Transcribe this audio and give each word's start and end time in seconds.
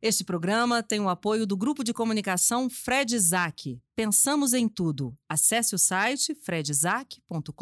Este 0.00 0.22
programa 0.22 0.80
tem 0.80 1.00
o 1.00 1.08
apoio 1.08 1.44
do 1.44 1.56
Grupo 1.56 1.82
de 1.82 1.92
Comunicação 1.92 2.70
Fred 2.70 3.16
Isaac. 3.16 3.80
Pensamos 3.96 4.52
em 4.52 4.68
tudo. 4.68 5.12
Acesse 5.28 5.74
o 5.74 5.78
site 5.78 6.36
fredisaac.com.br. 6.36 7.52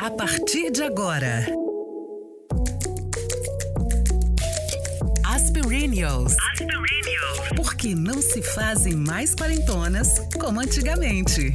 A 0.00 0.10
partir 0.12 0.70
de 0.70 0.84
agora. 0.84 1.44
Aspirinios. 5.26 6.36
Porque 7.56 7.96
não 7.96 8.22
se 8.22 8.42
fazem 8.42 8.94
mais 8.94 9.34
quarentonas 9.34 10.20
como 10.40 10.60
antigamente. 10.60 11.52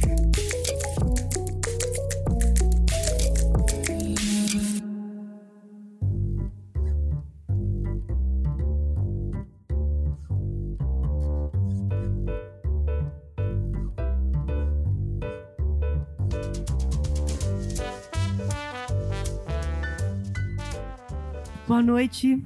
Boa 21.78 21.86
noite, 21.86 22.44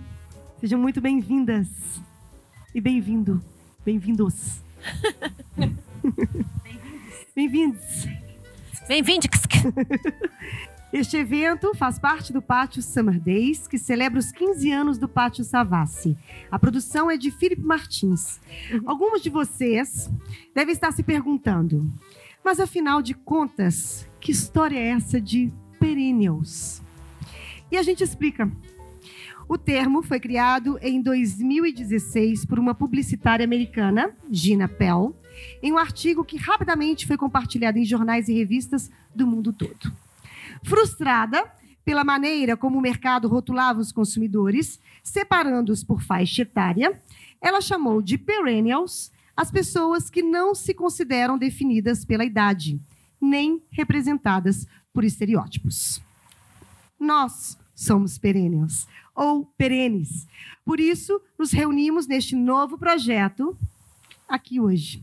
sejam 0.60 0.78
muito 0.78 1.00
bem-vindas 1.00 1.66
e 2.74 2.82
bem-vindo, 2.82 3.42
bem-vindos. 3.82 4.60
Bem-vindos. 7.34 8.06
Bem-vindo. 8.86 9.27
Este 10.92 11.16
evento 11.16 11.74
faz 11.74 11.98
parte 11.98 12.30
do 12.30 12.42
Pátio 12.42 12.82
Summer 12.82 13.18
Days, 13.18 13.66
que 13.66 13.78
celebra 13.78 14.18
os 14.18 14.30
15 14.32 14.70
anos 14.70 14.98
do 14.98 15.08
Pátio 15.08 15.42
Savassi. 15.44 16.14
A 16.50 16.58
produção 16.58 17.10
é 17.10 17.16
de 17.16 17.30
Felipe 17.30 17.62
Martins. 17.62 18.38
Alguns 18.84 19.22
de 19.22 19.30
vocês 19.30 20.11
devem 20.55 20.74
estar 20.74 20.92
se 20.92 21.02
perguntando, 21.02 21.91
mas 22.44 22.61
afinal 22.61 23.00
de 23.00 23.14
contas, 23.14 24.06
que 24.20 24.30
história 24.30 24.78
é 24.78 24.89
essa 24.89 25.19
de 25.19 25.50
perennials? 25.80 26.83
E 27.70 27.78
a 27.78 27.83
gente 27.83 28.05
explica. 28.05 28.52
O 29.48 29.59
termo 29.59 30.03
foi 30.03 30.21
criado 30.21 30.79
em 30.81 31.03
2016 31.03 32.45
por 32.45 32.59
uma 32.59 32.75
publicitária 32.75 33.45
americana, 33.45 34.11
Gina 34.31 34.69
Pell, 34.69 35.15
em 35.62 35.73
um 35.73 35.79
artigo 35.79 36.25
que 36.25 36.37
rapidamente 36.37 37.07
foi 37.07 37.17
compartilhado 37.17 37.79
em 37.79 37.85
jornais 37.85 38.29
e 38.29 38.35
revistas 38.35 38.91
do 39.15 39.27
mundo 39.27 39.53
todo. 39.53 39.93
Frustrada 40.63 41.45
pela 41.85 42.05
maneira 42.05 42.57
como 42.57 42.79
o 42.79 42.83
mercado 42.83 43.27
rotulava 43.27 43.81
os 43.81 43.91
consumidores, 43.91 44.79
separando-os 45.03 45.83
por 45.83 46.01
faixa 46.01 46.43
etária, 46.43 47.01
ela 47.41 47.61
chamou 47.61 48.01
de 48.01 48.17
perennials 48.17 49.11
as 49.37 49.51
pessoas 49.51 50.09
que 50.09 50.23
não 50.23 50.55
se 50.55 50.73
consideram 50.75 51.37
definidas 51.37 52.05
pela 52.05 52.25
idade, 52.25 52.81
nem 53.20 53.61
representadas 53.70 54.67
por 54.93 55.05
estereótipos. 55.05 56.01
Nós 57.01 57.59
somos 57.75 58.17
perennials 58.19 58.87
ou 59.14 59.44
perenes. 59.56 60.27
Por 60.64 60.80
isso, 60.80 61.20
nos 61.38 61.52
reunimos 61.52 62.06
neste 62.06 62.34
novo 62.34 62.78
projeto 62.78 63.56
aqui 64.28 64.60
hoje. 64.60 65.02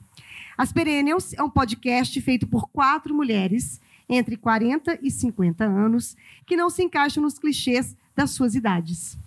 As 0.57 0.73
Perennials 0.73 1.33
é 1.33 1.43
um 1.43 1.49
podcast 1.49 2.19
feito 2.21 2.47
por 2.47 2.67
quatro 2.69 3.13
mulheres 3.13 3.79
entre 4.09 4.35
40 4.35 4.99
e 5.01 5.11
50 5.11 5.63
anos 5.63 6.17
que 6.45 6.57
não 6.57 6.69
se 6.69 6.83
encaixam 6.83 7.23
nos 7.23 7.37
clichês 7.37 7.95
das 8.15 8.31
suas 8.31 8.55
idades. 8.55 9.17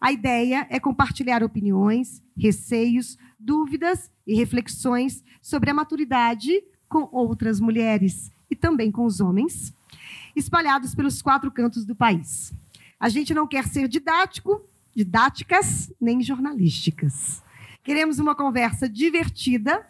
A 0.00 0.12
ideia 0.12 0.66
é 0.68 0.78
compartilhar 0.78 1.42
opiniões, 1.42 2.20
receios, 2.36 3.16
dúvidas 3.38 4.10
e 4.26 4.34
reflexões 4.34 5.22
sobre 5.40 5.70
a 5.70 5.74
maturidade 5.74 6.62
com 6.88 7.08
outras 7.12 7.60
mulheres 7.60 8.30
e 8.50 8.56
também 8.56 8.90
com 8.90 9.04
os 9.04 9.20
homens, 9.20 9.72
espalhados 10.36 10.94
pelos 10.94 11.22
quatro 11.22 11.50
cantos 11.50 11.84
do 11.84 11.94
país. 11.94 12.52
A 12.98 13.08
gente 13.08 13.34
não 13.34 13.46
quer 13.46 13.66
ser 13.66 13.88
didático, 13.88 14.62
didáticas, 14.94 15.92
nem 16.00 16.22
jornalísticas. 16.22 17.42
Queremos 17.82 18.18
uma 18.18 18.34
conversa 18.34 18.88
divertida, 18.88 19.84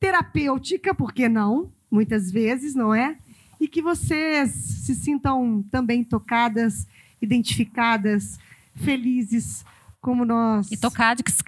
terapêutica, 0.00 0.94
por 0.94 1.12
que 1.12 1.28
não? 1.28 1.70
Muitas 1.90 2.30
vezes, 2.30 2.74
não 2.74 2.94
é? 2.94 3.16
E 3.60 3.68
que 3.68 3.82
vocês 3.82 4.50
se 4.50 4.94
sintam 4.94 5.62
também 5.70 6.02
tocadas, 6.02 6.86
identificadas, 7.20 8.38
felizes, 8.74 9.64
como 10.00 10.24
nós. 10.24 10.70
E 10.70 10.76
tocados. 10.76 11.42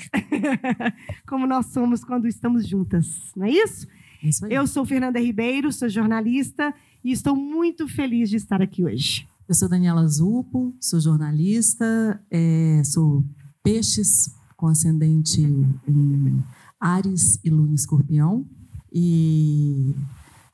como 1.26 1.46
nós 1.46 1.66
somos 1.66 2.04
quando 2.04 2.26
estamos 2.26 2.66
juntas, 2.66 3.06
não 3.36 3.46
é 3.46 3.50
isso? 3.50 3.86
Isso 4.22 4.46
aí. 4.46 4.54
Eu 4.54 4.66
sou 4.66 4.84
Fernanda 4.84 5.20
Ribeiro, 5.20 5.72
sou 5.72 5.88
jornalista 5.88 6.74
e 7.04 7.12
estou 7.12 7.36
muito 7.36 7.86
feliz 7.86 8.30
de 8.30 8.36
estar 8.36 8.62
aqui 8.62 8.84
hoje. 8.84 9.26
Eu 9.48 9.54
sou 9.54 9.68
Daniela 9.68 10.06
Zupo, 10.08 10.74
sou 10.80 11.00
jornalista, 11.00 12.20
é, 12.28 12.82
sou 12.84 13.24
peixes 13.62 14.28
com 14.56 14.66
ascendente 14.66 15.40
em 15.40 16.44
Ares 16.80 17.38
e 17.44 17.50
Lua 17.50 17.72
Escorpião. 17.72 18.44
E 18.92 19.94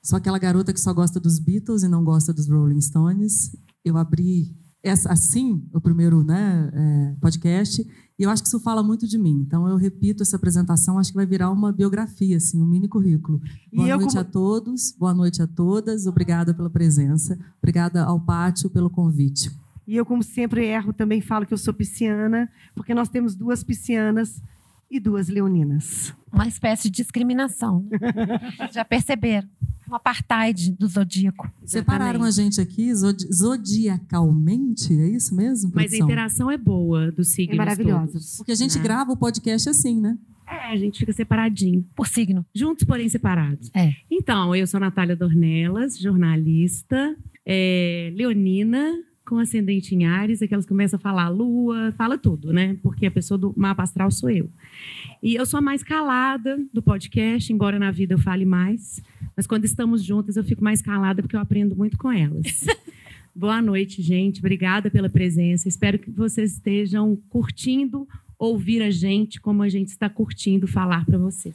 sou 0.02 0.18
aquela 0.18 0.38
garota 0.38 0.74
que 0.74 0.80
só 0.80 0.92
gosta 0.92 1.18
dos 1.18 1.38
Beatles 1.38 1.82
e 1.82 1.88
não 1.88 2.04
gosta 2.04 2.34
dos 2.34 2.46
Rolling 2.50 2.82
Stones. 2.82 3.56
Eu 3.82 3.96
abri 3.96 4.54
essa- 4.82 5.10
assim 5.12 5.64
o 5.72 5.80
primeiro 5.80 6.22
né, 6.24 6.70
é, 6.72 7.14
podcast 7.20 7.86
e 8.18 8.22
eu 8.22 8.30
acho 8.30 8.42
que 8.42 8.48
isso 8.48 8.60
fala 8.60 8.82
muito 8.82 9.06
de 9.06 9.18
mim. 9.18 9.42
Então 9.46 9.66
eu 9.68 9.76
repito 9.76 10.22
essa 10.22 10.36
apresentação, 10.36 10.98
acho 10.98 11.10
que 11.10 11.16
vai 11.16 11.26
virar 11.26 11.50
uma 11.50 11.72
biografia, 11.72 12.36
assim, 12.36 12.60
um 12.60 12.66
mini 12.66 12.88
currículo. 12.88 13.40
E 13.72 13.76
Boa 13.76 13.88
eu, 13.88 13.96
noite 13.98 14.10
como- 14.10 14.20
a 14.20 14.24
todos, 14.24 14.92
boa 14.98 15.14
noite 15.14 15.40
a 15.42 15.46
todas, 15.46 16.06
obrigada 16.06 16.52
pela 16.54 16.70
presença, 16.70 17.38
obrigada 17.58 18.04
ao 18.04 18.20
Pátio 18.20 18.68
pelo 18.70 18.90
convite. 18.90 19.50
E 19.86 19.96
eu, 19.96 20.06
como 20.06 20.22
sempre 20.22 20.64
erro, 20.66 20.92
também 20.92 21.20
falo 21.20 21.44
que 21.44 21.52
eu 21.52 21.58
sou 21.58 21.74
pisciana, 21.74 22.48
porque 22.74 22.94
nós 22.94 23.08
temos 23.08 23.34
duas 23.34 23.64
piscianas 23.64 24.40
e 24.92 25.00
duas 25.00 25.28
leoninas. 25.28 26.12
Uma 26.32 26.46
espécie 26.46 26.88
de 26.90 26.96
discriminação. 27.02 27.84
Já 28.72 28.84
perceberam? 28.84 29.48
Um 29.90 29.94
apartheid 29.94 30.72
do 30.72 30.86
zodíaco. 30.86 31.50
Separaram 31.66 32.22
a 32.22 32.30
gente 32.30 32.60
aqui 32.60 32.94
zodi- 32.94 33.26
zodiacalmente, 33.32 34.92
é 34.92 35.08
isso 35.08 35.34
mesmo? 35.34 35.70
Mas 35.74 35.86
a 35.86 35.88
produção? 35.88 36.06
interação 36.06 36.50
é 36.50 36.56
boa 36.56 37.10
dos 37.12 37.28
signos 37.28 37.54
É 37.54 37.58
maravilhosa. 37.58 38.12
todos, 38.12 38.36
Porque 38.38 38.52
a 38.52 38.56
gente 38.56 38.76
né? 38.78 38.82
grava 38.82 39.12
o 39.12 39.16
podcast 39.16 39.68
assim, 39.68 40.00
né? 40.00 40.16
É, 40.48 40.72
a 40.72 40.76
gente 40.76 40.98
fica 40.98 41.12
separadinho. 41.12 41.84
Por 41.94 42.06
signo. 42.06 42.44
Juntos, 42.54 42.84
porém 42.84 43.08
separados. 43.08 43.70
É. 43.74 43.92
Então, 44.10 44.54
eu 44.54 44.66
sou 44.66 44.78
Natália 44.80 45.16
Dornelas, 45.16 45.98
jornalista, 45.98 47.14
é, 47.46 48.12
leonina, 48.14 48.92
com 49.32 49.38
ascendente 49.38 49.94
em 49.94 50.04
Ares, 50.04 50.42
aquelas 50.42 50.66
que 50.66 50.68
começam 50.68 50.98
a 50.98 51.00
falar 51.00 51.30
lua, 51.30 51.90
fala 51.96 52.18
tudo, 52.18 52.52
né? 52.52 52.76
Porque 52.82 53.06
a 53.06 53.10
pessoa 53.10 53.38
do 53.38 53.54
mapa 53.56 53.82
astral 53.82 54.10
sou 54.10 54.28
eu. 54.28 54.50
E 55.22 55.34
eu 55.34 55.46
sou 55.46 55.56
a 55.56 55.62
mais 55.62 55.82
calada 55.82 56.58
do 56.70 56.82
podcast, 56.82 57.50
embora 57.50 57.78
na 57.78 57.90
vida 57.90 58.12
eu 58.12 58.18
fale 58.18 58.44
mais. 58.44 59.02
Mas 59.34 59.46
quando 59.46 59.64
estamos 59.64 60.04
juntas, 60.04 60.36
eu 60.36 60.44
fico 60.44 60.62
mais 60.62 60.82
calada 60.82 61.22
porque 61.22 61.34
eu 61.34 61.40
aprendo 61.40 61.74
muito 61.74 61.96
com 61.96 62.12
elas. 62.12 62.66
Boa 63.34 63.62
noite, 63.62 64.02
gente. 64.02 64.40
Obrigada 64.40 64.90
pela 64.90 65.08
presença. 65.08 65.66
Espero 65.66 65.98
que 65.98 66.10
vocês 66.10 66.52
estejam 66.52 67.16
curtindo 67.30 68.06
ouvir 68.42 68.82
a 68.82 68.90
gente 68.90 69.40
como 69.40 69.62
a 69.62 69.68
gente 69.68 69.88
está 69.88 70.08
curtindo 70.08 70.66
falar 70.66 71.04
para 71.06 71.16
vocês. 71.16 71.54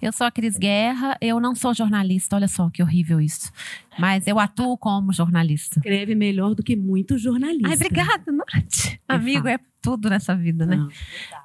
Eu 0.00 0.10
sou 0.10 0.26
a 0.26 0.30
Cris 0.30 0.56
Guerra, 0.56 1.18
eu 1.20 1.38
não 1.38 1.54
sou 1.54 1.74
jornalista, 1.74 2.36
olha 2.36 2.48
só 2.48 2.70
que 2.70 2.82
horrível 2.82 3.20
isso. 3.20 3.52
Mas 3.98 4.26
eu 4.26 4.38
atuo 4.38 4.76
como 4.78 5.12
jornalista. 5.12 5.78
Escreve 5.80 6.14
melhor 6.14 6.54
do 6.54 6.62
que 6.62 6.74
muito 6.74 7.18
jornalista. 7.18 7.68
Ai, 7.68 7.74
obrigada, 7.74 8.32
Nath. 8.32 8.98
Amigo 9.06 9.46
é 9.48 9.58
tudo 9.82 10.08
nessa 10.08 10.34
vida, 10.34 10.64
né? 10.64 10.76
Não. 10.76 10.88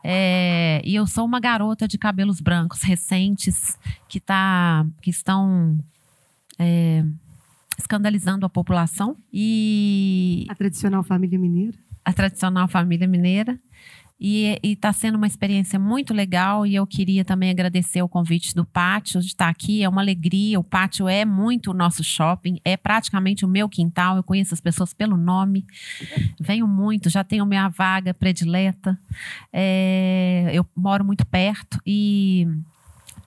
É, 0.02 0.82
e 0.86 0.96
eu 0.96 1.06
sou 1.06 1.26
uma 1.26 1.42
garota 1.42 1.86
de 1.86 1.98
cabelos 1.98 2.40
brancos 2.40 2.82
recentes 2.82 3.78
que, 4.08 4.18
tá, 4.20 4.86
que 5.02 5.10
estão 5.10 5.78
é, 6.58 7.04
escandalizando 7.78 8.46
a 8.46 8.50
população 8.50 9.18
e 9.34 10.46
A 10.48 10.56
tradicional 10.56 11.04
família 11.04 11.38
mineira. 11.38 11.78
a 12.06 12.14
tradicional 12.14 12.68
família 12.70 13.08
mineira. 13.08 13.60
E 14.20 14.60
está 14.62 14.92
sendo 14.92 15.16
uma 15.16 15.28
experiência 15.28 15.80
muito 15.80 16.14
legal 16.14 16.66
e 16.66 16.76
eu 16.76 16.86
queria 16.86 17.24
também 17.24 17.50
agradecer 17.50 18.02
o 18.02 18.10
convite 18.10 18.54
do 18.54 18.66
Pátio 18.66 19.22
de 19.22 19.28
estar 19.28 19.48
aqui. 19.48 19.82
É 19.82 19.88
uma 19.88 20.02
alegria. 20.02 20.60
O 20.60 20.64
Pátio 20.64 21.08
é 21.08 21.24
muito 21.24 21.72
o 21.72 21.74
nosso 21.74 22.04
shopping, 22.04 22.60
é 22.66 22.76
praticamente 22.76 23.46
o 23.46 23.48
meu 23.48 23.70
quintal. 23.70 24.18
Eu 24.18 24.24
conheço 24.24 24.54
as 24.54 24.60
pessoas 24.60 24.94
pelo 24.94 25.16
nome, 25.16 25.66
venho 26.40 26.68
muito, 26.68 27.10
já 27.10 27.24
tenho 27.24 27.46
minha 27.46 27.70
vaga 27.70 28.14
predileta. 28.14 29.00
É, 29.54 30.50
eu 30.52 30.68
moro 30.76 31.06
muito 31.06 31.26
perto 31.26 31.80
e 31.86 32.46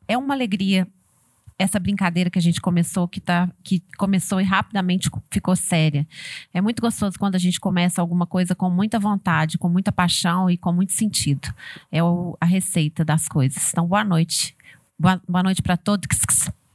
é 0.06 0.19
uma 0.19 0.35
alegria 0.35 0.87
essa 1.62 1.79
brincadeira 1.79 2.29
que 2.29 2.38
a 2.38 2.43
gente 2.43 2.61
começou, 2.61 3.06
que, 3.09 3.20
tá, 3.20 3.49
que 3.62 3.82
começou 3.97 4.41
e 4.41 4.44
rapidamente 4.44 5.11
ficou 5.31 5.55
séria. 5.56 6.06
É 6.53 6.61
muito 6.61 6.81
gostoso 6.81 7.19
quando 7.19 7.37
a 7.37 7.38
gente 7.38 7.61
começa 7.61 8.00
alguma 8.00 8.26
coisa 8.26 8.55
com 8.55 8.69
muita 8.69 8.99
vontade, 8.99 9.59
com 9.59 9.69
muita 9.69 9.93
paixão 9.93 10.50
e 10.50 10.56
com 10.56 10.73
muito 10.73 10.93
sentido. 10.93 11.53
É 11.91 12.03
o, 12.03 12.37
a 12.41 12.47
receita 12.47 13.05
das 13.05 13.29
coisas. 13.29 13.70
Então, 13.70 13.87
boa 13.87 14.05
noite. 14.05 14.56
Boa, 14.99 15.20
boa 15.29 15.43
noite 15.43 15.62
para 15.62 15.76
todos. 15.76 16.06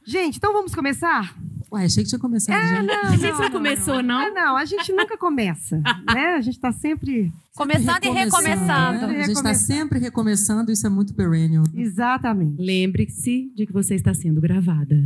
Gente, 0.08 0.38
então 0.38 0.54
vamos 0.54 0.74
começar? 0.74 1.36
Ué, 1.70 1.84
achei 1.84 2.02
que 2.02 2.08
tinha 2.08 2.18
começado 2.18 2.56
É, 2.56 2.76
já. 2.76 2.82
não, 2.82 2.94
A 3.10 3.16
gente 3.16 3.38
não 3.38 3.50
começou, 3.50 4.02
não? 4.02 4.18
Ah, 4.18 4.30
não, 4.30 4.56
a 4.56 4.64
gente 4.64 4.90
nunca 4.90 5.18
começa, 5.18 5.76
né? 6.06 6.36
A 6.36 6.40
gente 6.40 6.54
está 6.56 6.72
sempre... 6.72 7.30
Começando 7.54 8.02
e 8.04 8.08
recomeçando. 8.08 9.06
né? 9.06 9.20
A 9.20 9.26
gente 9.26 9.36
está 9.36 9.52
sempre 9.52 9.98
recomeçando, 9.98 10.72
isso 10.72 10.86
é 10.86 10.90
muito 10.90 11.12
perennial. 11.12 11.64
Exatamente. 11.74 12.56
Lembre-se 12.58 13.52
de 13.54 13.66
que 13.66 13.72
você 13.72 13.96
está 13.96 14.14
sendo 14.14 14.40
gravada. 14.40 14.96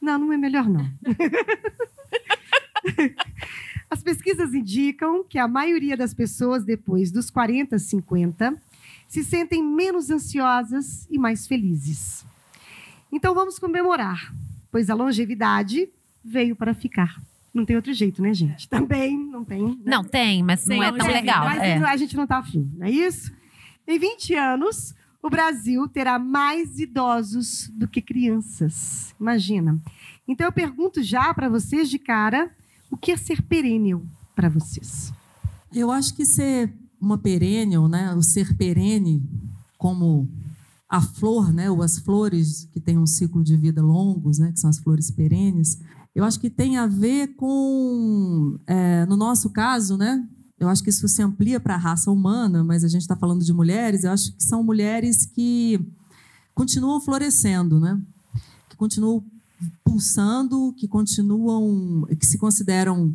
Não, 0.00 0.18
não 0.20 0.32
é 0.32 0.36
melhor 0.36 0.68
não. 0.68 0.88
As 3.90 4.02
pesquisas 4.04 4.54
indicam 4.54 5.24
que 5.24 5.36
a 5.38 5.48
maioria 5.48 5.96
das 5.96 6.14
pessoas 6.14 6.62
depois 6.64 7.10
dos 7.10 7.28
40, 7.28 7.76
50 7.78 8.54
se 9.08 9.24
sentem 9.24 9.64
menos 9.64 10.10
ansiosas 10.10 11.08
e 11.10 11.18
mais 11.18 11.44
felizes. 11.46 12.24
Então 13.10 13.34
vamos 13.34 13.58
comemorar, 13.58 14.32
pois 14.74 14.90
a 14.90 14.94
longevidade 14.96 15.88
veio 16.24 16.56
para 16.56 16.74
ficar. 16.74 17.22
Não 17.54 17.64
tem 17.64 17.76
outro 17.76 17.94
jeito, 17.94 18.20
né, 18.20 18.34
gente? 18.34 18.66
Também 18.68 19.16
não 19.16 19.44
tem. 19.44 19.62
né? 19.62 19.76
Não, 19.84 20.02
tem, 20.02 20.42
mas 20.42 20.66
não 20.66 20.80
Tem, 20.80 20.88
é 20.88 20.92
tão 20.92 21.06
legal. 21.06 21.44
Mas 21.44 21.62
é. 21.62 21.76
a 21.76 21.96
gente 21.96 22.16
não 22.16 22.24
está 22.24 22.38
afim, 22.38 22.68
não 22.76 22.84
é 22.84 22.90
isso? 22.90 23.30
Em 23.86 24.00
20 24.00 24.34
anos, 24.34 24.92
o 25.22 25.30
Brasil 25.30 25.86
terá 25.86 26.18
mais 26.18 26.80
idosos 26.80 27.70
do 27.72 27.86
que 27.86 28.02
crianças. 28.02 29.14
Imagina. 29.20 29.78
Então 30.26 30.44
eu 30.44 30.52
pergunto 30.52 31.04
já 31.04 31.32
para 31.32 31.48
vocês 31.48 31.88
de 31.88 32.00
cara, 32.00 32.50
o 32.90 32.96
que 32.96 33.12
é 33.12 33.16
ser 33.16 33.42
perennial 33.42 34.02
para 34.34 34.48
vocês? 34.48 35.12
Eu 35.72 35.92
acho 35.92 36.12
que 36.16 36.26
ser 36.26 36.68
uma 37.00 37.16
perennial, 37.16 37.86
né, 37.86 38.12
o 38.12 38.22
ser 38.24 38.56
perene, 38.56 39.22
como 39.78 40.26
a 40.94 41.00
flor, 41.00 41.52
né, 41.52 41.68
ou 41.68 41.82
as 41.82 41.98
flores 41.98 42.68
que 42.72 42.78
têm 42.78 42.96
um 42.96 43.04
ciclo 43.04 43.42
de 43.42 43.56
vida 43.56 43.82
longos, 43.82 44.38
né, 44.38 44.52
que 44.52 44.60
são 44.60 44.70
as 44.70 44.78
flores 44.78 45.10
perenes, 45.10 45.76
eu 46.14 46.22
acho 46.22 46.38
que 46.38 46.48
tem 46.48 46.76
a 46.76 46.86
ver 46.86 47.34
com, 47.34 48.56
é, 48.64 49.04
no 49.06 49.16
nosso 49.16 49.50
caso, 49.50 49.96
né, 49.96 50.24
eu 50.56 50.68
acho 50.68 50.84
que 50.84 50.90
isso 50.90 51.08
se 51.08 51.20
amplia 51.20 51.58
para 51.58 51.74
a 51.74 51.78
raça 51.78 52.12
humana, 52.12 52.62
mas 52.62 52.84
a 52.84 52.88
gente 52.88 53.02
está 53.02 53.16
falando 53.16 53.44
de 53.44 53.52
mulheres, 53.52 54.04
eu 54.04 54.12
acho 54.12 54.32
que 54.34 54.44
são 54.44 54.62
mulheres 54.62 55.26
que 55.26 55.84
continuam 56.54 57.00
florescendo, 57.00 57.80
né, 57.80 58.00
que 58.70 58.76
continuam 58.76 59.20
pulsando, 59.82 60.72
que 60.78 60.86
continuam, 60.86 62.06
que 62.20 62.24
se 62.24 62.38
consideram 62.38 63.12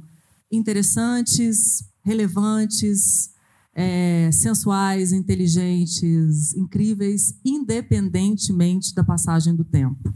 interessantes, 0.52 1.86
relevantes, 2.04 3.30
é, 3.74 4.30
sensuais, 4.32 5.12
inteligentes, 5.12 6.54
incríveis, 6.54 7.36
independentemente 7.46 8.94
da 8.94 9.04
passagem 9.04 9.56
do 9.56 9.64
tempo. 9.64 10.14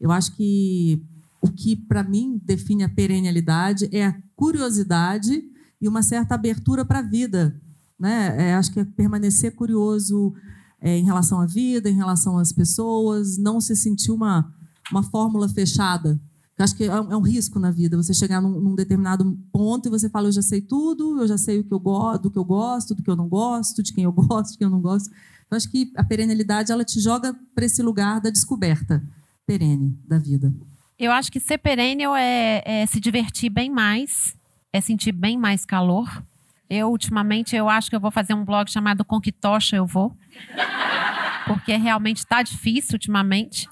Eu 0.00 0.10
acho 0.10 0.34
que 0.36 1.02
o 1.42 1.48
que, 1.48 1.74
para 1.74 2.02
mim, 2.02 2.40
define 2.44 2.84
a 2.84 2.88
perennialidade 2.88 3.88
é 3.92 4.06
a 4.06 4.16
curiosidade 4.36 5.42
e 5.80 5.88
uma 5.88 6.02
certa 6.02 6.34
abertura 6.34 6.84
para 6.84 6.98
a 6.98 7.02
vida. 7.02 7.54
Né? 7.98 8.50
É, 8.50 8.54
acho 8.54 8.72
que 8.72 8.80
é 8.80 8.84
permanecer 8.84 9.54
curioso 9.54 10.34
é, 10.80 10.96
em 10.98 11.04
relação 11.04 11.40
à 11.40 11.46
vida, 11.46 11.88
em 11.88 11.96
relação 11.96 12.38
às 12.38 12.52
pessoas, 12.52 13.38
não 13.38 13.60
se 13.60 13.74
sentir 13.74 14.10
uma, 14.10 14.52
uma 14.90 15.02
fórmula 15.02 15.48
fechada. 15.48 16.20
Eu 16.60 16.64
acho 16.64 16.76
que 16.76 16.84
é 16.84 17.00
um, 17.00 17.12
é 17.12 17.16
um 17.16 17.22
risco 17.22 17.58
na 17.58 17.70
vida 17.70 17.96
você 17.96 18.12
chegar 18.12 18.40
num, 18.42 18.60
num 18.60 18.74
determinado 18.74 19.24
ponto 19.50 19.88
e 19.88 19.90
você 19.90 20.10
fala: 20.10 20.28
eu 20.28 20.32
já 20.32 20.42
sei 20.42 20.60
tudo, 20.60 21.18
eu 21.18 21.26
já 21.26 21.38
sei 21.38 21.60
o 21.60 21.64
que 21.64 21.72
eu 21.72 21.80
gosto, 21.80 22.24
do 22.24 22.30
que 22.30 22.38
eu 22.38 22.44
gosto, 22.44 22.94
do 22.94 23.02
que 23.02 23.08
eu 23.08 23.16
não 23.16 23.28
gosto, 23.28 23.82
de 23.82 23.94
quem 23.94 24.04
eu 24.04 24.12
gosto, 24.12 24.52
de 24.52 24.58
quem 24.58 24.66
eu 24.66 24.70
não 24.70 24.80
gosto. 24.80 25.10
Eu 25.50 25.56
acho 25.56 25.70
que 25.70 25.90
a 25.96 26.04
perennialidade 26.04 26.70
ela 26.70 26.84
te 26.84 27.00
joga 27.00 27.34
para 27.54 27.64
esse 27.64 27.82
lugar 27.82 28.20
da 28.20 28.28
descoberta 28.28 29.02
perene 29.46 29.98
da 30.06 30.18
vida. 30.18 30.52
Eu 30.98 31.10
acho 31.12 31.32
que 31.32 31.40
ser 31.40 31.56
perennial 31.56 32.14
é, 32.14 32.62
é 32.64 32.86
se 32.86 33.00
divertir 33.00 33.48
bem 33.48 33.70
mais, 33.70 34.36
é 34.70 34.82
sentir 34.82 35.12
bem 35.12 35.38
mais 35.38 35.64
calor. 35.64 36.22
Eu, 36.68 36.90
ultimamente, 36.90 37.56
eu 37.56 37.70
acho 37.70 37.88
que 37.88 37.96
eu 37.96 38.00
vou 38.00 38.10
fazer 38.10 38.34
um 38.34 38.44
blog 38.44 38.70
chamado 38.70 39.02
Conquitocha 39.02 39.76
Eu 39.76 39.86
Vou. 39.86 40.14
Porque 41.46 41.74
realmente 41.74 42.18
está 42.18 42.42
difícil 42.42 42.96
ultimamente. 42.96 43.66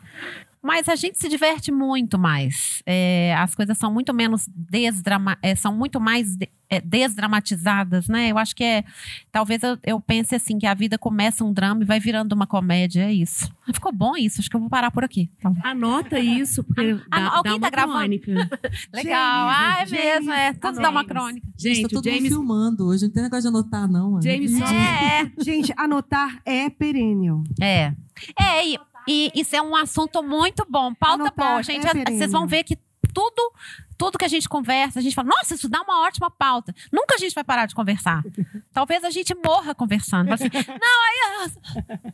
Mas 0.62 0.88
a 0.88 0.96
gente 0.96 1.18
se 1.18 1.28
diverte 1.28 1.70
muito 1.70 2.18
mais. 2.18 2.82
É, 2.84 3.34
as 3.38 3.54
coisas 3.54 3.78
são 3.78 3.92
muito 3.92 4.12
menos 4.12 4.48
desdrama 4.54 5.38
é, 5.42 5.54
são 5.54 5.72
muito 5.74 6.00
mais 6.00 6.36
de- 6.36 6.48
é, 6.70 6.80
desdramatizadas, 6.80 8.08
né? 8.08 8.30
Eu 8.30 8.38
acho 8.38 8.54
que 8.54 8.64
é. 8.64 8.84
Talvez 9.32 9.62
eu, 9.62 9.78
eu 9.84 10.00
pense 10.00 10.34
assim, 10.34 10.58
que 10.58 10.66
a 10.66 10.74
vida 10.74 10.98
começa 10.98 11.44
um 11.44 11.52
drama 11.52 11.82
e 11.82 11.86
vai 11.86 12.00
virando 12.00 12.32
uma 12.32 12.46
comédia. 12.46 13.02
É 13.04 13.12
isso. 13.12 13.50
Ficou 13.72 13.92
bom 13.92 14.16
isso, 14.16 14.40
acho 14.40 14.50
que 14.50 14.56
eu 14.56 14.60
vou 14.60 14.68
parar 14.68 14.90
por 14.90 15.04
aqui. 15.04 15.30
Tá. 15.40 15.52
Anota 15.62 16.18
isso, 16.18 16.62
porque 16.64 16.96
Ah, 17.10 17.20
dá, 17.20 17.36
alguém 17.36 17.52
dá 17.52 17.56
uma 17.56 17.60
tá 17.60 17.70
gravando? 17.70 17.98
crônica. 18.18 18.32
Legal. 18.92 19.48
ah, 19.48 19.76
é 19.82 19.86
James, 19.86 20.04
mesmo, 20.04 20.32
é. 20.32 20.52
Tudo 20.54 20.80
dá 20.80 20.90
uma 20.90 21.00
James. 21.00 21.06
crônica. 21.08 21.46
Gente, 21.56 21.74
Gente, 21.76 21.82
tá 21.82 21.86
o 21.86 22.02
todo 22.02 22.04
James, 22.12 22.28
filmando 22.28 22.86
hoje, 22.86 23.04
não 23.04 23.10
tem 23.12 23.22
negócio 23.22 23.42
de 23.42 23.48
anotar, 23.56 23.88
não. 23.90 24.20
James 24.20 24.52
É, 24.60 25.22
é. 25.22 25.32
Gente, 25.42 25.72
anotar 25.76 26.40
é 26.44 26.68
perennial. 26.68 27.42
É. 27.60 27.92
É, 28.38 28.66
e, 28.68 28.78
e 29.08 29.32
isso 29.34 29.56
é 29.56 29.62
um 29.62 29.74
assunto 29.74 30.22
muito 30.22 30.66
bom. 30.68 30.94
Pauta 30.94 31.22
Anotar 31.22 31.48
boa, 31.48 31.62
gente. 31.62 31.86
é 31.86 32.12
Vocês 32.12 32.30
vão 32.30 32.46
ver 32.46 32.62
que 32.62 32.76
tudo, 33.14 33.52
tudo 33.96 34.18
que 34.18 34.24
a 34.24 34.28
gente 34.28 34.48
conversa, 34.48 34.98
a 34.98 35.02
gente 35.02 35.14
fala, 35.14 35.28
nossa, 35.28 35.54
isso 35.54 35.68
dá 35.68 35.80
uma 35.80 36.06
ótima 36.06 36.30
pauta. 36.30 36.74
Nunca 36.92 37.14
a 37.14 37.18
gente 37.18 37.34
vai 37.34 37.42
parar 37.42 37.66
de 37.66 37.74
conversar. 37.74 38.22
Talvez 38.72 39.02
a 39.02 39.10
gente 39.10 39.34
morra 39.34 39.74
conversando. 39.74 40.32
Assim, 40.32 40.44
não, 40.52 41.04
aí. 41.06 41.50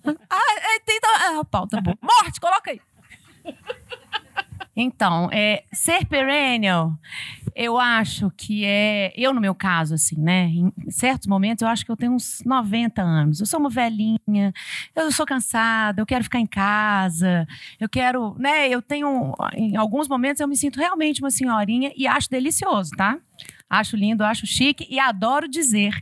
Ah, 0.04 0.36
ah, 0.38 0.80
tem, 0.86 1.00
ah, 1.02 1.44
pauta 1.44 1.80
boa. 1.80 1.98
Morte, 2.00 2.40
coloca 2.40 2.70
aí. 2.70 2.80
Então, 4.76 5.28
é, 5.32 5.64
ser 5.72 6.06
perennial, 6.06 6.92
eu 7.54 7.78
acho 7.78 8.30
que 8.36 8.64
é. 8.64 9.12
Eu, 9.16 9.32
no 9.32 9.40
meu 9.40 9.54
caso, 9.54 9.94
assim, 9.94 10.16
né? 10.20 10.46
Em 10.46 10.72
certos 10.90 11.26
momentos, 11.26 11.62
eu 11.62 11.68
acho 11.68 11.84
que 11.84 11.90
eu 11.90 11.96
tenho 11.96 12.12
uns 12.12 12.42
90 12.44 13.02
anos. 13.02 13.40
Eu 13.40 13.46
sou 13.46 13.60
uma 13.60 13.70
velhinha, 13.70 14.52
eu 14.94 15.12
sou 15.12 15.24
cansada, 15.24 16.00
eu 16.00 16.06
quero 16.06 16.24
ficar 16.24 16.40
em 16.40 16.46
casa, 16.46 17.46
eu 17.78 17.88
quero. 17.88 18.34
né? 18.38 18.68
Eu 18.68 18.82
tenho. 18.82 19.32
Em 19.54 19.76
alguns 19.76 20.08
momentos, 20.08 20.40
eu 20.40 20.48
me 20.48 20.56
sinto 20.56 20.78
realmente 20.78 21.20
uma 21.22 21.30
senhorinha 21.30 21.92
e 21.96 22.06
acho 22.06 22.28
delicioso, 22.30 22.90
tá? 22.96 23.18
Acho 23.68 23.96
lindo, 23.96 24.22
acho 24.22 24.46
chique 24.46 24.86
e 24.90 25.00
adoro 25.00 25.48
dizer 25.48 25.92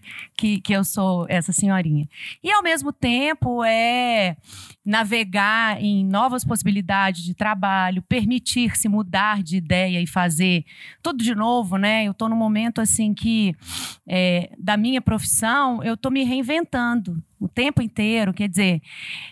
que, 0.43 0.61
que 0.61 0.73
eu 0.73 0.83
sou 0.83 1.25
essa 1.29 1.53
senhorinha. 1.53 2.09
E, 2.43 2.51
ao 2.51 2.65
mesmo 2.65 2.93
tempo, 2.93 3.63
é 3.63 4.37
navegar 4.85 5.81
em 5.81 6.05
novas 6.05 6.45
possibilidades 6.45 7.23
de 7.23 7.33
trabalho, 7.33 8.03
permitir-se 8.03 8.89
mudar 8.89 9.41
de 9.41 9.57
ideia 9.57 10.01
e 10.01 10.07
fazer 10.07 10.65
tudo 11.01 11.23
de 11.23 11.33
novo, 11.33 11.77
né? 11.77 12.05
Eu 12.05 12.11
estou 12.11 12.29
num 12.29 12.35
momento 12.35 12.81
assim 12.81 13.15
que 13.15 13.55
é, 14.09 14.51
da 14.59 14.77
minha 14.77 15.01
profissão 15.01 15.81
eu 15.85 15.95
estou 15.95 16.11
me 16.11 16.25
reinventando 16.25 17.23
o 17.43 17.49
tempo 17.49 17.83
inteiro, 17.83 18.33
quer 18.33 18.49
dizer, 18.49 18.81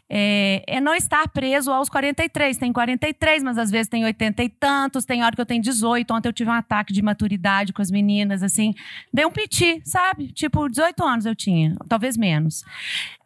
é, 0.09 0.65
é 0.67 0.81
não 0.81 0.95
estar 0.95 1.29
preso 1.29 1.71
aos 1.71 1.89
43. 1.89 2.57
Tem 2.57 2.73
43, 2.73 3.43
mas 3.45 3.57
às 3.57 3.71
vezes 3.71 3.89
tem 3.89 4.05
80 4.05 4.43
e 4.43 4.49
tantos, 4.49 5.05
tem 5.05 5.23
hora 5.23 5.35
que 5.35 5.41
eu 5.41 5.47
tenho 5.47 5.63
18. 5.63 6.13
Ontem 6.13 6.29
eu 6.29 6.33
tive 6.33 6.51
um 6.51 6.55
ataque 6.55 6.93
de 6.93 7.01
maturidade 7.03 7.73
com 7.73 7.81
as 7.81 7.91
meninas, 7.91 8.43
assim, 8.43 8.75
dei 9.15 9.25
um 9.25 9.31
piti, 9.31 9.81
sabe? 9.85 10.33
Tipo, 10.33 10.69
18 10.69 11.00
anos 11.03 11.27
eu 11.27 11.35
tinha, 11.35 11.77
talvez 11.89 12.17
menos. 12.17 12.65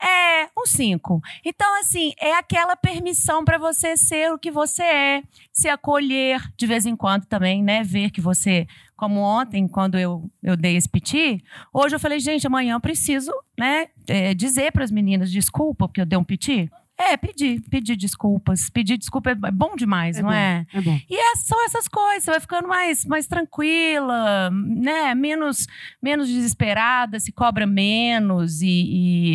É, 0.00 0.48
uns 0.56 0.70
5. 0.70 1.20
Então, 1.44 1.80
assim, 1.80 2.12
é 2.20 2.36
aquela 2.36 2.76
permissão 2.76 3.44
para 3.44 3.58
você 3.58 3.96
ser 3.96 4.32
o 4.32 4.38
que 4.38 4.50
você 4.50 4.82
é, 4.82 5.22
se 5.52 5.68
acolher 5.68 6.42
de 6.56 6.66
vez 6.66 6.86
em 6.86 6.96
quando 6.96 7.26
também, 7.26 7.62
né? 7.62 7.82
Ver 7.82 8.10
que 8.10 8.20
você, 8.20 8.66
como 8.96 9.20
ontem, 9.20 9.66
quando 9.68 9.98
eu, 9.98 10.30
eu 10.42 10.56
dei 10.56 10.76
esse 10.76 10.88
piti, 10.88 11.42
hoje 11.72 11.94
eu 11.94 12.00
falei, 12.00 12.18
gente, 12.20 12.46
amanhã 12.46 12.74
eu 12.74 12.80
preciso, 12.80 13.32
né, 13.58 13.88
é, 14.06 14.34
dizer 14.34 14.72
para 14.72 14.84
as 14.84 14.90
meninas 14.90 15.30
desculpa 15.30 15.86
porque 15.86 16.00
eu 16.00 16.06
dei 16.06 16.18
um 16.18 16.24
piti. 16.24 16.70
É, 16.96 17.16
pedir, 17.16 17.60
pedir 17.68 17.96
desculpas. 17.96 18.70
Pedir 18.70 18.96
desculpa 18.96 19.30
é 19.30 19.34
bom 19.34 19.74
demais, 19.76 20.16
É 20.16 20.22
não 20.22 20.28
bom. 20.28 20.34
é? 20.34 20.64
É 20.72 20.80
bom. 20.80 20.98
E 21.10 21.16
é, 21.16 21.36
são 21.36 21.64
essas 21.66 21.88
coisas, 21.88 22.22
você 22.24 22.30
vai 22.30 22.40
ficando 22.40 22.68
mais, 22.68 23.04
mais 23.04 23.26
tranquila, 23.26 24.48
né? 24.50 25.12
Menos, 25.14 25.66
menos 26.00 26.28
desesperada, 26.28 27.18
se 27.18 27.32
cobra 27.32 27.66
menos 27.66 28.62
e. 28.62 28.68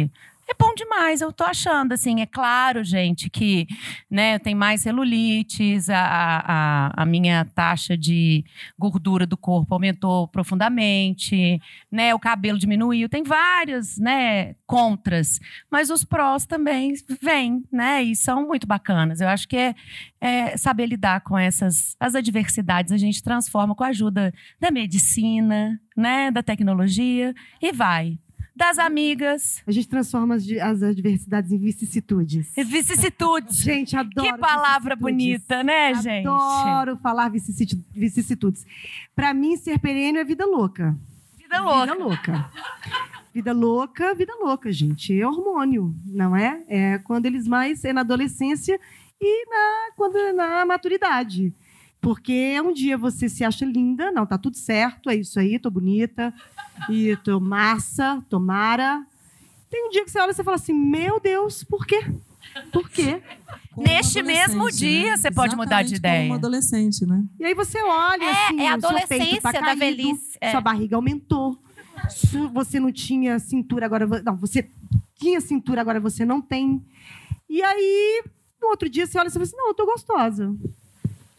e- 0.03 0.11
é 0.49 0.53
bom 0.57 0.73
demais, 0.73 1.21
eu 1.21 1.31
tô 1.31 1.43
achando, 1.43 1.93
assim, 1.93 2.21
é 2.21 2.25
claro, 2.25 2.83
gente, 2.83 3.29
que, 3.29 3.67
né, 4.09 4.39
tem 4.39 4.55
mais 4.55 4.81
celulites, 4.81 5.89
a, 5.89 6.01
a, 6.03 7.03
a 7.03 7.05
minha 7.05 7.45
taxa 7.45 7.95
de 7.95 8.43
gordura 8.77 9.27
do 9.27 9.37
corpo 9.37 9.75
aumentou 9.75 10.27
profundamente, 10.27 11.61
né, 11.91 12.15
o 12.15 12.19
cabelo 12.19 12.57
diminuiu, 12.57 13.07
tem 13.07 13.21
vários, 13.21 13.99
né, 13.99 14.55
contras, 14.65 15.39
mas 15.69 15.91
os 15.91 16.03
prós 16.03 16.47
também 16.47 16.93
vêm, 17.21 17.63
né, 17.71 18.01
e 18.01 18.15
são 18.15 18.47
muito 18.47 18.65
bacanas. 18.65 19.21
Eu 19.21 19.27
acho 19.27 19.47
que 19.47 19.55
é, 19.55 19.75
é 20.19 20.57
saber 20.57 20.87
lidar 20.87 21.21
com 21.21 21.37
essas, 21.37 21.95
as 21.99 22.15
adversidades, 22.15 22.91
a 22.91 22.97
gente 22.97 23.21
transforma 23.21 23.75
com 23.75 23.83
a 23.83 23.89
ajuda 23.89 24.33
da 24.59 24.71
medicina, 24.71 25.79
né, 25.95 26.31
da 26.31 26.41
tecnologia 26.41 27.35
e 27.61 27.71
vai 27.71 28.17
das 28.59 28.77
amigas. 28.77 29.63
A 29.65 29.71
gente 29.71 29.87
transforma 29.87 30.35
as, 30.35 30.43
as 30.51 30.83
adversidades 30.83 31.51
em 31.51 31.57
vicissitudes. 31.57 32.51
Vicissitudes. 32.55 33.55
Gente, 33.57 33.95
adoro. 33.95 34.27
Que 34.33 34.37
palavra 34.37 34.95
bonita, 34.97 35.63
né, 35.63 35.93
gente? 35.95 36.27
Adoro 36.27 36.97
falar 36.97 37.29
vicissit- 37.29 37.81
vicissitudes. 37.95 38.65
Pra 39.15 39.33
mim, 39.33 39.55
ser 39.55 39.79
perene 39.79 40.19
é 40.19 40.23
vida 40.25 40.45
louca. 40.45 40.95
Vida 41.37 41.61
louca. 41.61 41.85
Vida 41.85 42.03
louca. 42.03 42.51
Vida 43.33 43.53
louca, 43.53 44.13
vida 44.13 44.33
louca, 44.35 44.71
gente. 44.71 45.17
É 45.19 45.25
hormônio, 45.25 45.95
não 46.05 46.35
é? 46.35 46.61
É 46.67 46.97
quando 46.99 47.25
eles 47.27 47.47
mais 47.47 47.85
é 47.85 47.93
na 47.93 48.01
adolescência 48.01 48.77
e 49.21 49.45
na 49.49 49.91
quando 49.95 50.17
é 50.17 50.33
na 50.33 50.65
maturidade. 50.65 51.53
Porque 52.01 52.59
um 52.61 52.71
dia 52.73 52.97
você 52.97 53.27
se 53.27 53.43
acha 53.43 53.65
linda, 53.65 54.11
não, 54.11 54.25
tá 54.25 54.37
tudo 54.37 54.55
certo, 54.55 55.09
é 55.09 55.15
isso 55.15 55.39
aí, 55.39 55.59
tô 55.59 55.69
bonita, 55.69 56.33
e 56.89 57.15
tô 57.17 57.39
massa, 57.39 58.23
tomara. 58.29 59.05
Tem 59.69 59.87
um 59.87 59.89
dia 59.89 60.05
que 60.05 60.11
você 60.11 60.19
olha 60.19 60.31
e 60.31 60.33
você 60.33 60.43
fala 60.43 60.55
assim: 60.55 60.73
Meu 60.73 61.19
Deus, 61.19 61.63
por 61.63 61.85
quê? 61.85 62.01
Por 62.71 62.89
quê? 62.89 63.21
Como 63.75 63.87
Neste 63.87 64.21
mesmo 64.23 64.71
dia, 64.71 65.17
você 65.17 65.29
pode 65.29 65.55
mudar 65.55 65.83
de 65.83 65.95
ideia. 65.95 66.23
Como 66.23 66.35
adolescente, 66.35 67.05
né? 67.05 67.23
E 67.39 67.45
aí 67.45 67.53
você 67.53 67.81
olha 67.81 68.23
É, 68.23 68.45
assim, 68.45 68.61
é 68.61 68.69
a 68.69 68.75
o 68.77 68.81
seu 68.81 68.89
peito 68.89 69.13
adolescência 69.13 69.41
tá 69.41 69.51
da 69.51 69.61
caído, 69.61 69.79
velhice, 69.79 70.37
é. 70.41 70.51
sua 70.51 70.61
barriga 70.61 70.95
aumentou, 70.95 71.57
você 72.53 72.79
não 72.79 72.91
tinha 72.91 73.37
cintura, 73.39 73.85
agora 73.85 74.07
não, 74.23 74.35
você 74.37 74.67
tinha 75.19 75.39
cintura, 75.41 75.81
agora 75.81 75.99
você 75.99 76.25
não 76.25 76.41
tem. 76.41 76.81
E 77.49 77.61
aí, 77.61 78.23
no 78.61 78.69
outro 78.69 78.89
dia 78.89 79.05
você 79.05 79.17
olha 79.19 79.27
e 79.27 79.31
você 79.31 79.37
fala 79.37 79.43
assim: 79.45 79.57
"Não, 79.57 79.67
eu 79.67 79.73
tô 79.73 79.85
gostosa. 79.85 80.55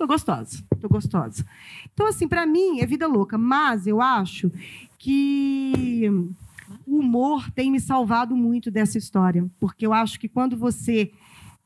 Tô 0.01 0.07
gostosa, 0.07 0.65
tô 0.81 0.89
gostosa". 0.89 1.45
Então 1.93 2.07
assim, 2.07 2.27
pra 2.27 2.47
mim 2.47 2.81
é 2.81 2.87
vida 2.87 3.07
louca, 3.07 3.37
mas 3.37 3.87
eu 3.87 4.01
acho 4.01 4.51
que 4.99 6.11
o 6.87 7.01
humor 7.01 7.51
tem 7.51 7.71
me 7.71 7.79
salvado 7.79 8.35
muito 8.35 8.71
dessa 8.71 8.97
história, 8.97 9.47
porque 9.61 9.87
eu 9.87 9.93
acho 9.93 10.19
que 10.19 10.27
quando 10.27 10.57
você 10.57 11.13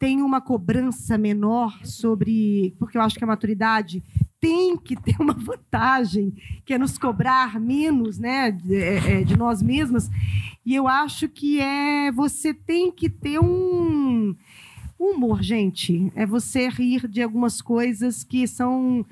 tem 0.00 0.20
uma 0.20 0.40
cobrança 0.40 1.16
menor 1.16 1.78
sobre. 1.86 2.74
Porque 2.76 2.98
eu 2.98 3.02
acho 3.02 3.16
que 3.16 3.22
a 3.22 3.28
maturidade 3.28 4.02
tem 4.40 4.76
que 4.76 4.96
ter 4.96 5.14
uma 5.20 5.32
vantagem, 5.32 6.34
que 6.66 6.74
é 6.74 6.78
nos 6.78 6.98
cobrar 6.98 7.60
menos 7.60 8.18
né, 8.18 8.50
de, 8.50 8.74
é, 8.74 9.20
é, 9.20 9.24
de 9.24 9.36
nós 9.36 9.62
mesmas. 9.62 10.10
E 10.66 10.74
eu 10.74 10.88
acho 10.88 11.28
que 11.28 11.60
é 11.60 12.10
você 12.10 12.52
tem 12.52 12.90
que 12.90 13.08
ter 13.08 13.38
um 13.38 14.34
humor, 15.10 15.42
gente. 15.42 16.10
É 16.14 16.24
você 16.26 16.68
rir 16.68 17.06
de 17.08 17.22
algumas 17.22 17.60
coisas 17.60 18.22
que 18.24 18.46
são. 18.46 19.04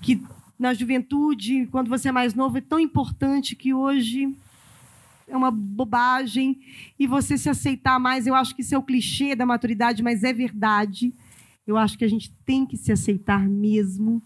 que 0.00 0.22
na 0.58 0.74
juventude, 0.74 1.66
quando 1.70 1.88
você 1.88 2.08
é 2.08 2.12
mais 2.12 2.34
novo, 2.34 2.58
é 2.58 2.60
tão 2.60 2.80
importante 2.80 3.54
que 3.54 3.72
hoje 3.72 4.34
é 5.28 5.36
uma 5.36 5.50
bobagem 5.50 6.58
e 6.98 7.06
você 7.06 7.36
se 7.38 7.48
aceitar 7.48 7.98
mais. 8.00 8.26
Eu 8.26 8.34
acho 8.34 8.54
que 8.54 8.62
isso 8.62 8.74
é 8.74 8.78
o 8.78 8.82
clichê 8.82 9.34
da 9.36 9.46
maturidade, 9.46 10.02
mas 10.02 10.24
é 10.24 10.32
verdade. 10.32 11.12
Eu 11.66 11.76
acho 11.76 11.96
que 11.98 12.04
a 12.04 12.08
gente 12.08 12.32
tem 12.46 12.64
que 12.66 12.76
se 12.76 12.90
aceitar 12.90 13.46
mesmo 13.48 14.22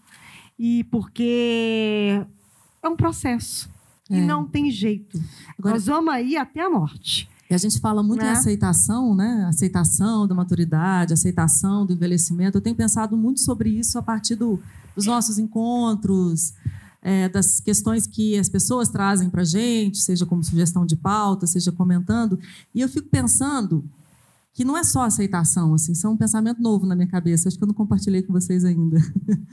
e 0.57 0.83
porque 0.85 2.21
é 2.81 2.87
um 2.89 2.95
processo 2.95 3.69
e 4.09 4.15
É. 4.17 4.21
não 4.21 4.45
tem 4.45 4.71
jeito. 4.71 5.21
Agora- 5.59 5.75
Nós 5.75 5.85
vamos 5.85 6.13
aí 6.13 6.35
até 6.37 6.61
a 6.61 6.69
morte. 6.69 7.29
E 7.49 7.53
a 7.53 7.57
gente 7.57 7.79
fala 7.79 8.01
muito 8.01 8.21
em 8.21 8.25
Né? 8.25 8.31
aceitação, 8.31 9.13
né? 9.15 9.45
Aceitação 9.47 10.27
da 10.27 10.33
maturidade, 10.33 11.13
aceitação 11.13 11.85
do 11.85 11.93
envelhecimento. 11.93 12.57
Eu 12.57 12.61
tenho 12.61 12.75
pensado 12.75 13.15
muito 13.17 13.41
sobre 13.41 13.69
isso 13.69 13.97
a 13.99 14.01
partir 14.01 14.35
do- 14.35 14.59
dos 14.95 15.05
nossos 15.05 15.37
encontros, 15.37 16.53
é, 17.01 17.27
das 17.27 17.59
questões 17.59 18.07
que 18.07 18.37
as 18.39 18.47
pessoas 18.47 18.87
trazem 18.89 19.29
para 19.29 19.41
a 19.41 19.45
gente, 19.45 19.99
seja 19.99 20.25
como 20.25 20.43
sugestão 20.43 20.85
de 20.85 20.95
pauta, 20.95 21.45
seja 21.45 21.71
comentando. 21.71 22.39
E 22.73 22.79
eu 22.81 22.87
fico 22.87 23.09
pensando 23.09 23.83
que 24.53 24.63
não 24.63 24.77
é 24.77 24.83
só 24.83 25.01
aceitação, 25.01 25.73
assim, 25.73 25.93
isso 25.93 26.05
é 26.05 26.09
um 26.09 26.15
pensamento 26.15 26.61
novo 26.61 26.85
na 26.85 26.95
minha 26.95 27.07
cabeça. 27.07 27.47
Acho 27.47 27.57
que 27.57 27.63
eu 27.63 27.67
não 27.67 27.73
compartilhei 27.73 28.21
com 28.21 28.31
vocês 28.31 28.63
ainda. 28.63 29.01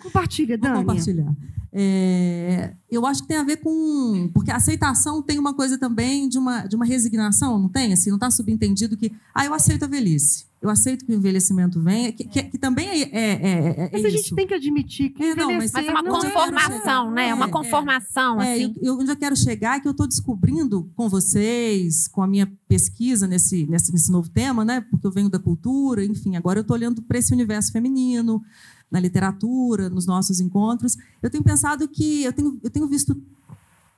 Compartilha, 0.03 0.59
Vou 0.59 0.69
Dani. 0.69 0.79
compartilhar. 0.81 1.35
É, 1.73 2.75
eu 2.91 3.07
acho 3.07 3.23
que 3.23 3.29
tem 3.29 3.39
a 3.39 3.43
ver 3.43 3.57
com. 3.59 4.29
Porque 4.35 4.51
a 4.51 4.57
aceitação 4.57 5.23
tem 5.23 5.39
uma 5.39 5.55
coisa 5.55 5.79
também 5.79 6.29
de 6.29 6.37
uma, 6.37 6.67
de 6.67 6.77
uma 6.77 6.85
resignação, 6.85 7.59
não 7.59 7.69
tem? 7.69 7.93
Assim, 7.95 8.11
não 8.11 8.17
está 8.17 8.31
subentendido 8.31 8.97
que. 8.97 9.11
Ah, 9.35 9.47
eu 9.47 9.55
aceito 9.55 9.85
a 9.85 9.89
velhice. 9.89 10.50
Eu 10.63 10.69
aceito 10.69 11.07
que 11.07 11.13
o 11.13 11.15
envelhecimento 11.15 11.81
venha, 11.81 12.13
que, 12.13 12.23
que- 12.25 12.43
que 12.43 12.59
também 12.59 12.87
é, 12.87 13.09
é, 13.11 13.33
é, 13.33 13.85
é 13.87 13.91
Mas 13.95 14.05
a 14.05 14.09
isso. 14.09 14.17
gente 14.19 14.35
tem 14.35 14.47
que 14.47 14.53
admitir 14.53 15.09
que 15.09 15.23
É, 15.23 15.35
não, 15.35 15.57
mas- 15.57 15.73
é 15.75 15.91
uma 15.91 16.03
não 16.03 16.21
conformação, 16.21 17.11
né? 17.11 17.29
É 17.31 17.35
uma 17.35 17.47
É, 17.47 17.51
conformação, 17.51 18.43
É, 18.43 18.53
assim. 18.55 18.75
eu, 18.77 18.83
eu 18.83 18.99
onde 19.01 19.11
eu 19.11 19.17
quero 19.17 19.35
chegar 19.35 19.79
é 19.79 19.81
que 19.81 19.89
eu 19.89 19.93
estou 19.93 20.07
descobrindo 20.07 20.91
com 20.95 21.09
vocês, 21.09 22.07
com 22.09 22.23
a 22.23 22.27
minha 22.27 22.47
pesquisa 22.69 23.27
nesse, 23.27 23.67
nesse, 23.69 23.91
nesse 23.91 24.13
novo 24.13 24.29
tema, 24.29 24.63
né? 24.63 24.83
Porque 24.83 25.07
eu 25.07 25.11
venho 25.11 25.31
da 25.31 25.39
cultura, 25.39 26.05
enfim, 26.05 26.37
agora 26.37 26.59
eu 26.59 26.63
estou 26.63 26.77
olhando 26.77 27.01
para 27.01 27.17
esse 27.19 27.33
universo 27.33 27.73
feminino, 27.73 28.43
na 28.91 29.01
literatura, 29.01 29.89
nos 29.89 30.05
nossos 30.05 30.41
encontros. 30.41 30.95
Eu 31.23 31.31
tenho 31.31 31.43
pensado 31.43 31.89
que 31.89 32.23
eu 32.25 32.35
tenho, 32.35 32.61
eu 32.63 32.69
tenho 32.69 32.87
visto 32.87 33.17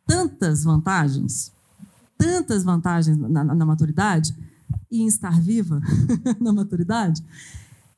tantas 0.06 0.62
vantagens, 0.64 1.50
tantas 2.16 2.62
vantagens 2.62 3.16
na, 3.16 3.42
na- 3.44 3.54
na 3.54 3.66
maturidade 3.66 4.32
e 4.90 5.02
em 5.02 5.06
estar 5.06 5.40
viva 5.40 5.80
na 6.40 6.52
maturidade, 6.52 7.22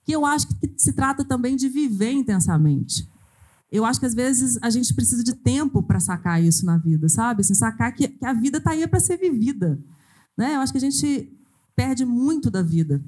que 0.04 0.12
eu 0.12 0.24
acho 0.24 0.46
que 0.48 0.70
se 0.76 0.92
trata 0.92 1.24
também 1.24 1.56
de 1.56 1.68
viver 1.68 2.12
intensamente. 2.12 3.08
Eu 3.72 3.84
acho 3.84 3.98
que 3.98 4.06
às 4.06 4.14
vezes 4.14 4.58
a 4.62 4.70
gente 4.70 4.94
precisa 4.94 5.24
de 5.24 5.34
tempo 5.34 5.82
para 5.82 5.98
sacar 5.98 6.42
isso 6.42 6.64
na 6.64 6.76
vida, 6.76 7.08
sabe? 7.08 7.40
Assim, 7.40 7.54
sacar 7.54 7.92
que, 7.92 8.06
que 8.06 8.24
a 8.24 8.32
vida 8.32 8.58
está 8.58 8.70
aí 8.70 8.86
para 8.86 9.00
ser 9.00 9.16
vivida. 9.16 9.78
Né? 10.36 10.54
Eu 10.54 10.60
acho 10.60 10.72
que 10.72 10.78
a 10.78 10.80
gente 10.80 11.28
perde 11.74 12.04
muito 12.04 12.50
da 12.50 12.62
vida. 12.62 13.00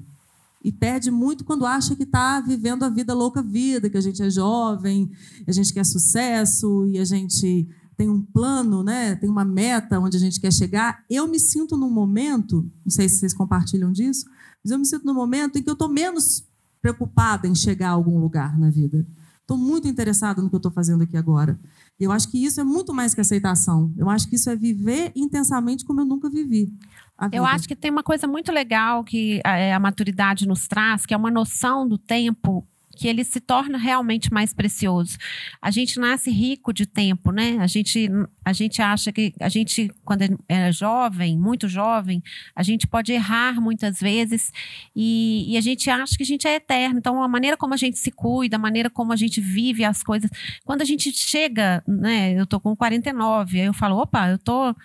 E 0.63 0.71
perde 0.71 1.09
muito 1.09 1.45
quando 1.45 1.65
acha 1.65 1.95
que 1.95 2.03
está 2.03 2.41
vivendo 2.41 2.83
a 2.83 2.89
vida 2.89 3.13
louca 3.13 3.41
vida, 3.41 3.89
que 3.89 3.97
a 3.97 4.01
gente 4.01 4.21
é 4.21 4.29
jovem, 4.29 5.09
a 5.47 5.51
gente 5.51 5.73
quer 5.73 5.85
sucesso 5.85 6.85
e 6.87 6.99
a 6.99 7.05
gente 7.05 7.65
tem 7.97 8.07
um 8.07 8.21
plano, 8.21 8.83
né? 8.83 9.15
tem 9.15 9.27
uma 9.27 9.43
meta 9.43 9.99
onde 9.99 10.15
a 10.15 10.19
gente 10.19 10.39
quer 10.39 10.53
chegar. 10.53 11.03
Eu 11.09 11.27
me 11.27 11.39
sinto 11.39 11.75
num 11.75 11.89
momento, 11.89 12.63
não 12.85 12.91
sei 12.91 13.09
se 13.09 13.15
vocês 13.15 13.33
compartilham 13.33 13.91
disso, 13.91 14.25
mas 14.63 14.71
eu 14.71 14.77
me 14.77 14.85
sinto 14.85 15.03
num 15.03 15.15
momento 15.15 15.57
em 15.57 15.63
que 15.63 15.69
eu 15.69 15.73
estou 15.73 15.89
menos 15.89 16.43
preocupada 16.79 17.47
em 17.47 17.55
chegar 17.55 17.89
a 17.89 17.93
algum 17.93 18.19
lugar 18.19 18.57
na 18.57 18.69
vida. 18.69 19.03
Estou 19.41 19.57
muito 19.57 19.87
interessada 19.87 20.41
no 20.41 20.49
que 20.49 20.55
eu 20.55 20.59
estou 20.59 20.71
fazendo 20.71 21.03
aqui 21.03 21.17
agora. 21.17 21.57
E 21.99 22.03
eu 22.03 22.11
acho 22.11 22.29
que 22.29 22.43
isso 22.43 22.61
é 22.61 22.63
muito 22.63 22.93
mais 22.93 23.15
que 23.15 23.21
aceitação. 23.21 23.91
Eu 23.97 24.09
acho 24.09 24.29
que 24.29 24.35
isso 24.35 24.49
é 24.49 24.55
viver 24.55 25.11
intensamente 25.15 25.83
como 25.83 26.01
eu 26.01 26.05
nunca 26.05 26.29
vivi. 26.29 26.71
a 27.17 27.29
Eu 27.31 27.45
acho 27.45 27.67
que 27.67 27.75
tem 27.75 27.89
uma 27.89 28.03
coisa 28.03 28.27
muito 28.27 28.51
legal 28.51 29.03
que 29.03 29.41
é, 29.43 29.73
a 29.73 29.79
maturidade 29.79 30.47
nos 30.47 30.67
traz, 30.67 31.05
que 31.05 31.13
é 31.13 31.17
uma 31.17 31.31
noção 31.31 31.87
do 31.87 31.97
tempo 31.97 32.63
que 32.97 33.07
ele 33.07 33.23
se 33.23 33.39
torna 33.39 33.77
realmente 33.77 34.33
mais 34.33 34.53
precioso. 34.53 35.17
A 35.61 35.69
gente 35.69 35.99
nasce 35.99 36.31
rico 36.31 36.73
de 36.73 36.85
tempo, 36.85 37.31
né? 37.31 37.57
A 37.59 37.67
gente, 37.67 38.09
a 38.43 38.51
gente 38.51 38.81
acha 38.81 39.11
que 39.11 39.33
a 39.39 39.49
gente, 39.49 39.91
quando 40.03 40.23
é- 40.23 40.29
é 40.47 40.71
jovem, 40.71 41.37
muito 41.37 41.67
jovem, 41.67 42.23
a 42.55 42.63
gente 42.63 42.87
pode 42.87 43.11
errar 43.11 43.61
muitas 43.61 43.99
vezes 43.99 44.51
e, 44.95 45.45
e 45.53 45.57
a 45.57 45.61
gente 45.61 45.89
acha 45.89 46.17
que 46.17 46.23
a 46.23 46.25
gente 46.25 46.47
é 46.47 46.55
eterno. 46.55 46.97
Então, 46.99 47.21
a 47.21 47.27
maneira 47.27 47.55
como 47.55 47.73
a 47.73 47.77
gente 47.77 47.97
se 47.99 48.11
cuida, 48.11 48.55
a 48.55 48.59
maneira 48.59 48.89
como 48.89 49.13
a 49.13 49.15
gente 49.15 49.39
vive 49.39 49.83
as 49.85 50.01
coisas. 50.01 50.29
Quando 50.65 50.81
a 50.81 50.85
gente 50.85 51.11
chega, 51.11 51.83
né? 51.87 52.33
Eu 52.33 52.45
tô 52.47 52.59
com 52.59 52.75
49, 52.75 53.59
aí 53.59 53.67
eu 53.67 53.73
falo, 53.73 53.97
opa, 53.97 54.29
eu 54.29 54.37
tô 54.39 54.75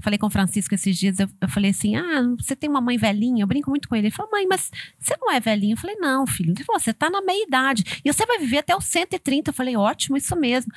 Falei 0.00 0.18
com 0.18 0.26
o 0.26 0.30
Francisco 0.30 0.74
esses 0.74 0.96
dias, 0.96 1.18
eu, 1.18 1.28
eu 1.40 1.48
falei 1.48 1.70
assim: 1.70 1.96
Ah, 1.96 2.22
você 2.38 2.56
tem 2.56 2.68
uma 2.68 2.80
mãe 2.80 2.96
velhinha? 2.96 3.42
Eu 3.42 3.46
brinco 3.46 3.70
muito 3.70 3.88
com 3.88 3.96
ele. 3.96 4.08
Ele 4.08 4.14
falou: 4.14 4.30
Mãe, 4.32 4.46
mas 4.46 4.70
você 4.98 5.16
não 5.20 5.30
é 5.30 5.40
velhinho? 5.40 5.74
Eu 5.74 5.78
falei: 5.78 5.96
Não, 5.96 6.26
filho. 6.26 6.52
Ele 6.52 6.64
falou: 6.64 6.80
Você 6.80 6.92
tá 6.92 7.10
na 7.10 7.20
meia 7.22 7.44
idade 7.44 8.00
e 8.04 8.12
você 8.12 8.24
vai 8.26 8.38
viver 8.38 8.58
até 8.58 8.76
os 8.76 8.84
130. 8.84 9.50
Eu 9.50 9.54
falei: 9.54 9.76
Ótimo, 9.76 10.16
isso 10.16 10.34
mesmo. 10.36 10.72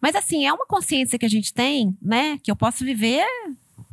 Mas 0.00 0.14
assim, 0.14 0.46
é 0.46 0.52
uma 0.52 0.66
consciência 0.66 1.18
que 1.18 1.26
a 1.26 1.30
gente 1.30 1.52
tem, 1.52 1.96
né? 2.00 2.38
Que 2.42 2.50
eu 2.50 2.56
posso 2.56 2.84
viver 2.84 3.26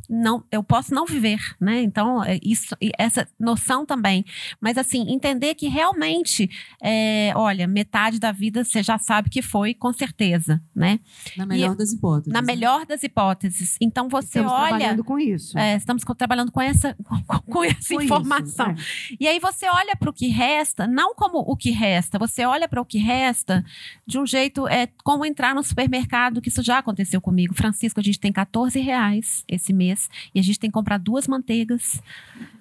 não, 0.08 0.44
eu 0.50 0.62
posso 0.62 0.94
não 0.94 1.04
viver, 1.04 1.40
né? 1.60 1.82
Então, 1.82 2.22
é 2.22 2.38
isso, 2.42 2.76
e 2.80 2.90
essa 2.98 3.26
noção 3.38 3.84
também. 3.84 4.24
Mas, 4.60 4.78
assim, 4.78 5.10
entender 5.10 5.54
que 5.54 5.68
realmente, 5.68 6.48
é, 6.80 7.32
olha, 7.34 7.66
metade 7.66 8.18
da 8.18 8.32
vida 8.32 8.64
você 8.64 8.82
já 8.82 8.98
sabe 8.98 9.28
que 9.28 9.42
foi, 9.42 9.74
com 9.74 9.92
certeza, 9.92 10.62
né? 10.74 11.00
Na 11.36 11.44
melhor 11.44 11.74
das 11.74 11.92
hipóteses. 11.92 12.32
Na 12.32 12.40
né? 12.40 12.46
melhor 12.46 12.86
das 12.86 13.02
hipóteses. 13.02 13.76
Então, 13.80 14.08
você 14.08 14.38
Estamos 14.38 14.52
olha. 14.52 14.68
trabalhando 14.68 15.04
com 15.04 15.18
isso. 15.18 15.58
É, 15.58 15.76
estamos 15.76 16.04
trabalhando 16.16 16.52
com 16.52 16.60
essa, 16.60 16.96
com, 17.26 17.40
com 17.40 17.64
essa 17.64 17.94
Com 17.94 18.02
informação. 18.02 18.72
isso, 18.72 19.12
é. 19.12 19.16
E 19.20 19.28
aí 19.28 19.40
você 19.40 19.68
olha 19.68 19.96
para 19.96 20.10
o 20.10 20.12
que 20.12 20.28
resta, 20.28 20.86
não 20.86 21.14
como 21.14 21.38
o 21.38 21.56
que 21.56 21.70
resta, 21.70 22.18
você 22.18 22.44
olha 22.44 22.68
para 22.68 22.80
o 22.80 22.84
que 22.84 22.98
resta 22.98 23.64
de 24.06 24.18
um 24.18 24.26
jeito, 24.26 24.68
é 24.68 24.88
como 25.02 25.24
entrar 25.24 25.54
no 25.54 25.62
supermercado, 25.62 26.40
que 26.40 26.48
isso 26.48 26.62
já 26.62 26.78
aconteceu 26.78 27.20
comigo. 27.20 27.54
Francisco, 27.54 27.98
a 28.00 28.02
gente 28.02 28.20
tem 28.20 28.32
14 28.32 28.78
reais 28.78 29.44
esse 29.48 29.72
mês 29.72 29.95
e 30.34 30.40
a 30.40 30.42
gente 30.42 30.58
tem 30.58 30.70
que 30.70 30.74
comprar 30.74 30.98
duas 30.98 31.26
manteigas. 31.26 32.00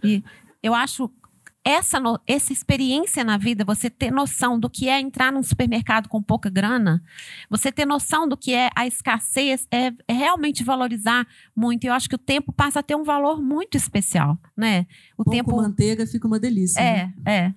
E 0.03 0.23
eu 0.61 0.73
acho 0.73 1.09
essa, 1.65 1.97
essa 2.27 2.53
experiência 2.53 3.23
na 3.23 3.39
vida, 3.39 3.65
você 3.65 3.89
ter 3.89 4.11
noção 4.11 4.59
do 4.59 4.69
que 4.69 4.87
é 4.87 4.99
entrar 4.99 5.31
num 5.31 5.41
supermercado 5.41 6.07
com 6.07 6.21
pouca 6.21 6.47
grana, 6.47 7.01
você 7.49 7.71
ter 7.71 7.87
noção 7.87 8.29
do 8.29 8.37
que 8.37 8.53
é 8.53 8.69
a 8.75 8.85
escassez, 8.85 9.67
é, 9.71 9.91
é 10.07 10.13
realmente 10.13 10.63
valorizar 10.63 11.27
muito. 11.55 11.83
E 11.83 11.87
eu 11.87 11.93
acho 11.93 12.07
que 12.07 12.13
o 12.13 12.19
tempo 12.19 12.53
passa 12.53 12.81
a 12.81 12.83
ter 12.83 12.95
um 12.95 13.03
valor 13.03 13.41
muito 13.41 13.75
especial, 13.75 14.37
né? 14.55 14.85
O 15.17 15.23
Pão 15.23 15.33
tempo 15.33 15.55
manteiga 15.55 16.05
fica 16.05 16.27
uma 16.27 16.39
delícia. 16.39 16.79
né? 16.79 17.13
é, 17.25 17.31
é. 17.31 17.53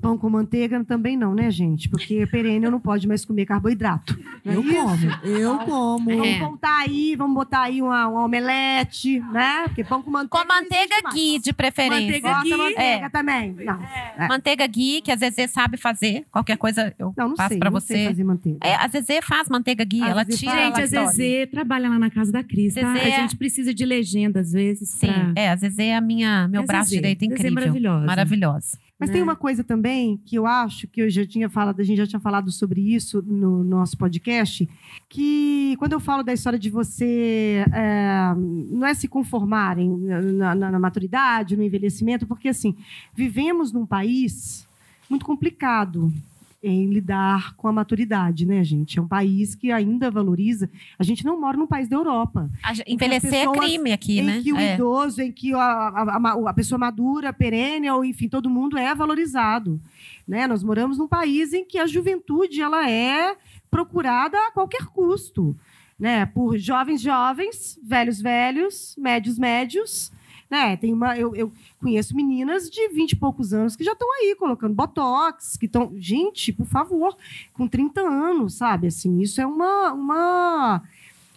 Pão 0.00 0.16
com 0.16 0.30
manteiga 0.30 0.82
também 0.84 1.16
não, 1.16 1.34
né, 1.34 1.50
gente? 1.50 1.88
Porque 1.88 2.26
perene 2.26 2.68
não 2.70 2.78
pode 2.80 3.06
mais 3.08 3.24
comer 3.24 3.44
carboidrato. 3.46 4.18
Não 4.44 4.52
é 4.52 4.56
Eu 4.56 4.62
isso? 4.64 4.74
como, 4.76 5.26
eu 5.36 5.58
como. 5.60 6.10
É. 6.24 6.38
Vamos 6.38 6.50
botar 6.52 6.78
aí, 6.80 7.16
vamos 7.16 7.34
botar 7.34 7.60
aí 7.62 7.82
uma, 7.82 8.06
uma 8.08 8.24
omelete, 8.24 9.20
né? 9.32 9.64
Porque 9.64 9.82
pão 9.84 10.02
com 10.02 10.10
manteiga. 10.10 10.28
Com 10.30 10.46
manteiga 10.48 10.96
ghee, 11.12 11.38
de 11.38 11.52
preferência. 11.52 12.00
Manteiga 12.06 12.28
Bota 12.28 12.42
ghee. 12.44 12.56
manteiga 12.56 13.06
É. 13.06 13.08
também. 13.08 13.52
Não. 13.64 13.82
É. 13.82 14.28
Manteiga 14.28 14.66
ghee, 14.66 15.00
que 15.02 15.10
a 15.10 15.16
Zezé 15.16 15.46
sabe 15.46 15.76
fazer. 15.76 16.24
Qualquer 16.30 16.56
coisa 16.56 16.94
eu 16.98 17.12
Não, 17.16 17.28
não 17.30 17.34
passo 17.36 17.48
sei. 17.50 17.58
pra 17.58 17.70
não 17.70 17.80
você. 17.80 17.94
sei 17.94 18.06
fazer 18.06 18.24
manteiga. 18.24 18.58
É, 18.62 18.74
a 18.76 18.88
Zezé 18.88 19.20
faz 19.22 19.48
manteiga 19.48 19.84
ghee, 19.84 20.02
A 20.02 20.08
ela 20.10 20.24
Zezé 20.24 20.38
tira. 20.38 20.52
Gente, 20.66 20.80
a. 20.80 20.86
Zezé 20.86 21.46
trabalha 21.46 21.88
lá 21.88 21.98
na 21.98 22.10
casa 22.10 22.30
da 22.32 22.42
Cris, 22.44 22.74
tá? 22.74 22.92
Zezé 22.92 23.04
A 23.04 23.08
é- 23.08 23.20
gente 23.20 23.36
precisa 23.36 23.74
de 23.74 23.84
legenda, 23.84 24.40
às 24.40 24.52
vezes. 24.52 24.88
Sim, 24.90 25.06
pra- 25.08 25.32
é, 25.36 25.48
a 25.50 25.56
Zezé 25.56 25.86
é 25.86 25.96
a 25.96 26.00
minha, 26.00 26.46
meu 26.48 26.62
É 26.62 26.66
braço 26.66 26.90
Zezé. 26.90 26.96
direito 27.00 27.20
Zezé 27.20 27.32
é 27.32 27.36
incrível. 27.36 27.54
maravilhosa. 27.54 28.06
Maravilhosa. 28.06 28.78
Mas 28.98 29.08
né? 29.10 29.14
tem 29.14 29.22
uma 29.22 29.36
coisa 29.36 29.62
também 29.62 30.16
que 30.26 30.34
eu 30.36 30.44
acho 30.46 30.88
que 30.88 31.02
eu 31.02 31.08
já 31.08 31.24
tinha 31.24 31.48
falado, 31.48 31.78
a 31.80 31.84
gente 31.84 31.98
já 31.98 32.06
tinha 32.06 32.18
falado 32.18 32.50
sobre 32.50 32.80
isso 32.94 33.22
no 33.24 33.62
nosso 33.62 33.96
podcast, 33.96 34.68
que 35.08 35.76
quando 35.78 35.92
eu 35.92 36.00
falo 36.00 36.22
da 36.24 36.32
história 36.32 36.58
de 36.58 36.68
você 36.68 37.64
é, 37.72 38.34
não 38.36 38.86
é 38.86 38.94
se 38.94 39.06
conformarem 39.06 39.88
na, 39.98 40.54
na- 40.54 40.70
na 40.72 40.78
maturidade, 40.78 41.56
no 41.56 41.62
envelhecimento, 41.62 42.26
porque 42.26 42.48
assim 42.48 42.74
vivemos 43.14 43.70
num 43.72 43.86
país 43.86 44.66
muito 45.08 45.24
complicado 45.24 46.12
em 46.62 46.86
lidar 46.92 47.54
com 47.56 47.68
a 47.68 47.72
maturidade, 47.72 48.44
né, 48.44 48.64
gente? 48.64 48.98
É 48.98 49.02
um 49.02 49.06
país 49.06 49.54
que 49.54 49.70
ainda 49.70 50.10
valoriza. 50.10 50.68
A 50.98 51.04
gente 51.04 51.24
não 51.24 51.40
mora 51.40 51.56
num 51.56 51.66
país 51.68 51.88
da 51.88 51.96
Europa. 51.96 52.50
A 52.64 52.72
Envelhecer 52.86 53.32
é 53.48 53.52
crime 53.52 53.92
aqui, 53.92 54.18
em 54.18 54.22
né? 54.24 54.40
que 54.42 54.52
o 54.52 54.56
É. 54.56 54.74
idoso, 54.74 55.22
em 55.22 55.30
que 55.30 55.54
a, 55.54 55.58
a- 55.60 56.16
a- 56.16 56.50
a 56.50 56.54
pessoa 56.54 56.78
madura, 56.78 57.32
perene, 57.32 57.88
ou 57.90 58.04
enfim, 58.04 58.28
todo 58.28 58.50
mundo 58.50 58.76
é 58.76 58.92
valorizado. 58.94 59.80
Né? 60.26 60.46
Nós 60.48 60.62
moramos 60.64 60.98
num 60.98 61.06
país 61.06 61.52
em 61.52 61.64
que 61.64 61.78
a 61.78 61.86
juventude 61.86 62.60
ela 62.60 62.90
é 62.90 63.36
procurada 63.70 64.36
a 64.38 64.50
qualquer 64.50 64.84
custo. 64.86 65.56
Né? 65.98 66.26
Por 66.26 66.58
jovens 66.58 67.00
jovens, 67.00 67.78
velhos 67.84 68.20
velhos, 68.20 68.94
médios 68.98 69.38
médios. 69.38 70.10
Né? 70.50 70.76
Tem 70.78 70.92
uma, 70.92 71.16
eu, 71.16 71.34
eu 71.36 71.52
conheço 71.78 72.16
meninas 72.16 72.70
de 72.70 72.88
20 72.88 73.12
e 73.12 73.16
poucos 73.16 73.52
anos 73.52 73.76
que 73.76 73.84
já 73.84 73.92
estão 73.92 74.10
aí 74.14 74.34
colocando 74.38 74.74
botox, 74.74 75.56
que 75.58 75.66
estão. 75.66 75.92
Gente, 75.96 76.52
por 76.52 76.66
favor, 76.66 77.16
com 77.52 77.68
30 77.68 78.00
anos, 78.00 78.54
sabe? 78.54 78.86
Assim, 78.86 79.20
isso 79.20 79.40
é 79.40 79.46
uma. 79.46 79.92
uma... 79.92 80.82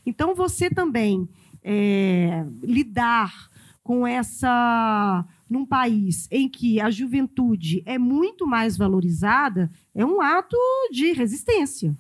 Então, 0.06 0.34
você 0.34 0.70
também 0.70 1.28
é, 1.62 2.46
lidar 2.64 3.50
com 3.84 4.08
essa. 4.08 5.26
num 5.50 5.66
país 5.66 6.28
em 6.32 6.48
que 6.48 6.80
a 6.80 6.90
juventude 6.90 7.84
é 7.86 7.98
muito 7.98 8.48
mais 8.48 8.78
valorizada, 8.78 9.70
é 9.94 10.06
um 10.06 10.22
ato 10.22 10.56
de 10.90 11.12
resistência. 11.12 11.94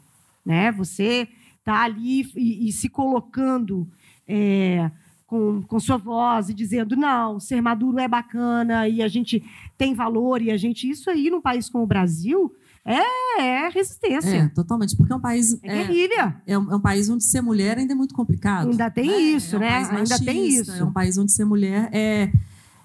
Né? 0.46 0.72
Você 0.72 1.28
está 1.60 1.84
ali 1.84 2.32
e, 2.38 2.70
e 2.70 2.72
se 2.72 2.88
colocando. 2.88 3.86
é, 4.26 4.90
com, 5.32 5.62
com 5.62 5.80
sua 5.80 5.96
voz 5.96 6.50
e 6.50 6.54
dizendo 6.54 6.94
não, 6.94 7.40
ser 7.40 7.62
maduro 7.62 7.98
é 8.00 8.08
bacana 8.08 8.86
e 8.86 9.02
a 9.02 9.08
gente 9.08 9.42
tem 9.78 9.94
valor 9.96 10.42
e 10.42 10.52
a 10.52 10.58
gente 10.58 10.90
isso 10.90 11.10
aí 11.10 11.30
num 11.30 11.40
país 11.42 11.70
como 11.70 11.86
o 11.86 11.88
Brasil 11.88 12.54
é, 12.84 12.98
é 13.40 13.66
É, 13.68 13.70
resistência, 13.70 14.52
totalmente. 14.54 14.94
Porque 14.98 15.14
é 15.14 15.16
um 15.16 15.22
país. 15.22 15.54
é, 15.64 15.68
É, 15.84 15.88
guerrilha. 15.88 16.36
é 16.46 16.58
um, 16.58 16.70
é 16.74 16.76
um 16.76 16.82
país 16.82 17.10
onde 17.10 17.24
ser 17.24 17.40
mulher 17.40 17.78
ainda 17.78 17.94
é 17.94 17.96
muito 17.96 18.14
complicado. 18.14 18.72
Ainda 18.72 18.92
tem 18.92 19.08
né? 19.08 19.18
isso, 19.22 19.56
É 19.56 19.58
um 19.58 19.62
né? 19.62 19.78
Ainda 20.00 20.20
tem 20.20 20.42
machista, 20.44 20.62
isso. 20.74 20.82
É 20.82 20.84
um 20.84 20.92
país 20.92 21.18
onde 21.18 21.32
ser 21.32 21.46
mulher 21.46 21.88
é, 21.94 22.30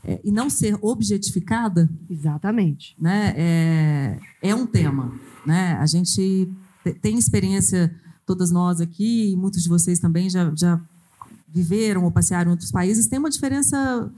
é- 0.05 0.21
e 0.23 0.31
não 0.31 0.49
ser 0.49 0.79
objetificada 0.81 1.91
Exatamente. 2.09 2.95
né, 2.97 3.35
é, 3.37 4.19
é 4.41 4.55
um 4.55 4.67
tema. 4.67 5.13
Né? 5.45 5.73
A 5.81 5.87
gente 5.87 6.49
te- 6.85 6.95
tem 6.95 7.19
experiência, 7.19 7.93
todas 8.25 8.53
nós 8.53 8.81
aqui, 8.81 9.33
e 9.33 9.37
muitos 9.37 9.63
de 9.65 9.69
vocês 9.69 9.99
também 9.99 10.31
já, 10.31 10.53
já 10.55 10.81
viveram 11.57 12.05
ou 12.05 12.11
passearam 12.11 12.51
em 12.51 12.53
outros 12.53 12.71
países, 12.71 13.07
tem 13.07 13.19
uma 13.19 13.31
diferença 13.31 14.13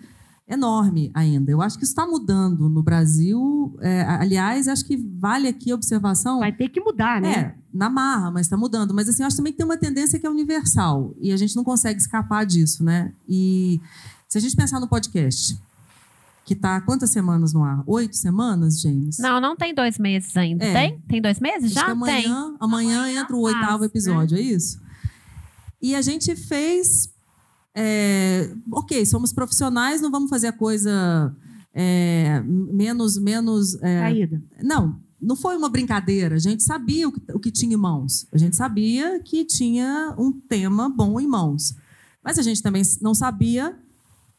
enorme 0.48 1.10
ainda. 1.14 1.52
Eu 1.52 1.62
acho 1.62 1.78
que 1.78 1.84
isso 1.84 1.92
está 1.92 2.04
mudando 2.06 2.68
no 2.68 2.82
Brasil. 2.82 3.76
É, 3.80 4.02
aliás, 4.02 4.66
acho 4.66 4.84
que 4.84 4.96
vale 4.96 5.46
aqui 5.46 5.70
a 5.70 5.74
observação. 5.74 6.40
Vai 6.40 6.52
ter 6.52 6.68
que 6.68 6.80
mudar, 6.80 7.20
né? 7.20 7.32
É, 7.32 7.54
na 7.72 7.88
marra, 7.88 8.30
mas 8.30 8.46
está 8.46 8.56
mudando. 8.56 8.92
Mas 8.92 9.08
assim, 9.08 9.22
eu 9.22 9.26
acho 9.28 9.36
também 9.36 9.52
que 9.52 9.58
tem 9.58 9.66
uma 9.66 9.76
tendência 9.76 10.18
que 10.18 10.26
é 10.26 10.30
universal 10.30 11.14
e 11.20 11.30
a 11.30 11.36
gente 11.36 11.54
não 11.54 11.62
consegue 11.62 12.00
escapar 12.00 12.44
disso, 12.44 12.82
né? 12.82 13.12
E 13.28 13.80
se 14.26 14.36
a 14.36 14.40
gente 14.40 14.56
pensar 14.56 14.80
no 14.80 14.88
podcast, 14.88 15.56
que 16.44 16.54
está 16.54 16.80
quantas 16.80 17.10
semanas 17.10 17.52
no 17.52 17.62
ar? 17.62 17.84
Oito 17.86 18.16
semanas, 18.16 18.80
James? 18.80 19.18
Não, 19.18 19.40
não 19.40 19.54
tem 19.54 19.74
dois 19.74 19.98
meses 19.98 20.34
ainda. 20.36 20.64
É. 20.64 20.72
Tem? 20.72 20.98
Tem 21.06 21.20
dois 21.20 21.38
meses? 21.38 21.76
Acho 21.76 21.86
Já 21.86 21.92
amanhã, 21.92 22.46
tem. 22.48 22.56
amanhã 22.58 23.10
entra 23.10 23.36
o 23.36 23.40
oitavo 23.40 23.66
passa, 23.66 23.84
episódio, 23.84 24.36
é 24.36 24.40
isso? 24.40 24.80
E 25.80 25.94
a 25.94 26.02
gente 26.02 26.34
fez. 26.34 27.10
É, 27.80 28.52
ok, 28.72 29.06
somos 29.06 29.32
profissionais, 29.32 30.00
não 30.00 30.10
vamos 30.10 30.28
fazer 30.28 30.48
a 30.48 30.52
coisa 30.52 31.32
é, 31.72 32.42
menos. 32.44 33.16
menos 33.16 33.80
é, 33.80 34.00
Caída. 34.00 34.42
não, 34.60 34.98
não 35.22 35.36
foi 35.36 35.56
uma 35.56 35.68
brincadeira. 35.68 36.34
A 36.34 36.40
gente 36.40 36.64
sabia 36.64 37.06
o 37.06 37.12
que, 37.12 37.22
o 37.32 37.38
que 37.38 37.52
tinha 37.52 37.74
em 37.74 37.76
mãos. 37.76 38.26
A 38.32 38.36
gente 38.36 38.56
sabia 38.56 39.20
que 39.20 39.44
tinha 39.44 40.12
um 40.18 40.32
tema 40.32 40.88
bom 40.88 41.20
em 41.20 41.26
mãos. 41.28 41.76
Mas 42.24 42.36
a 42.36 42.42
gente 42.42 42.60
também 42.60 42.82
não 43.00 43.14
sabia 43.14 43.76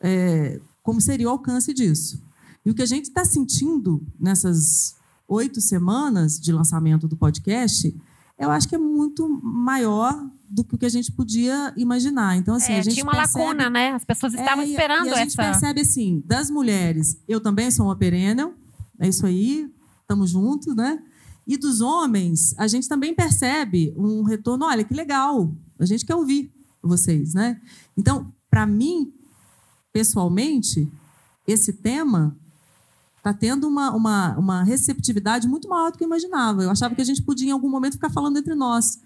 é, 0.02 0.60
como 0.84 1.00
seria 1.00 1.28
o 1.28 1.32
alcance 1.32 1.74
disso. 1.74 2.22
E 2.66 2.70
o 2.70 2.74
que 2.76 2.82
a 2.82 2.86
gente 2.86 3.06
está 3.06 3.24
sentindo 3.24 4.06
nessas 4.20 4.98
oito 5.30 5.62
semanas 5.62 6.38
de 6.38 6.52
lançamento 6.52 7.08
do 7.08 7.16
podcast, 7.16 7.96
eu 8.40 8.50
acho 8.52 8.68
que 8.68 8.76
é 8.76 8.78
muito 8.78 9.28
maior 9.44 10.18
do 10.50 10.64
que 10.64 10.74
o 10.74 10.78
que 10.78 10.86
a 10.86 10.90
gente 10.90 11.12
podia 11.12 11.74
imaginar. 11.78 12.36
Então, 12.38 12.56
assim, 12.56 12.74
É, 12.74 12.80
a 12.80 12.82
gente 12.82 12.94
tinha 12.96 13.06
uma 13.06 13.12
percebe- 13.14 13.44
lacuna, 13.46 13.70
né? 13.70 13.92
As 13.92 14.04
pessoas 14.04 14.34
estavam 14.34 14.64
é, 14.64 14.68
esperando 14.68 15.06
e 15.08 15.10
a 15.14 15.18
gente 15.18 15.28
essa. 15.40 15.44
percebe 15.44 15.82
assim, 15.82 16.24
das 16.26 16.50
mulheres, 16.50 17.18
eu 17.28 17.40
também 17.40 17.70
sou 17.70 17.86
uma 17.86 17.96
perennial, 17.96 18.54
é 19.00 19.08
isso 19.08 19.26
aí, 19.26 19.70
estamos 20.02 20.32
juntos, 20.32 20.76
né? 20.76 21.00
E 21.46 21.58
dos 21.58 21.82
homens, 21.82 22.56
a 22.58 22.68
gente 22.68 22.88
também 22.88 23.14
percebe 23.14 23.94
um 23.98 24.24
retorno, 24.24 24.66
olha, 24.66 24.84
que 24.84 24.94
legal, 24.94 25.52
a 25.80 25.86
gente 25.86 26.06
quer 26.06 26.16
ouvir 26.16 26.52
vocês, 26.82 27.34
né? 27.34 27.60
Então, 27.98 28.32
para 28.50 28.66
mim, 28.66 29.12
pessoalmente, 29.94 30.88
esse 31.48 31.74
tema 31.74 32.36
está 33.20 33.34
tendo 33.34 33.68
uma, 33.68 33.92
uma, 33.96 34.38
uma 34.38 34.64
receptividade 34.64 35.48
muito 35.48 35.68
maior 35.70 35.92
do 35.92 35.98
que 35.98 36.04
eu 36.04 36.08
imaginava. 36.08 36.64
Eu 36.64 36.72
achava 36.72 36.96
que 36.96 37.02
a 37.02 37.06
gente 37.06 37.22
podia, 37.22 37.50
em 37.50 37.52
algum 37.52 37.70
momento, 37.70 37.94
ficar 37.94 38.10
falando 38.10 38.38
entre 38.38 38.56
nós. 38.56 39.00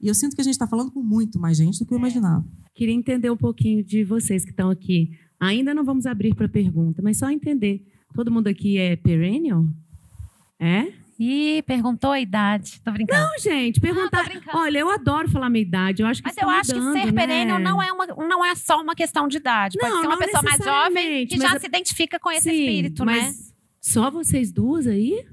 E 0.00 0.08
eu 0.08 0.14
sinto 0.14 0.34
que 0.34 0.40
a 0.40 0.44
gente 0.44 0.54
está 0.54 0.66
falando 0.66 0.90
com 0.90 1.02
muito 1.02 1.38
mais 1.38 1.56
gente 1.56 1.78
do 1.78 1.86
que 1.86 1.92
eu 1.92 1.98
imaginava. 1.98 2.44
Queria 2.74 2.94
entender 2.94 3.30
um 3.30 3.36
pouquinho 3.36 3.82
de 3.84 4.04
vocês 4.04 4.44
que 4.44 4.50
estão 4.50 4.70
aqui. 4.70 5.10
Ainda 5.40 5.74
não 5.74 5.84
vamos 5.84 6.06
abrir 6.06 6.34
para 6.34 6.48
pergunta, 6.48 7.02
mas 7.02 7.18
só 7.18 7.30
entender. 7.30 7.86
Todo 8.14 8.30
mundo 8.30 8.48
aqui 8.48 8.78
é 8.78 8.96
perennial? 8.96 9.64
É? 10.58 10.92
Ih, 11.18 11.62
perguntou 11.62 12.12
a 12.12 12.20
idade. 12.20 12.80
Tô 12.84 12.92
brincando. 12.92 13.20
Não, 13.20 13.38
gente, 13.40 13.80
perguntar. 13.80 14.24
Olha, 14.54 14.78
eu 14.78 14.88
adoro 14.88 15.28
falar 15.28 15.50
minha 15.50 15.62
idade. 15.62 16.00
Eu 16.00 16.06
acho 16.06 16.22
que 16.22 16.28
Mas 16.28 16.36
eu 16.38 16.48
acho 16.48 16.74
mudando, 16.76 16.92
que 16.94 17.00
ser 17.00 17.12
né? 17.12 17.20
perennial 17.20 17.58
não 17.58 17.82
é, 17.82 17.92
uma, 17.92 18.06
não 18.06 18.44
é 18.44 18.54
só 18.54 18.80
uma 18.80 18.94
questão 18.94 19.26
de 19.26 19.36
idade. 19.38 19.76
Pode 19.78 19.92
Não, 19.92 20.00
ser 20.00 20.06
uma 20.06 20.16
pessoa 20.16 20.42
mais 20.44 20.58
jovem 20.62 21.26
que 21.26 21.36
mas 21.36 21.50
já 21.50 21.56
é- 21.56 21.58
se 21.58 21.66
identifica 21.66 22.20
com 22.20 22.30
esse 22.30 22.48
Sim, 22.48 22.56
espírito, 22.56 23.04
né? 23.04 23.34
Só 23.92 24.10
vocês 24.10 24.52
duas 24.52 24.86
aí? 24.86 25.24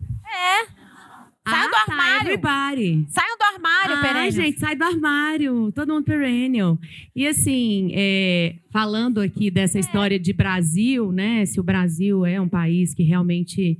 Sai 1.47 1.59
Ah, 1.63 1.65
do 1.67 1.71
tá, 1.71 1.81
armário. 1.87 2.21
Everybody. 2.31 3.05
Saiam 3.09 3.37
do 3.37 3.43
armário, 3.53 3.95
Ai, 3.97 4.01
Perennial. 4.01 4.31
gente, 4.31 4.59
sai 4.59 4.75
do 4.75 4.83
armário. 4.83 5.71
Todo 5.73 5.93
mundo 5.93 6.03
perennial. 6.05 6.77
E 7.15 7.27
assim, 7.27 7.91
é, 7.93 8.55
falando 8.71 9.19
aqui 9.21 9.51
dessa 9.51 9.77
história 9.77 10.17
de 10.19 10.33
Brasil, 10.33 11.11
né? 11.11 11.45
Se 11.45 11.59
o 11.59 11.63
Brasil 11.63 12.25
é 12.25 12.41
um 12.41 12.49
país 12.49 12.93
que 12.95 13.03
realmente 13.03 13.77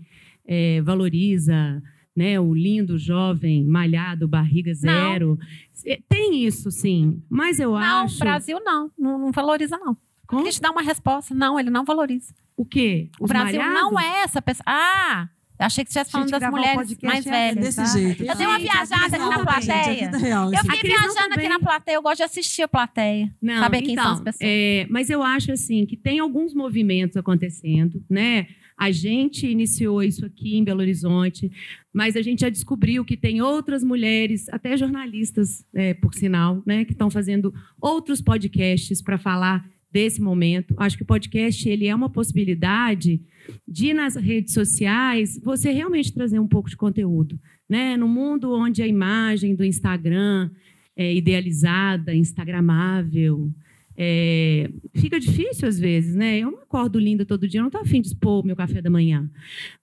é, 0.48 0.80
valoriza 0.82 1.82
né, 2.16 2.40
o 2.40 2.54
lindo, 2.54 2.98
jovem, 3.00 3.64
malhado, 3.66 4.28
barriga 4.28 4.74
zero. 4.74 5.38
É, 5.86 6.00
Tem 6.08 6.46
isso, 6.46 6.70
sim. 6.70 7.20
Mas 7.30 7.60
eu 7.60 7.72
Não, 7.72 7.78
acho. 8.04 8.20
Brasil 8.20 8.60
não. 8.64 8.92
Não, 8.98 9.18
não 9.20 9.32
valoriza, 9.32 9.78
não. 9.78 9.98
Como? 10.28 10.42
Queria 10.42 10.54
te 10.54 10.62
dar 10.62 10.72
uma 10.72 10.82
resposta. 10.82 11.34
Não, 11.34 11.60
ele 11.60 11.70
não 11.70 11.84
valoriza. 11.86 12.34
O 12.58 12.66
quê? 12.66 13.08
O 13.20 13.26
Os 13.26 13.30
Brasil 13.30 13.60
malhados? 13.60 13.82
não 13.82 14.00
é 14.00 14.24
essa 14.24 14.42
pessoa. 14.42 14.64
Ah! 14.66 15.28
Achei 15.58 15.86
que 15.86 15.94
você 15.94 16.00
estivesse 16.00 16.12
falando 16.12 16.28
Gente, 16.30 16.40
das 16.42 16.50
um 16.50 16.52
mulheres 16.52 16.76
podcast 16.76 17.06
mais 17.06 17.26
é 17.26 17.30
velhas. 17.32 17.66
desse 17.66 17.78
Tá? 17.78 17.86
jeito. 18.00 18.24
Eu 18.26 18.36
dei 18.36 18.46
uma 18.46 18.60
Gente, 18.60 18.72
viajada 18.72 19.06
aqui 19.06 19.18
na 19.18 19.26
Gente, 19.26 19.40
é 19.40 19.44
plateia. 19.44 20.06
vida 20.06 20.18
real. 20.18 20.54
Eu 20.54 20.60
fiquei 20.60 20.90
não 20.90 21.00
viajando 21.00 21.34
aqui 21.34 21.48
na 21.48 21.60
plateia, 21.60 21.96
eu 21.96 22.02
gosto 22.02 22.18
de 22.18 22.24
assistir 22.24 22.62
a 22.64 22.68
plateia. 22.68 23.32
Não, 23.42 23.60
Saber 23.60 23.82
quem 23.82 23.92
então, 23.94 24.04
são 24.04 24.14
as 24.16 24.20
pessoas. 24.22 24.42
é, 24.42 24.86
mas 24.90 25.10
eu 25.10 25.24
acho 25.24 25.54
assim 25.54 25.86
que 25.86 25.96
tem 25.96 26.20
alguns 26.20 26.54
movimentos 26.54 27.16
acontecendo, 27.16 28.04
né? 28.10 28.48
A 28.78 28.92
gente 28.92 29.48
iniciou 29.48 30.04
isso 30.04 30.26
aqui 30.26 30.58
em 30.58 30.64
Belo 30.66 30.82
Horizonte, 30.82 31.50
mas 31.94 32.18
a 32.18 32.22
gente 32.22 32.42
já 32.42 32.50
descobriu 32.50 33.06
que 33.06 33.16
tem 33.16 33.42
outras 33.42 33.82
mulheres, 33.82 34.50
até 34.50 34.76
jornalistas, 34.76 35.64
é, 35.74 35.94
por 35.94 36.14
sinal, 36.14 36.62
né, 36.66 36.84
que 36.84 36.92
estão 36.92 37.10
fazendo 37.10 37.54
outros 37.80 38.20
podcasts 38.20 39.02
para 39.02 39.18
falar 39.18 39.64
desse 39.96 40.22
momento. 40.22 40.76
Acho 40.78 40.98
que 40.98 41.04
o 41.04 41.06
podcast 41.06 41.70
ele 41.70 41.88
é 41.88 41.96
uma 41.96 42.10
possibilidade 42.10 43.22
de 43.66 43.94
nas 43.94 44.18
redes 44.18 44.54
sociais 44.54 45.40
você 45.42 45.72
realmente 45.72 46.14
trazer 46.14 46.38
um 46.38 46.48
pouco 46.50 46.70
de 46.70 46.76
conteúdo, 46.76 47.40
né? 47.70 47.96
No 47.96 48.06
mundo 48.06 48.52
onde 48.52 48.84
a 48.84 48.88
imagem 48.88 49.56
do 49.56 49.64
Instagram 49.64 50.52
é 50.98 51.16
idealizada, 51.16 52.14
instagramável, 52.14 53.50
é, 53.96 54.70
fica 54.94 55.18
difícil 55.18 55.66
às 55.66 55.80
vezes, 55.80 56.14
né? 56.14 56.40
Eu 56.40 56.52
não 56.52 56.60
acordo 56.60 57.00
linda 57.00 57.26
todo 57.26 57.48
dia, 57.48 57.60
eu 57.60 57.64
não 57.64 57.70
estou 57.70 57.80
afim 57.80 58.02
de 58.02 58.10
expor 58.10 58.46
meu 58.46 58.56
café 58.58 58.82
da 58.82 58.90
manhã. 58.90 59.30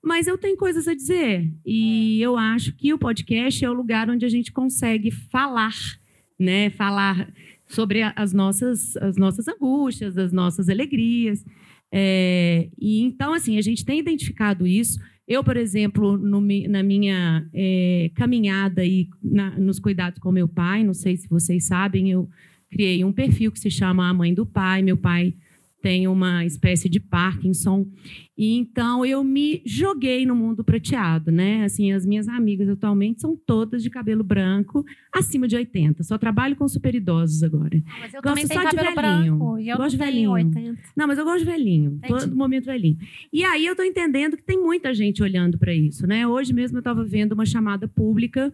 Mas 0.04 0.26
eu 0.26 0.36
tenho 0.36 0.58
coisas 0.58 0.86
a 0.86 0.92
dizer. 0.92 1.50
E 1.64 2.20
eu 2.20 2.36
acho 2.36 2.74
que 2.74 2.92
o 2.92 2.98
podcast 2.98 3.64
é 3.64 3.70
o 3.70 3.72
lugar 3.72 4.10
onde 4.10 4.26
a 4.26 4.28
gente 4.28 4.52
consegue 4.52 5.10
falar, 5.10 5.72
né? 6.38 6.68
Falar 6.68 7.32
sobre 7.72 8.02
as 8.02 8.32
nossas, 8.32 8.96
as 8.96 9.16
nossas 9.16 9.48
angústias, 9.48 10.16
as 10.18 10.32
nossas 10.32 10.68
alegrias. 10.68 11.44
É, 11.90 12.68
e 12.78 13.02
então, 13.02 13.34
assim, 13.34 13.58
a 13.58 13.62
gente 13.62 13.84
tem 13.84 13.98
identificado 13.98 14.66
isso. 14.66 14.98
Eu, 15.28 15.44
por 15.44 15.56
exemplo, 15.56 16.16
no 16.16 16.40
na 16.68 16.82
minha 16.82 17.46
é, 17.54 18.10
caminhada 18.14 18.82
aí 18.82 19.08
na- 19.22 19.58
nos 19.58 19.78
cuidados 19.78 20.18
com 20.18 20.32
meu 20.32 20.48
pai, 20.48 20.82
não 20.84 20.94
sei 20.94 21.16
se 21.16 21.28
vocês 21.28 21.66
sabem, 21.66 22.10
eu 22.10 22.28
criei 22.70 23.04
um 23.04 23.12
perfil 23.12 23.52
que 23.52 23.60
se 23.60 23.70
chama 23.70 24.08
A 24.08 24.14
Mãe 24.14 24.32
do 24.34 24.44
Pai. 24.46 24.82
Meu 24.82 24.96
pai 24.96 25.34
tem 25.82 26.06
uma 26.06 26.44
espécie 26.46 26.88
de 26.88 27.00
Parkinson. 27.00 27.86
E 28.38 28.56
então 28.56 29.04
eu 29.04 29.22
me 29.22 29.60
joguei 29.66 30.24
no 30.24 30.34
mundo 30.34 30.64
prateado, 30.64 31.30
né? 31.30 31.64
Assim, 31.64 31.92
as 31.92 32.06
minhas 32.06 32.28
amigas 32.28 32.68
atualmente 32.68 33.20
são 33.20 33.36
todas 33.36 33.82
de 33.82 33.90
cabelo 33.90 34.22
branco, 34.24 34.84
acima 35.12 35.46
de 35.46 35.56
80. 35.56 36.02
Só 36.04 36.16
trabalho 36.16 36.56
com 36.56 36.66
super 36.68 36.94
idosos 36.94 37.42
agora. 37.42 37.82
Mas 38.00 38.14
eu 38.14 38.22
Gosto 38.22 38.34
tenho 38.36 38.48
só 38.48 38.68
de 38.70 38.76
cabelo 38.76 38.94
velhinho. 38.94 39.36
branco. 39.36 39.58
E 39.58 39.68
eu 39.68 39.76
Gosto 39.76 39.90
de 39.90 39.98
tenho 39.98 40.10
velhinho. 40.10 40.30
80. 40.30 40.82
Não, 40.96 41.06
mas 41.06 41.18
eu 41.18 41.24
gosto 41.24 41.40
de 41.40 41.44
velhinho. 41.44 41.90
Entendi. 41.96 42.20
Todo 42.20 42.36
momento 42.36 42.64
velhinho. 42.64 42.96
E 43.32 43.44
aí 43.44 43.66
eu 43.66 43.72
estou 43.72 43.84
entendendo 43.84 44.36
que 44.36 44.42
tem 44.44 44.58
muita 44.58 44.94
gente 44.94 45.22
olhando 45.22 45.58
para 45.58 45.74
isso, 45.74 46.06
né? 46.06 46.26
Hoje 46.26 46.54
mesmo 46.54 46.78
eu 46.78 46.80
estava 46.80 47.04
vendo 47.04 47.32
uma 47.32 47.44
chamada 47.44 47.86
pública 47.88 48.52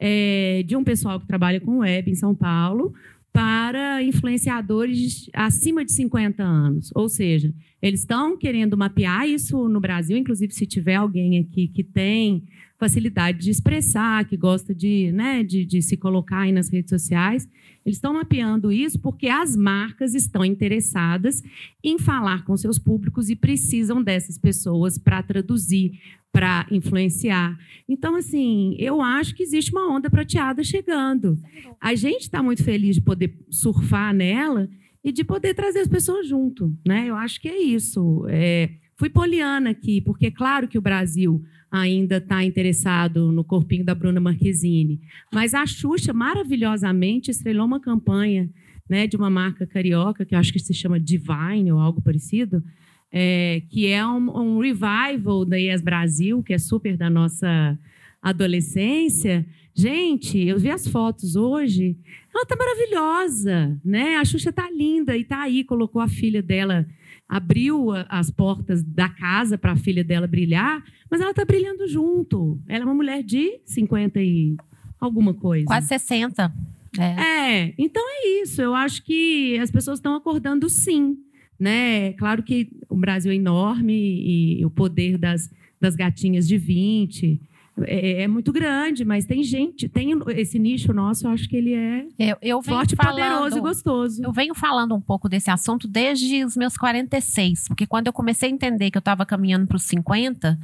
é, 0.00 0.64
de 0.66 0.74
um 0.74 0.82
pessoal 0.82 1.20
que 1.20 1.28
trabalha 1.28 1.60
com 1.60 1.78
web 1.78 2.10
em 2.10 2.14
São 2.14 2.34
Paulo 2.34 2.92
para 3.32 4.02
influenciadores 4.02 5.30
acima 5.32 5.84
de 5.84 5.92
50 5.92 6.42
anos. 6.42 6.90
Ou 6.94 7.08
seja, 7.08 7.52
eles 7.80 8.00
estão 8.00 8.36
querendo 8.36 8.76
mapear 8.76 9.26
isso 9.26 9.68
no 9.68 9.80
Brasil, 9.80 10.16
inclusive 10.16 10.52
se 10.52 10.66
tiver 10.66 10.96
alguém 10.96 11.38
aqui 11.38 11.66
que 11.68 11.82
tem 11.82 12.44
facilidade 12.78 13.38
de 13.38 13.50
expressar, 13.50 14.24
que 14.26 14.36
gosta 14.36 14.74
de, 14.74 15.10
né, 15.12 15.42
de, 15.42 15.64
de 15.64 15.80
se 15.80 15.96
colocar 15.96 16.40
aí 16.40 16.52
nas 16.52 16.68
redes 16.68 16.90
sociais, 16.90 17.48
eles 17.84 17.96
estão 17.96 18.14
mapeando 18.14 18.70
isso 18.72 18.98
porque 18.98 19.28
as 19.28 19.56
marcas 19.56 20.14
estão 20.14 20.44
interessadas 20.44 21.42
em 21.82 21.98
falar 21.98 22.44
com 22.44 22.56
seus 22.56 22.78
públicos 22.78 23.28
e 23.28 23.36
precisam 23.36 24.02
dessas 24.02 24.38
pessoas 24.38 24.96
para 24.96 25.22
traduzir, 25.22 26.00
para 26.32 26.66
influenciar. 26.70 27.58
Então, 27.88 28.16
assim, 28.16 28.74
eu 28.78 29.00
acho 29.00 29.34
que 29.34 29.42
existe 29.42 29.72
uma 29.72 29.92
onda 29.92 30.08
prateada 30.08 30.62
chegando. 30.64 31.38
A 31.80 31.94
gente 31.94 32.22
está 32.22 32.42
muito 32.42 32.64
feliz 32.64 32.96
de 32.96 33.02
poder 33.02 33.36
surfar 33.50 34.14
nela 34.14 34.68
e 35.04 35.10
de 35.10 35.24
poder 35.24 35.54
trazer 35.54 35.80
as 35.80 35.88
pessoas 35.88 36.26
junto, 36.28 36.72
né? 36.86 37.06
Eu 37.06 37.16
acho 37.16 37.40
que 37.40 37.48
é 37.48 37.60
isso. 37.60 38.24
É, 38.28 38.70
fui 39.02 39.10
poliana 39.10 39.70
aqui, 39.70 40.00
porque 40.00 40.26
é 40.26 40.30
claro 40.30 40.68
que 40.68 40.78
o 40.78 40.80
Brasil 40.80 41.42
ainda 41.68 42.18
está 42.18 42.44
interessado 42.44 43.32
no 43.32 43.42
corpinho 43.42 43.84
da 43.84 43.96
Bruna 43.96 44.20
Marquezine, 44.20 45.00
mas 45.34 45.54
a 45.54 45.66
Xuxa 45.66 46.12
maravilhosamente 46.12 47.28
estrelou 47.28 47.66
uma 47.66 47.80
campanha 47.80 48.48
né, 48.88 49.08
de 49.08 49.16
uma 49.16 49.28
marca 49.28 49.66
carioca, 49.66 50.24
que 50.24 50.36
eu 50.36 50.38
acho 50.38 50.52
que 50.52 50.60
se 50.60 50.72
chama 50.72 51.00
Divine 51.00 51.72
ou 51.72 51.80
algo 51.80 52.00
parecido, 52.00 52.62
é, 53.10 53.62
que 53.70 53.88
é 53.88 54.06
um, 54.06 54.30
um 54.38 54.60
revival 54.60 55.44
da 55.44 55.56
Yes 55.56 55.82
Brasil, 55.82 56.40
que 56.40 56.52
é 56.54 56.58
super 56.58 56.96
da 56.96 57.10
nossa 57.10 57.76
adolescência. 58.22 59.44
Gente, 59.74 60.38
eu 60.38 60.60
vi 60.60 60.70
as 60.70 60.86
fotos 60.86 61.34
hoje, 61.34 61.96
ela 62.32 62.46
tá 62.46 62.54
maravilhosa, 62.54 63.80
né? 63.84 64.14
A 64.14 64.24
Xuxa 64.24 64.52
tá 64.52 64.70
linda 64.70 65.16
e 65.16 65.24
tá 65.24 65.42
aí, 65.42 65.64
colocou 65.64 66.00
a 66.00 66.06
filha 66.06 66.40
dela, 66.40 66.86
abriu 67.32 67.88
as 68.10 68.30
portas 68.30 68.82
da 68.82 69.08
casa 69.08 69.56
para 69.56 69.72
a 69.72 69.76
filha 69.76 70.04
dela 70.04 70.26
brilhar, 70.26 70.84
mas 71.10 71.18
ela 71.18 71.32
tá 71.32 71.46
brilhando 71.46 71.88
junto. 71.88 72.60
Ela 72.68 72.82
é 72.82 72.84
uma 72.84 72.92
mulher 72.92 73.22
de 73.22 73.58
50 73.64 74.20
e 74.20 74.54
alguma 75.00 75.32
coisa. 75.32 75.64
Quase 75.64 75.88
60. 75.88 76.52
É. 76.98 77.22
É, 77.22 77.74
então 77.78 78.02
é 78.06 78.42
isso. 78.42 78.60
Eu 78.60 78.74
acho 78.74 79.02
que 79.02 79.58
as 79.58 79.70
pessoas 79.70 79.98
estão 79.98 80.14
acordando 80.14 80.68
sim. 80.68 81.16
Né? 81.58 82.12
Claro 82.14 82.42
que 82.42 82.68
o 82.86 82.96
Brasil 82.96 83.32
é 83.32 83.36
enorme 83.36 83.94
e 83.94 84.66
o 84.66 84.70
poder 84.70 85.16
das, 85.16 85.48
das 85.80 85.96
gatinhas 85.96 86.46
de 86.46 86.58
20 86.58 87.40
é, 87.80 88.22
é 88.22 88.28
muito 88.28 88.52
grande, 88.52 89.04
mas 89.04 89.24
tem 89.24 89.42
gente, 89.42 89.88
tem 89.88 90.10
esse 90.28 90.58
nicho 90.58 90.92
nosso, 90.92 91.26
eu 91.26 91.30
acho 91.30 91.48
que 91.48 91.56
ele 91.56 91.74
é 91.74 92.06
Eu, 92.18 92.36
eu 92.42 92.60
venho 92.60 92.76
forte, 92.76 92.94
falando, 92.94 93.14
poderoso 93.14 93.58
e 93.58 93.60
gostoso. 93.60 94.22
Eu 94.22 94.32
venho 94.32 94.54
falando 94.54 94.94
um 94.94 95.00
pouco 95.00 95.28
desse 95.28 95.50
assunto 95.50 95.88
desde 95.88 96.44
os 96.44 96.56
meus 96.56 96.76
46, 96.76 97.68
porque 97.68 97.86
quando 97.86 98.08
eu 98.08 98.12
comecei 98.12 98.50
a 98.50 98.52
entender 98.52 98.90
que 98.90 98.98
eu 98.98 99.00
estava 99.00 99.24
caminhando 99.24 99.66
para 99.66 99.76
os 99.76 99.84
50, 99.84 100.58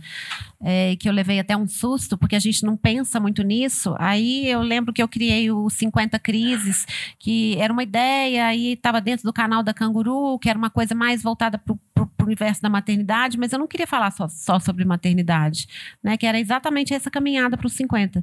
é, 0.61 0.97
que 0.97 1.09
eu 1.09 1.13
levei 1.13 1.39
até 1.39 1.57
um 1.57 1.67
susto, 1.67 2.19
porque 2.19 2.37
a 2.37 2.41
gente 2.41 2.65
não 2.65 2.77
pensa 2.77 3.19
muito 3.19 3.43
nisso. 3.43 3.95
Aí 3.99 4.47
eu 4.47 4.61
lembro 4.61 4.93
que 4.93 5.03
eu 5.03 5.09
criei 5.09 5.51
o 5.51 5.71
50 5.71 6.19
Crises, 6.19 6.87
que 7.19 7.57
era 7.59 7.73
uma 7.73 7.83
ideia, 7.83 8.47
aí 8.47 8.73
estava 8.73 9.01
dentro 9.01 9.25
do 9.25 9.33
canal 9.33 9.63
da 9.63 9.73
Canguru, 9.73 10.39
que 10.39 10.49
era 10.51 10.59
uma 10.59 10.71
coisa 10.71 10.95
mais 10.95 11.23
voltada 11.23 11.59
para 11.59 11.73
o 11.73 12.09
universo 12.29 12.63
da 12.63 12.69
maternidade, 12.71 13.37
mas 13.39 13.53
eu 13.53 13.59
não 13.59 13.67
queria 13.67 13.87
falar 13.87 14.11
só, 14.13 14.29
só 14.29 14.59
sobre 14.61 14.85
maternidade, 14.85 15.67
né? 16.03 16.17
Que 16.17 16.27
era 16.27 16.39
exatamente 16.39 16.95
essa 16.95 17.11
caminhada 17.11 17.57
para 17.57 17.67
os 17.67 17.73
50. 17.73 18.23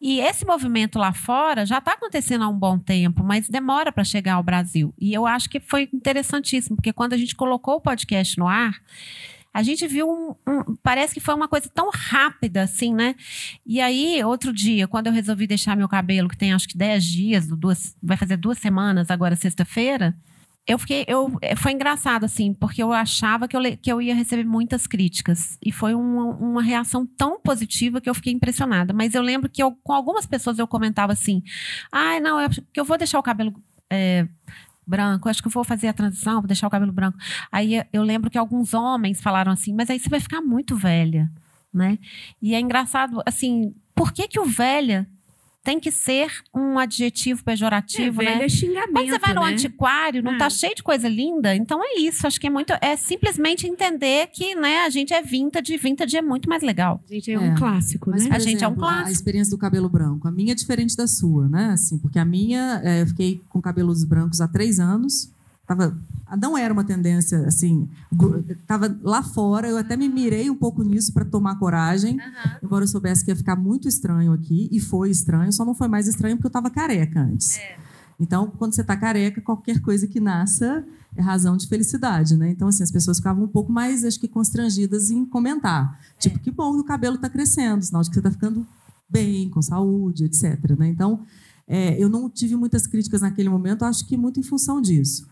E 0.00 0.20
esse 0.20 0.44
movimento 0.44 0.98
lá 0.98 1.12
fora 1.12 1.64
já 1.64 1.78
está 1.78 1.92
acontecendo 1.92 2.44
há 2.44 2.48
um 2.48 2.58
bom 2.58 2.78
tempo, 2.78 3.22
mas 3.24 3.48
demora 3.48 3.90
para 3.90 4.04
chegar 4.04 4.34
ao 4.34 4.42
Brasil. 4.42 4.92
E 5.00 5.14
eu 5.14 5.26
acho 5.26 5.48
que 5.48 5.60
foi 5.60 5.88
interessantíssimo, 5.94 6.76
porque 6.76 6.92
quando 6.92 7.12
a 7.14 7.16
gente 7.16 7.34
colocou 7.34 7.76
o 7.76 7.80
podcast 7.80 8.38
no 8.38 8.46
ar, 8.46 8.74
a 9.52 9.62
gente 9.62 9.86
viu 9.86 10.10
um, 10.10 10.34
um- 10.50 10.76
parece 10.82 11.14
que 11.14 11.20
foi 11.20 11.32
uma 11.34 11.46
coisa 11.48 11.70
tão 11.72 11.88
rápida 11.90 12.62
assim, 12.62 12.92
né? 12.92 13.14
E 13.64 13.80
aí, 13.80 14.22
outro 14.24 14.52
dia, 14.52 14.88
quando 14.88 15.06
eu 15.06 15.12
resolvi 15.12 15.46
deixar 15.46 15.76
meu 15.76 15.88
cabelo, 15.88 16.28
que 16.28 16.36
tem 16.36 16.52
acho 16.52 16.68
que 16.68 16.76
10 16.76 17.04
dias, 17.04 17.46
duas, 17.46 17.96
vai 18.02 18.16
fazer 18.16 18.36
duas 18.36 18.58
semanas 18.58 19.10
agora, 19.12 19.36
sexta-feira, 19.36 20.12
eu 20.66 20.78
fiquei, 20.78 21.04
eu, 21.06 21.36
eh, 21.42 21.54
foi 21.54 21.72
engraçado 21.72 22.24
assim, 22.24 22.54
porque 22.54 22.82
eu 22.82 22.92
achava 22.92 23.46
que 23.46 23.56
eu, 23.56 23.60
que 23.80 23.92
eu 23.92 24.00
ia 24.00 24.14
receber 24.14 24.44
muitas 24.44 24.86
críticas 24.86 25.58
e 25.64 25.70
foi 25.70 25.94
uma, 25.94 26.24
uma 26.36 26.62
reação 26.62 27.06
tão 27.06 27.38
positiva 27.38 28.00
que 28.00 28.08
eu 28.08 28.14
fiquei 28.14 28.32
impressionada. 28.32 28.94
Mas 28.94 29.14
eu 29.14 29.22
lembro 29.22 29.50
que 29.50 29.62
eu, 29.62 29.72
com 29.72 29.92
algumas 29.92 30.24
pessoas 30.24 30.58
eu 30.58 30.66
comentava 30.66 31.12
assim, 31.12 31.42
ai 31.92 32.18
não, 32.18 32.40
eu, 32.40 32.48
eu 32.74 32.84
vou 32.84 32.96
deixar 32.96 33.18
o 33.18 33.22
cabelo 33.22 33.52
eh, 33.92 34.26
branco, 34.86 35.28
acho 35.28 35.42
que 35.42 35.48
eu 35.48 35.52
vou 35.52 35.64
fazer 35.64 35.88
a 35.88 35.92
transição, 35.92 36.40
vou 36.40 36.46
deixar 36.46 36.66
o 36.66 36.70
cabelo 36.70 36.92
branco. 36.92 37.18
Aí 37.52 37.82
eu 37.92 38.02
lembro 38.02 38.30
que 38.30 38.38
alguns 38.38 38.72
homens 38.72 39.20
falaram 39.20 39.52
assim, 39.52 39.74
mas 39.74 39.90
aí 39.90 39.98
você 39.98 40.08
vai 40.08 40.20
ficar 40.20 40.40
muito 40.40 40.76
velha, 40.76 41.30
né? 41.72 41.98
E 42.40 42.54
é 42.54 42.60
engraçado, 42.60 43.22
assim, 43.26 43.74
por 43.94 44.12
que 44.12 44.28
que 44.28 44.40
o 44.40 44.46
velha 44.46 45.06
tem 45.64 45.80
que 45.80 45.90
ser 45.90 46.30
um 46.54 46.78
adjetivo 46.78 47.42
pejorativo, 47.42 48.20
é, 48.20 48.24
né? 48.26 48.30
velho 48.32 48.42
é 48.44 48.48
xingamento, 48.50 48.92
Quando 48.92 49.08
você 49.08 49.18
vai 49.18 49.32
no 49.34 49.40
né? 49.40 49.52
antiquário, 49.52 50.22
não 50.22 50.34
É. 50.34 50.38
tá 50.38 50.50
cheio 50.50 50.74
de 50.74 50.82
coisa 50.82 51.08
linda, 51.08 51.56
então 51.56 51.80
é 51.82 51.98
isso. 51.98 52.26
Acho 52.26 52.38
que 52.38 52.46
é 52.46 52.50
muito. 52.50 52.72
É 52.82 52.94
simplesmente 52.96 53.66
entender 53.66 54.28
que, 54.32 54.54
né, 54.54 54.84
a 54.84 54.90
gente 54.90 55.14
é 55.14 55.22
vintage, 55.22 55.76
vintage 55.78 56.16
é 56.18 56.22
muito 56.22 56.48
mais 56.48 56.62
legal. 56.62 57.02
Gente, 57.10 57.30
é, 57.30 57.34
É. 57.34 57.38
um 57.40 57.54
clássico, 57.54 58.10
Mas, 58.10 58.24
né? 58.24 58.28
por 58.28 58.36
A 58.36 58.38
gente 58.38 58.62
é 58.62 58.68
um 58.68 58.70
exemplo, 58.72 58.84
a- 58.84 58.88
A 58.90 58.94
clássico. 58.96 59.12
experiência 59.12 59.50
do 59.50 59.58
cabelo 59.58 59.88
branco. 59.88 60.28
A 60.28 60.30
minha 60.30 60.52
é 60.52 60.54
diferente 60.54 60.94
da 60.96 61.06
sua, 61.06 61.48
né? 61.48 61.70
Assim, 61.72 61.96
porque 61.98 62.18
a 62.18 62.24
minha, 62.26 62.82
é, 62.84 63.00
eu 63.02 63.06
fiquei 63.06 63.40
com 63.48 63.62
cabelos 63.62 64.04
brancos 64.04 64.40
há 64.42 64.46
três 64.48 64.78
anos. 64.78 65.32
Tava, 65.66 65.96
não 66.38 66.58
era 66.58 66.72
uma 66.74 66.84
tendência, 66.84 67.38
assim, 67.46 67.88
gru- 68.12 68.44
tava 68.66 68.94
lá 69.02 69.22
fora. 69.22 69.66
Eu 69.68 69.78
até 69.78 69.96
me 69.96 70.08
mirei 70.08 70.50
um 70.50 70.54
pouco 70.54 70.82
nisso 70.82 71.12
para 71.12 71.24
tomar 71.24 71.58
coragem. 71.58 72.16
Embora 72.62 72.84
eu 72.84 72.88
soubesse 72.88 73.24
que 73.24 73.30
ia 73.30 73.36
ficar 73.36 73.56
muito 73.56 73.88
estranho 73.88 74.32
aqui. 74.32 74.68
E 74.70 74.78
foi 74.78 75.10
estranho, 75.10 75.50
só 75.52 75.64
não 75.64 75.74
foi 75.74 75.88
mais 75.88 76.06
estranho 76.06 76.36
porque 76.36 76.46
eu 76.46 76.50
estava 76.50 76.68
careca 76.70 77.20
antes. 77.22 77.56
Então, 78.20 78.52
quando 78.58 78.74
você 78.74 78.82
está 78.82 78.96
careca, 78.96 79.40
qualquer 79.40 79.80
coisa 79.80 80.06
que 80.06 80.20
nasça 80.20 80.84
é 81.16 81.22
razão 81.22 81.56
de 81.56 81.66
felicidade, 81.66 82.36
né? 82.36 82.50
Então, 82.50 82.68
assim, 82.68 82.82
as 82.82 82.90
pessoas 82.90 83.16
ficavam 83.18 83.44
um 83.44 83.48
pouco 83.48 83.72
mais, 83.72 84.04
acho 84.04 84.20
que, 84.20 84.28
constrangidas 84.28 85.10
em 85.10 85.24
comentar. 85.24 85.98
Tipo, 86.18 86.38
que 86.38 86.50
bom 86.50 86.74
que 86.74 86.80
o 86.80 86.84
cabelo 86.84 87.16
está 87.16 87.28
crescendo, 87.30 87.82
sinal 87.84 88.02
de 88.02 88.10
que 88.10 88.14
você 88.14 88.20
está 88.20 88.30
ficando 88.30 88.66
bem, 89.08 89.48
com 89.48 89.60
saúde, 89.62 90.24
etc. 90.24 90.76
Né? 90.78 90.88
Então, 90.88 91.20
é, 91.66 91.96
eu 92.02 92.08
não 92.08 92.28
tive 92.28 92.54
muitas 92.56 92.86
críticas 92.86 93.22
naquele 93.22 93.48
momento, 93.48 93.84
acho 93.84 94.06
que 94.06 94.16
muito 94.16 94.38
em 94.38 94.42
função 94.42 94.80
disso. 94.80 95.26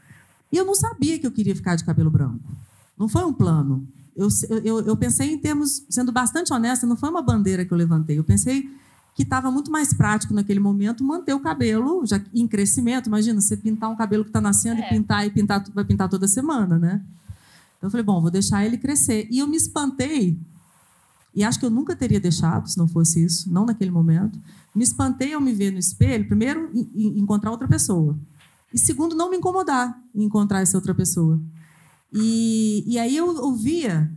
E 0.53 0.57
eu 0.57 0.67
não 0.67 0.75
sabia 0.75 1.19
que 1.19 1.27
eu 1.27 1.33
queria 1.33 1.57
ficar 1.57 1.75
de 1.77 1.85
cabelo 1.85 2.11
branco. 2.11 2.45
Não 2.99 3.09
foi 3.09 3.25
um 3.25 3.33
plano. 3.33 3.83
Eu, 4.15 4.29
eu, 4.63 4.81
eu 4.81 4.97
pensei 4.97 5.33
em 5.33 5.39
termos, 5.39 5.83
sendo 5.89 6.13
bastante 6.13 6.53
honesta, 6.53 6.87
não 6.87 6.97
foi 6.97 7.09
uma 7.09 7.23
bandeira 7.23 7.65
que 7.65 7.73
eu 7.73 7.79
levantei. 7.79 8.19
Eu 8.19 8.25
pensei 8.25 8.69
que 9.15 9.23
estava 9.23 9.51
muito 9.51 9.71
mais 9.71 9.93
prático 9.93 10.33
naquele 10.35 10.61
momento 10.61 11.03
manter 11.03 11.35
o 11.35 11.41
cabelo 11.41 12.05
já 12.07 12.21
em 12.35 12.47
crescimento. 12.47 13.07
Imagina, 13.07 13.41
você 13.41 13.57
pintar 13.57 13.91
um 13.91 13.97
cabelo 13.97 14.25
que 14.25 14.31
está 14.31 14.41
nascendo 14.41 14.81
e 14.81 14.89
pintar 14.89 15.27
e 15.27 15.31
pintar, 15.31 15.65
vai 15.75 15.85
pintar 15.85 16.09
toda 16.09 16.29
semana, 16.29 16.79
né? 16.79 17.03
Então 17.79 17.89
eu 17.89 17.91
falei, 17.91 18.05
bom, 18.05 18.21
vou 18.21 18.31
deixar 18.31 18.65
ele 18.65 18.79
crescer. 18.79 19.27
E 19.31 19.39
eu 19.39 19.47
me 19.47 19.57
espantei, 19.57 20.39
e 21.35 21.43
acho 21.43 21.59
que 21.59 21.67
eu 21.67 21.71
nunca 21.71 21.97
teria 21.97 22.21
deixado 22.21 22.69
se 22.69 22.77
não 22.79 22.87
fosse 22.87 23.25
isso, 23.25 23.51
não 23.53 23.65
naquele 23.65 23.91
momento. 23.91 24.39
Me 24.75 24.85
espantei 24.85 25.33
ao 25.35 25.41
me 25.41 25.53
ver 25.53 25.73
no 25.73 25.79
espelho, 25.79 26.27
primeiro, 26.27 26.71
encontrar 26.95 27.51
outra 27.51 27.67
pessoa. 27.67 28.17
E 28.73 28.79
segundo, 28.79 29.15
não 29.15 29.31
me 29.31 29.37
incomodar 29.37 29.99
em 30.15 30.25
encontrar 30.25 30.61
essa 30.61 30.77
outra 30.77 30.95
pessoa. 30.95 31.41
E, 32.13 32.85
e 32.87 32.99
aí 32.99 33.17
eu 33.17 33.27
ouvia 33.43 34.11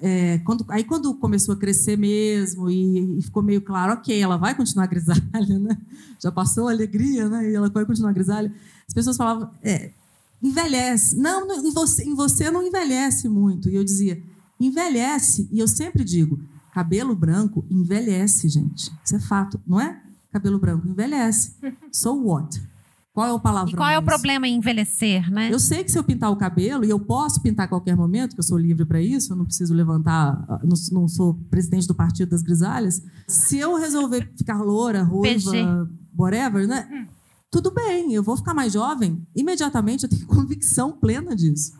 é, 0.00 0.38
quando, 0.38 0.64
aí 0.68 0.84
quando 0.84 1.14
começou 1.14 1.54
a 1.54 1.58
crescer 1.58 1.98
mesmo 1.98 2.70
e, 2.70 3.18
e 3.18 3.22
ficou 3.22 3.42
meio 3.42 3.60
claro, 3.60 3.94
ok, 3.94 4.18
ela 4.20 4.36
vai 4.36 4.54
continuar 4.54 4.86
grisalha, 4.86 5.58
né? 5.58 5.76
Já 6.22 6.30
passou 6.30 6.68
a 6.68 6.70
alegria, 6.70 7.28
né? 7.28 7.50
E 7.50 7.54
ela 7.54 7.68
vai 7.68 7.84
continuar 7.84 8.12
grisalha. 8.12 8.52
As 8.86 8.94
pessoas 8.94 9.16
falavam, 9.16 9.50
é, 9.62 9.92
envelhece. 10.42 11.16
Não, 11.16 11.46
não, 11.46 11.66
em, 11.66 11.70
você, 11.72 12.04
em 12.04 12.14
você 12.14 12.50
não 12.50 12.62
envelhece 12.62 13.28
muito. 13.28 13.68
E 13.68 13.74
eu 13.74 13.84
dizia, 13.84 14.22
envelhece. 14.58 15.48
E 15.50 15.58
eu 15.58 15.68
sempre 15.68 16.04
digo, 16.04 16.38
cabelo 16.72 17.14
branco 17.14 17.64
envelhece, 17.70 18.48
gente. 18.48 18.90
Isso 19.04 19.16
é 19.16 19.20
fato, 19.20 19.60
não 19.66 19.80
é? 19.80 20.00
Cabelo 20.32 20.58
branco 20.58 20.86
envelhece. 20.86 21.54
So 21.90 22.14
what? 22.14 22.62
Qual 23.12 23.26
é 23.26 23.32
o 23.32 23.38
palavrão? 23.38 23.74
E 23.74 23.76
qual 23.76 23.90
é 23.90 23.98
o 23.98 24.02
problema 24.02 24.48
em 24.48 24.56
envelhecer, 24.56 25.30
né? 25.30 25.52
Eu 25.52 25.58
sei 25.58 25.84
que 25.84 25.92
se 25.92 25.98
eu 25.98 26.04
pintar 26.04 26.30
o 26.30 26.36
cabelo, 26.36 26.82
e 26.82 26.88
eu 26.88 26.98
posso 26.98 27.42
pintar 27.42 27.66
a 27.66 27.68
qualquer 27.68 27.94
momento, 27.94 28.34
que 28.34 28.40
eu 28.40 28.44
sou 28.44 28.56
livre 28.56 28.86
para 28.86 29.02
isso, 29.02 29.32
eu 29.32 29.36
não 29.36 29.44
preciso 29.44 29.74
levantar, 29.74 30.42
ah, 30.48 30.60
não, 30.64 30.74
não 30.92 31.06
sou 31.06 31.34
presidente 31.50 31.86
do 31.86 31.94
Partido 31.94 32.30
das 32.30 32.42
Grisalhas. 32.42 33.02
Se 33.28 33.58
eu 33.58 33.76
resolver 33.76 34.32
ficar 34.36 34.62
loura, 34.62 35.02
ruiva, 35.02 35.50
PG. 35.50 35.62
whatever, 36.16 36.66
né? 36.66 37.06
Tudo 37.50 37.70
bem, 37.70 38.14
eu 38.14 38.22
vou 38.22 38.34
ficar 38.34 38.54
mais 38.54 38.72
jovem, 38.72 39.22
imediatamente 39.36 40.04
eu 40.04 40.08
tenho 40.08 40.24
convicção 40.26 40.92
plena 40.92 41.36
disso. 41.36 41.72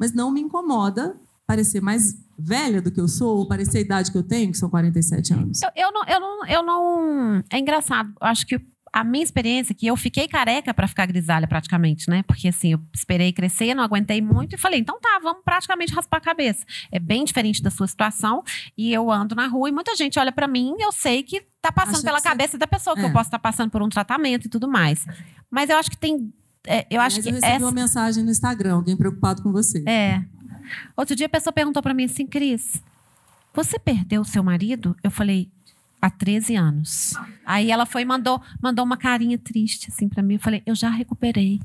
Mas 0.00 0.12
não 0.12 0.32
me 0.32 0.40
incomoda 0.40 1.14
parecer 1.46 1.80
mais 1.80 2.16
velha 2.36 2.82
do 2.82 2.90
que 2.90 3.00
eu 3.00 3.06
sou, 3.06 3.38
ou 3.38 3.46
parecer 3.46 3.78
a 3.78 3.80
idade 3.82 4.10
que 4.10 4.18
eu 4.18 4.22
tenho, 4.24 4.50
que 4.50 4.58
são 4.58 4.68
47 4.68 5.32
anos. 5.32 5.62
Eu, 5.62 5.70
eu 5.76 5.92
não, 5.92 6.04
eu, 6.06 6.20
não, 6.20 6.46
eu 6.46 6.62
não. 6.64 7.44
É 7.50 7.58
engraçado. 7.58 8.08
Eu 8.20 8.26
acho 8.26 8.44
que 8.46 8.60
a 8.92 9.02
minha 9.02 9.24
experiência 9.24 9.72
é 9.72 9.74
que 9.74 9.86
eu 9.86 9.96
fiquei 9.96 10.28
careca 10.28 10.74
para 10.74 10.86
ficar 10.86 11.06
grisalha 11.06 11.46
praticamente, 11.46 12.10
né? 12.10 12.22
Porque 12.24 12.48
assim, 12.48 12.72
eu 12.72 12.80
esperei 12.94 13.32
crescer, 13.32 13.74
não 13.74 13.82
aguentei 13.82 14.20
muito 14.20 14.54
e 14.54 14.58
falei, 14.58 14.80
então 14.80 15.00
tá, 15.00 15.18
vamos 15.22 15.42
praticamente 15.44 15.94
raspar 15.94 16.18
a 16.18 16.20
cabeça. 16.20 16.64
É 16.90 16.98
bem 16.98 17.24
diferente 17.24 17.62
da 17.62 17.70
sua 17.70 17.86
situação 17.86 18.42
e 18.76 18.92
eu 18.92 19.10
ando 19.10 19.34
na 19.34 19.46
rua 19.46 19.68
e 19.68 19.72
muita 19.72 19.96
gente 19.96 20.18
olha 20.18 20.30
para 20.32 20.46
mim 20.46 20.74
e 20.78 20.82
eu 20.84 20.92
sei 20.92 21.22
que 21.22 21.40
tá 21.62 21.72
passando 21.72 21.94
Acha 21.94 22.02
pela 22.02 22.16
que 22.18 22.22
você- 22.24 22.28
cabeça 22.28 22.58
da 22.58 22.66
pessoa, 22.66 22.94
que 22.94 23.02
É. 23.02 23.06
eu 23.06 23.12
posso 23.12 23.28
estar 23.28 23.38
passando 23.38 23.70
por 23.70 23.82
um 23.82 23.88
tratamento 23.88 24.46
e 24.46 24.50
tudo 24.50 24.68
mais. 24.68 25.06
Mas 25.50 25.70
eu 25.70 25.76
acho 25.78 25.90
que 25.90 25.96
tem. 25.96 26.32
é, 26.66 26.86
eu 26.90 27.00
acho 27.00 27.16
Mas 27.16 27.24
que 27.24 27.30
eu 27.30 27.34
recebi 27.34 27.52
essa, 27.54 27.64
uma 27.64 27.72
mensagem 27.72 28.22
no 28.22 28.30
Instagram, 28.30 28.74
alguém 28.74 28.96
preocupado 28.96 29.42
com 29.42 29.50
você. 29.52 29.82
é. 29.86 30.22
Outro 30.96 31.14
dia 31.16 31.26
a 31.26 31.28
pessoa 31.28 31.52
perguntou 31.52 31.82
pra 31.82 31.92
mim 31.92 32.04
assim, 32.04 32.26
Cris, 32.26 32.82
você 33.54 33.78
perdeu 33.78 34.22
o 34.22 34.24
seu 34.24 34.42
marido? 34.42 34.96
Eu 35.02 35.10
falei, 35.10 35.50
há 36.02 36.10
13 36.10 36.56
anos. 36.56 37.14
Aí 37.46 37.70
ela 37.70 37.86
foi 37.86 38.02
e 38.02 38.04
mandou, 38.04 38.42
mandou 38.60 38.84
uma 38.84 38.96
carinha 38.96 39.38
triste 39.38 39.88
assim 39.88 40.08
pra 40.08 40.22
mim. 40.22 40.34
Eu 40.34 40.40
falei, 40.40 40.62
eu 40.66 40.74
já 40.74 40.90
recuperei. 40.90 41.60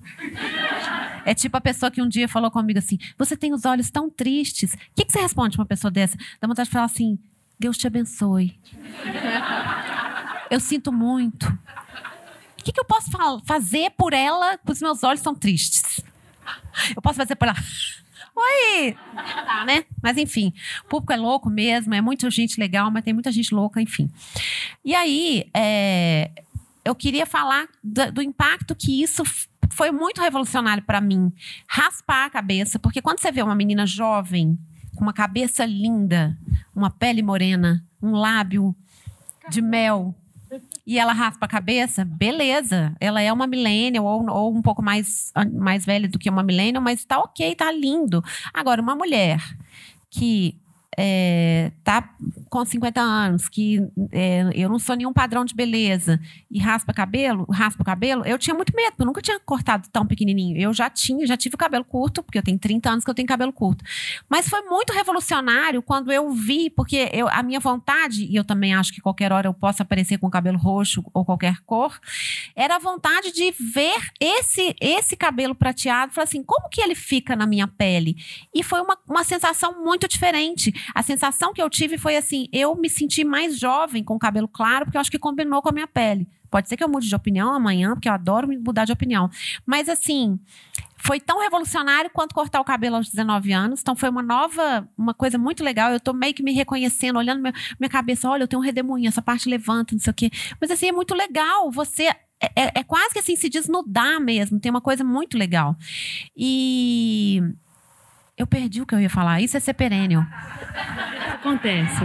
É 1.26 1.34
tipo 1.34 1.58
a 1.58 1.62
pessoa 1.62 1.90
que 1.92 2.02
um 2.02 2.08
dia 2.08 2.30
falou 2.30 2.52
comigo 2.52 2.78
assim: 2.78 3.00
Você 3.18 3.36
tem 3.36 3.52
os 3.52 3.66
olhos 3.66 3.90
tão 3.90 4.10
tristes. 4.10 4.74
O 4.74 4.78
que, 4.96 5.04
que 5.04 5.12
você 5.12 5.20
responde 5.20 5.58
pra 5.58 5.64
uma 5.64 5.68
pessoa 5.68 5.92
dessa? 5.92 6.16
Dá 6.40 6.48
vontade 6.48 6.70
de 6.70 6.74
falar 6.74 6.86
assim: 6.86 7.18
Deus 7.60 7.78
te 7.78 7.88
abençoe. 7.88 8.58
Eu 10.50 10.60
sinto 10.60 10.92
muito. 10.94 11.48
O 11.48 12.64
que, 12.64 12.72
que 12.72 12.80
eu 12.80 12.86
posso 12.86 13.10
fazer 13.46 13.92
por 13.92 14.14
ela, 14.14 14.58
que 14.58 14.72
os 14.72 14.82
meus 14.82 15.04
olhos 15.04 15.22
são 15.22 15.34
tristes? 15.34 16.02
Eu 16.96 17.02
posso 17.02 17.18
fazer 17.18 17.36
por 17.36 17.48
ela. 17.48 17.58
Oi! 18.38 18.96
Tá, 19.16 19.66
né? 19.66 19.84
Mas 20.02 20.16
enfim, 20.16 20.54
o 20.86 20.90
público 20.90 21.12
é 21.12 21.18
louco 21.18 21.50
mesmo, 21.50 21.96
é 21.96 22.02
muita 22.02 22.30
gente 22.30 22.60
legal, 22.60 22.92
mas 22.92 23.04
tem 23.04 23.14
muita 23.14 23.32
gente 23.32 23.54
louca, 23.54 23.82
enfim. 23.82 24.12
E 24.86 24.94
aí, 24.94 25.50
é, 25.56 26.30
eu 26.86 26.94
queria 26.94 27.26
falar 27.26 27.68
do, 27.84 28.12
do 28.12 28.22
impacto 28.22 28.76
que 28.76 29.02
isso 29.02 29.24
foi 29.72 29.92
muito 29.92 30.22
revolucionário 30.22 30.84
para 30.84 31.02
mim. 31.02 31.34
Raspar 31.68 32.26
a 32.26 32.30
cabeça, 32.30 32.78
porque 32.78 33.02
quando 33.02 33.20
você 33.20 33.32
vê 33.32 33.42
uma 33.42 33.56
menina 33.56 33.88
jovem, 33.88 34.56
com 34.96 35.02
uma 35.02 35.14
cabeça 35.14 35.66
linda, 35.66 36.38
uma 36.76 36.92
pele 36.92 37.24
morena, 37.24 37.84
um 38.02 38.12
lábio 38.12 38.76
de 39.50 39.62
mel, 39.64 40.14
e 40.88 40.98
ela 40.98 41.12
raspa 41.12 41.46
a 41.46 41.50
cabeça, 41.50 42.06
beleza. 42.06 42.96
Ela 42.98 43.22
é 43.22 43.32
uma 43.32 43.46
millennial 43.46 44.06
ou, 44.06 44.26
ou 44.30 44.56
um 44.56 44.62
pouco 44.62 44.82
mais, 44.82 45.34
mais 45.54 45.86
velha 45.86 46.08
do 46.08 46.18
que 46.18 46.30
uma 46.30 46.42
millennial, 46.42 46.82
mas 46.82 47.04
tá 47.04 47.20
ok, 47.20 47.54
tá 47.56 47.70
lindo. 47.70 48.24
Agora, 48.54 48.82
uma 48.82 48.96
mulher 48.96 49.44
que 50.10 50.56
é, 51.00 51.72
tá 51.84 52.10
com 52.50 52.66
50 52.66 53.00
anos, 53.00 53.48
que 53.48 53.80
é, 54.12 54.50
eu 54.56 54.68
não 54.68 54.80
sou 54.80 54.96
nenhum 54.96 55.14
padrão 55.14 55.46
de 55.46 55.54
beleza 55.54 56.20
e 56.50 56.60
raspa 56.60 56.92
cabelo, 56.92 57.46
raspa 57.52 57.84
o 57.84 57.86
cabelo, 57.86 58.26
eu 58.26 58.38
tinha 58.40 58.56
muito 58.56 58.76
medo, 58.76 58.96
eu 58.98 59.06
nunca 59.06 59.22
tinha 59.22 59.40
cortado 59.40 59.88
tão 59.90 60.08
pequenininho. 60.08 60.58
Eu 60.58 60.74
já 60.74 60.90
tinha, 60.90 61.28
já 61.28 61.38
tive 61.38 61.54
o 61.54 61.58
cabelo 61.58 61.86
curto, 61.86 62.24
porque 62.24 62.40
eu 62.40 62.44
tenho 62.44 62.58
30 62.58 62.90
anos 62.90 63.04
que 63.04 63.10
eu 63.12 63.14
tenho 63.14 63.28
cabelo 63.28 63.54
curto. 63.54 63.84
Mas 64.28 64.50
foi 64.50 64.62
muito 64.62 64.92
revolucionário 64.92 65.84
quando 65.84 66.12
eu 66.12 66.32
vi, 66.32 66.70
porque 66.70 67.10
eu, 67.14 67.28
a 67.30 67.44
minha 67.44 67.60
vontade, 67.60 68.26
e 68.26 68.36
eu 68.36 68.44
também 68.44 68.74
acho 68.74 68.92
que 68.92 69.00
qualquer 69.00 69.32
hora 69.32 69.48
eu 69.48 69.54
posso 69.54 69.84
aparecer 69.84 70.18
com 70.18 70.30
cabelo 70.30 70.58
roxo 70.58 71.04
ou 71.14 71.24
qualquer 71.24 71.62
cor, 71.62 72.00
era 72.56 72.78
a 72.78 72.80
vontade 72.80 73.32
de 73.32 73.52
ver 73.52 73.98
esse 74.20 74.76
esse 74.82 75.16
cabelo 75.16 75.54
prateado, 75.54 76.14
falar 76.14 76.24
assim, 76.24 76.42
como 76.44 76.70
que 76.70 76.82
ele 76.82 76.96
fica 76.96 77.36
na 77.36 77.46
minha 77.46 77.68
pele? 77.68 78.16
E 78.54 78.64
foi 78.64 78.82
uma, 78.82 78.98
uma 79.08 79.24
sensação 79.24 79.84
muito 79.84 80.08
diferente. 80.08 80.74
A 80.94 81.04
sensação 81.04 81.54
que 81.54 81.62
eu 81.62 81.70
tive 81.70 81.98
foi 81.98 82.16
assim, 82.18 82.48
eu 82.52 82.76
me 82.76 82.90
senti 82.90 83.24
mais 83.24 83.58
jovem 83.60 84.04
com 84.04 84.16
o 84.16 84.20
cabelo 84.20 84.48
claro, 84.48 84.86
porque 84.86 84.98
eu 84.98 85.02
acho 85.02 85.12
que 85.12 85.20
combinou 85.20 85.62
com 85.62 85.70
a 85.70 85.72
minha 85.72 85.88
pele. 85.88 86.28
Pode 86.50 86.70
ser 86.70 86.78
que 86.78 86.84
eu 86.84 86.88
mude 86.88 87.10
de 87.10 87.16
opinião 87.16 87.54
amanhã, 87.54 87.94
porque 87.94 88.08
eu 88.08 88.14
adoro 88.14 88.48
mudar 88.48 88.86
de 88.86 88.94
opinião. 88.94 89.30
Mas 89.66 89.90
assim, 89.90 90.40
foi 90.98 91.20
tão 91.20 91.42
revolucionário 91.42 92.10
quanto 92.10 92.34
cortar 92.34 92.62
o 92.62 92.64
cabelo 92.64 92.96
aos 92.96 93.10
19 93.10 93.52
anos. 93.52 93.82
Então 93.82 93.96
foi 93.98 94.08
uma 94.08 94.24
nova, 94.24 94.88
uma 94.98 95.14
coisa 95.14 95.38
muito 95.38 95.62
legal. 95.62 95.92
Eu 95.92 96.00
tô 96.00 96.14
meio 96.14 96.34
que 96.34 96.42
me 96.42 96.54
reconhecendo, 96.54 97.18
olhando 97.20 97.42
meu- 97.42 97.52
minha 97.78 97.90
cabeça, 97.90 98.30
olha, 98.30 98.44
eu 98.44 98.48
tenho 98.48 98.62
um 98.62 98.66
redemoinho, 98.66 99.10
essa 99.10 99.22
parte 99.22 99.50
levanta, 99.50 99.94
não 99.94 100.00
sei 100.00 100.12
o 100.12 100.14
quê. 100.14 100.32
Mas 100.62 100.72
assim, 100.72 100.88
é 100.88 100.92
muito 100.94 101.14
legal. 101.14 101.70
Você 101.72 102.04
é, 102.06 102.16
é- 102.56 102.72
é 102.76 102.84
quase 102.84 103.12
que 103.14 103.20
assim 103.20 103.36
se 103.36 103.50
desnudar 103.50 104.22
mesmo. 104.22 104.58
Tem 104.58 104.70
uma 104.70 104.80
coisa 104.82 105.04
muito 105.04 105.38
legal. 105.38 105.76
E 106.36 107.42
eu 108.38 108.46
perdi 108.46 108.82
o 108.82 108.86
que 108.86 108.94
eu 108.94 109.00
ia 109.00 109.10
falar. 109.10 109.42
Isso 109.42 109.58
é 109.58 109.60
ser 109.60 109.74
perênio. 109.74 110.26
Acontece. 111.34 112.00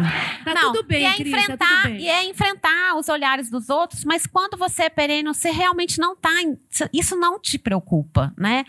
Tá 0.45 0.55
não, 0.55 0.73
tudo 0.73 0.87
bem, 0.87 1.03
e 1.03 1.05
é 1.05 1.15
Cris, 1.15 1.31
tá 1.33 1.39
enfrentar, 1.41 1.91
e 1.91 2.09
é 2.09 2.25
enfrentar 2.25 2.97
os 2.97 3.09
olhares 3.09 3.51
dos 3.51 3.69
outros, 3.69 4.05
mas 4.05 4.27
quando 4.27 4.57
você 4.57 4.85
é 4.85 4.89
perene, 4.91 5.29
você 5.29 5.51
realmente 5.51 5.99
não 5.99 6.17
tá, 6.17 6.31
em- 6.43 6.59
isso 6.93 7.17
não 7.17 7.39
te 7.41 7.59
preocupa, 7.59 8.33
né? 8.37 8.65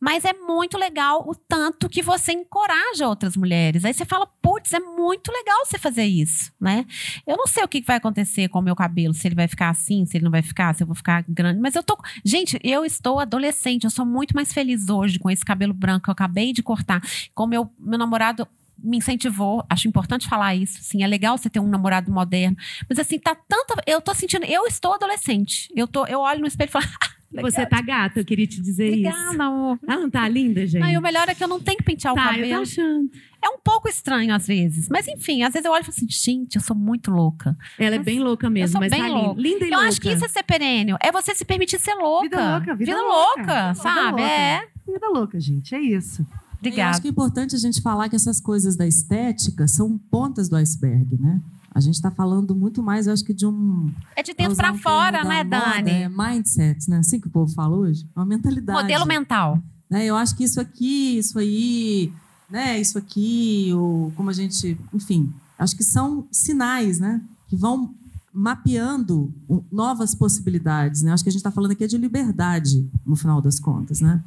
Mas 0.00 0.24
é 0.24 0.32
muito 0.32 0.76
legal 0.78 1.24
o 1.28 1.34
tanto 1.34 1.88
que 1.88 2.02
você 2.02 2.32
encoraja 2.32 3.06
outras 3.08 3.36
mulheres. 3.36 3.84
Aí 3.84 3.92
você 3.94 4.04
fala, 4.04 4.26
putz, 4.42 4.72
é 4.72 4.80
muito 4.80 5.30
legal 5.32 5.64
você 5.64 5.78
fazer 5.78 6.04
isso, 6.04 6.52
né? 6.60 6.84
Eu 7.26 7.36
não 7.36 7.46
sei 7.46 7.62
o 7.64 7.68
que 7.68 7.82
vai 7.82 7.96
acontecer 7.96 8.48
com 8.48 8.58
o 8.58 8.62
meu 8.62 8.76
cabelo, 8.76 9.14
se 9.14 9.26
ele 9.28 9.34
vai 9.34 9.48
ficar 9.48 9.70
assim, 9.70 10.04
se 10.06 10.16
ele 10.16 10.24
não 10.24 10.30
vai 10.30 10.42
ficar, 10.42 10.74
se 10.74 10.82
eu 10.82 10.86
vou 10.86 10.96
ficar 10.96 11.24
grande, 11.28 11.60
mas 11.60 11.74
eu 11.74 11.82
tô, 11.82 11.96
gente, 12.24 12.58
eu 12.62 12.84
estou 12.84 13.20
adolescente, 13.20 13.84
eu 13.84 13.90
sou 13.90 14.04
muito 14.06 14.34
mais 14.34 14.52
feliz 14.52 14.88
hoje 14.88 15.18
com 15.18 15.30
esse 15.30 15.44
cabelo 15.44 15.72
branco 15.74 16.04
que 16.04 16.10
eu 16.10 16.12
acabei 16.12 16.52
de 16.52 16.62
cortar, 16.62 17.00
com 17.34 17.46
meu 17.46 17.70
meu 17.78 17.98
namorado 17.98 18.46
me 18.78 18.98
incentivou, 18.98 19.64
acho 19.70 19.88
importante 19.88 20.28
falar 20.28 20.54
isso, 20.54 20.78
assim, 20.80 21.02
é 21.02 21.06
legal 21.06 21.38
você 21.38 21.48
ter 21.48 21.58
um 21.60 21.66
namorado 21.66 22.12
moderno, 22.12 22.56
mas 22.88 22.98
assim, 22.98 23.18
tá 23.18 23.34
tanta, 23.34 23.74
eu 23.86 24.02
tô 24.02 24.12
sentindo, 24.14 24.44
eu 24.44 24.66
estou 24.66 24.92
adolescente, 24.92 25.72
eu 25.74 25.88
tô, 25.88 26.04
eu 26.06 26.20
olho 26.20 26.40
no 26.40 26.46
espelho 26.46 26.68
e 26.68 26.72
falo, 26.72 26.84
legal. 27.32 27.50
Você 27.50 27.64
tá 27.64 27.80
gata, 27.80 28.20
eu 28.20 28.24
queria 28.24 28.46
te 28.46 28.60
dizer 28.60 28.88
isso. 28.94 29.08
Obrigada, 29.08 29.42
amor. 29.44 29.78
Ela 29.88 30.02
não 30.02 30.10
tá 30.10 30.28
linda, 30.28 30.66
gente? 30.66 30.82
Não, 30.82 31.00
o 31.00 31.02
melhor 31.02 31.26
é 31.26 31.34
que 31.34 31.42
eu 31.42 31.48
não 31.48 31.58
tenho 31.58 31.78
que 31.78 31.84
pentear 31.84 32.12
o 32.12 32.16
tá, 32.16 32.24
eu 32.24 32.28
cabelo. 32.34 32.54
tô 32.56 32.60
achando. 32.62 33.10
É 33.42 33.48
um 33.48 33.58
pouco 33.58 33.88
estranho 33.88 34.34
às 34.34 34.46
vezes. 34.46 34.88
Mas 34.90 35.08
enfim, 35.08 35.42
às 35.42 35.54
vezes 35.54 35.64
eu 35.64 35.72
olho 35.72 35.80
e 35.80 35.84
falo 35.84 35.94
assim, 35.96 36.06
gente, 36.08 36.56
eu 36.56 36.62
sou 36.62 36.76
muito 36.76 37.10
louca. 37.10 37.56
Ela 37.78 37.94
é 37.94 37.98
Mas 37.98 38.04
bem 38.06 38.20
louca 38.20 38.50
mesmo, 38.50 38.72
sou 38.72 38.80
mas 38.80 38.90
bem 38.90 39.00
tá 39.00 39.08
louca. 39.08 39.40
linda. 39.40 39.48
Linda 39.48 39.64
e 39.64 39.68
Eu 39.68 39.72
louca. 39.74 39.88
acho 39.88 40.00
que 40.02 40.10
isso 40.12 40.24
é 40.24 40.28
ser 40.28 40.42
perênio. 40.42 40.96
É 41.00 41.10
você 41.10 41.34
se 41.34 41.44
permitir 41.46 41.78
ser 41.80 41.94
louca. 41.94 42.28
Vida 42.28 42.50
louca, 42.52 42.74
vida 42.74 42.92
Vida 42.92 43.02
louca. 43.02 43.36
louca, 43.38 43.72
Vida 43.72 43.74
sabe? 43.74 44.08
louca. 44.10 44.22
É. 44.22 44.68
Vida 44.86 45.08
louca, 45.08 45.40
gente. 45.40 45.74
É 45.74 45.80
isso. 45.80 46.26
Eu 46.56 46.68
acho 46.68 46.68
Obrigada. 46.68 47.00
que 47.00 47.08
é 47.08 47.10
importante 47.10 47.54
a 47.54 47.58
gente 47.58 47.80
falar 47.82 48.08
que 48.08 48.16
essas 48.16 48.40
coisas 48.40 48.76
da 48.76 48.86
estética 48.86 49.68
são 49.68 49.98
pontas 50.10 50.48
do 50.48 50.56
iceberg, 50.56 51.16
né? 51.20 51.40
A 51.76 51.80
gente 51.80 51.96
está 51.96 52.10
falando 52.10 52.54
muito 52.54 52.82
mais, 52.82 53.06
eu 53.06 53.12
acho 53.12 53.22
que 53.22 53.34
de 53.34 53.46
um. 53.46 53.92
É 54.16 54.22
de 54.22 54.32
dentro 54.32 54.56
pra 54.56 54.72
um 54.72 54.78
fora, 54.78 55.22
né, 55.22 55.44
Dani? 55.44 55.90
É 55.90 56.08
mindset, 56.08 56.88
né? 56.88 56.98
Assim 56.98 57.20
que 57.20 57.26
o 57.26 57.30
povo 57.30 57.52
fala 57.52 57.76
hoje. 57.76 58.06
É 58.16 58.18
uma 58.18 58.24
mentalidade. 58.24 58.80
Modelo 58.80 59.04
mental. 59.04 59.60
né? 59.90 60.06
Eu 60.06 60.16
acho 60.16 60.34
que 60.34 60.44
isso 60.44 60.58
aqui, 60.58 61.18
isso 61.18 61.38
aí, 61.38 62.10
né? 62.48 62.80
Isso 62.80 62.96
aqui, 62.96 63.70
ou 63.74 64.10
como 64.16 64.30
a 64.30 64.32
gente, 64.32 64.78
enfim, 64.94 65.30
acho 65.58 65.76
que 65.76 65.84
são 65.84 66.26
sinais, 66.32 66.98
né? 66.98 67.20
Que 67.46 67.56
vão 67.56 67.94
mapeando 68.32 69.30
novas 69.70 70.14
possibilidades, 70.14 71.02
né? 71.02 71.12
Acho 71.12 71.22
que 71.22 71.28
a 71.28 71.32
gente 71.32 71.40
está 71.40 71.50
falando 71.50 71.72
aqui 71.72 71.84
é 71.84 71.86
de 71.86 71.98
liberdade, 71.98 72.88
no 73.04 73.16
final 73.16 73.42
das 73.42 73.60
contas, 73.60 74.00
né? 74.00 74.22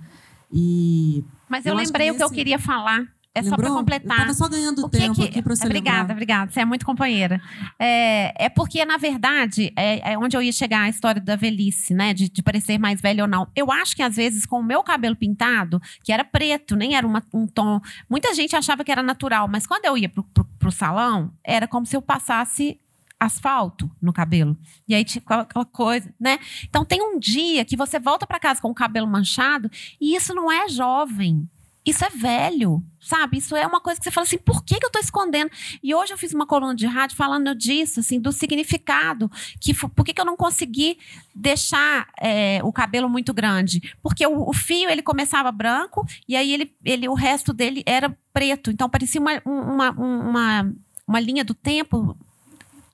E 0.51 1.23
Mas 1.47 1.65
eu, 1.65 1.73
Eu 1.73 1.77
lembrei 1.77 2.07
que 2.07 2.13
o 2.13 2.17
que 2.17 2.23
eu 2.23 2.29
queria 2.29 2.59
falar. 2.59 3.03
É 3.33 3.43
só 3.43 3.49
pra 3.49 3.57
lembrou? 3.57 3.71
Eu 3.73 3.77
completar. 3.79 4.17
estava 4.17 4.33
só 4.33 4.49
ganhando 4.49 4.83
O 4.85 4.89
tempo 4.89 5.13
que- 5.13 5.23
aqui 5.25 5.41
para 5.43 5.55
você 5.55 5.63
Obrigada, 5.65 5.99
lembrar. 5.99 6.13
obrigada. 6.13 6.51
Você 6.51 6.59
é 6.61 6.65
muito 6.65 6.83
companheira. 6.83 7.39
É, 7.77 8.45
é 8.45 8.49
porque, 8.49 8.83
na 8.83 8.97
verdade, 8.97 9.71
é, 9.75 10.13
é 10.13 10.17
onde 10.17 10.35
eu 10.35 10.41
ia 10.41 10.51
chegar 10.51 10.81
a 10.81 10.89
história 10.89 11.21
da 11.21 11.35
velhice, 11.35 11.93
né? 11.93 12.11
De, 12.11 12.27
de 12.27 12.41
parecer 12.41 12.79
mais 12.79 12.99
velha 12.99 13.23
ou 13.23 13.29
não. 13.29 13.47
Eu 13.55 13.71
acho 13.71 13.95
que, 13.95 14.01
às 14.01 14.15
vezes, 14.15 14.47
com 14.47 14.59
o 14.59 14.63
meu 14.63 14.81
cabelo 14.81 15.15
pintado, 15.15 15.79
que 16.03 16.11
era 16.11 16.25
preto, 16.25 16.75
nem 16.75 16.95
era 16.95 17.05
uma- 17.05 17.23
um 17.31 17.45
tom. 17.45 17.79
Muita 18.09 18.33
gente 18.33 18.55
achava 18.55 18.83
que 18.83 18.91
era 18.91 19.03
natural, 19.03 19.47
mas 19.47 19.67
quando 19.67 19.85
eu 19.85 19.95
ia 19.95 20.09
pro, 20.09 20.23
pro, 20.23 20.43
pro 20.57 20.71
salão, 20.71 21.31
era 21.45 21.67
como 21.67 21.85
se 21.85 21.95
eu 21.95 22.01
passasse 22.01 22.79
asfalto 23.19 23.89
no 24.01 24.13
cabelo. 24.13 24.55
E 24.87 24.95
aí 24.95 25.03
tinha 25.03 25.21
aquela- 25.25 25.65
coisa, 25.65 26.09
né? 26.19 26.39
Então 26.63 26.85
tem 26.85 27.01
um 27.01 27.19
dia 27.19 27.65
que 27.65 27.75
você 27.75 27.99
volta 27.99 28.25
para 28.25 28.39
casa 28.39 28.61
com 28.61 28.69
o 28.69 28.75
cabelo 28.75 29.07
manchado 29.07 29.69
e 29.99 30.15
isso 30.15 30.33
não 30.33 30.51
é 30.51 30.69
jovem. 30.69 31.47
Isso 31.85 32.03
é 32.05 32.09
velho, 32.09 32.83
sabe? 33.01 33.37
Isso 33.37 33.55
é 33.55 33.65
uma 33.65 33.79
coisa 33.81 33.99
que 33.99 34.03
você 34.03 34.11
fala 34.11 34.25
assim, 34.27 34.37
por 34.37 34.63
que, 34.63 34.77
que 34.79 34.85
eu 34.85 34.91
tô 34.91 34.99
escondendo? 34.99 35.49
E 35.81 35.95
hoje 35.95 36.13
eu 36.13 36.17
fiz 36.17 36.33
uma 36.33 36.45
coluna 36.45 36.75
de 36.75 36.85
rádio 36.85 37.15
falando 37.15 37.55
disso, 37.55 38.01
assim, 38.01 38.19
do 38.19 38.31
significado. 38.31 39.31
Que, 39.59 39.73
por 39.73 40.05
que, 40.05 40.13
que 40.13 40.21
eu 40.21 40.25
não 40.25 40.35
consegui 40.37 40.99
deixar 41.33 42.07
é, 42.19 42.59
o 42.63 42.71
cabelo 42.71 43.09
muito 43.09 43.33
grande? 43.33 43.93
Porque 44.03 44.27
o, 44.27 44.49
o 44.49 44.53
fio, 44.53 44.89
ele 44.89 45.01
começava 45.01 45.51
branco 45.51 46.05
e 46.27 46.35
aí 46.35 46.51
ele, 46.53 46.71
ele, 46.83 47.07
o 47.07 47.13
resto 47.13 47.53
dele 47.53 47.81
era 47.85 48.15
preto. 48.33 48.69
Então 48.69 48.89
parecia 48.89 49.19
uma, 49.19 49.41
um- 49.45 49.73
uma, 49.73 49.91
um- 49.91 50.29
uma, 50.29 50.73
uma 51.07 51.19
linha 51.19 51.43
do 51.45 51.53
tempo 51.55 52.15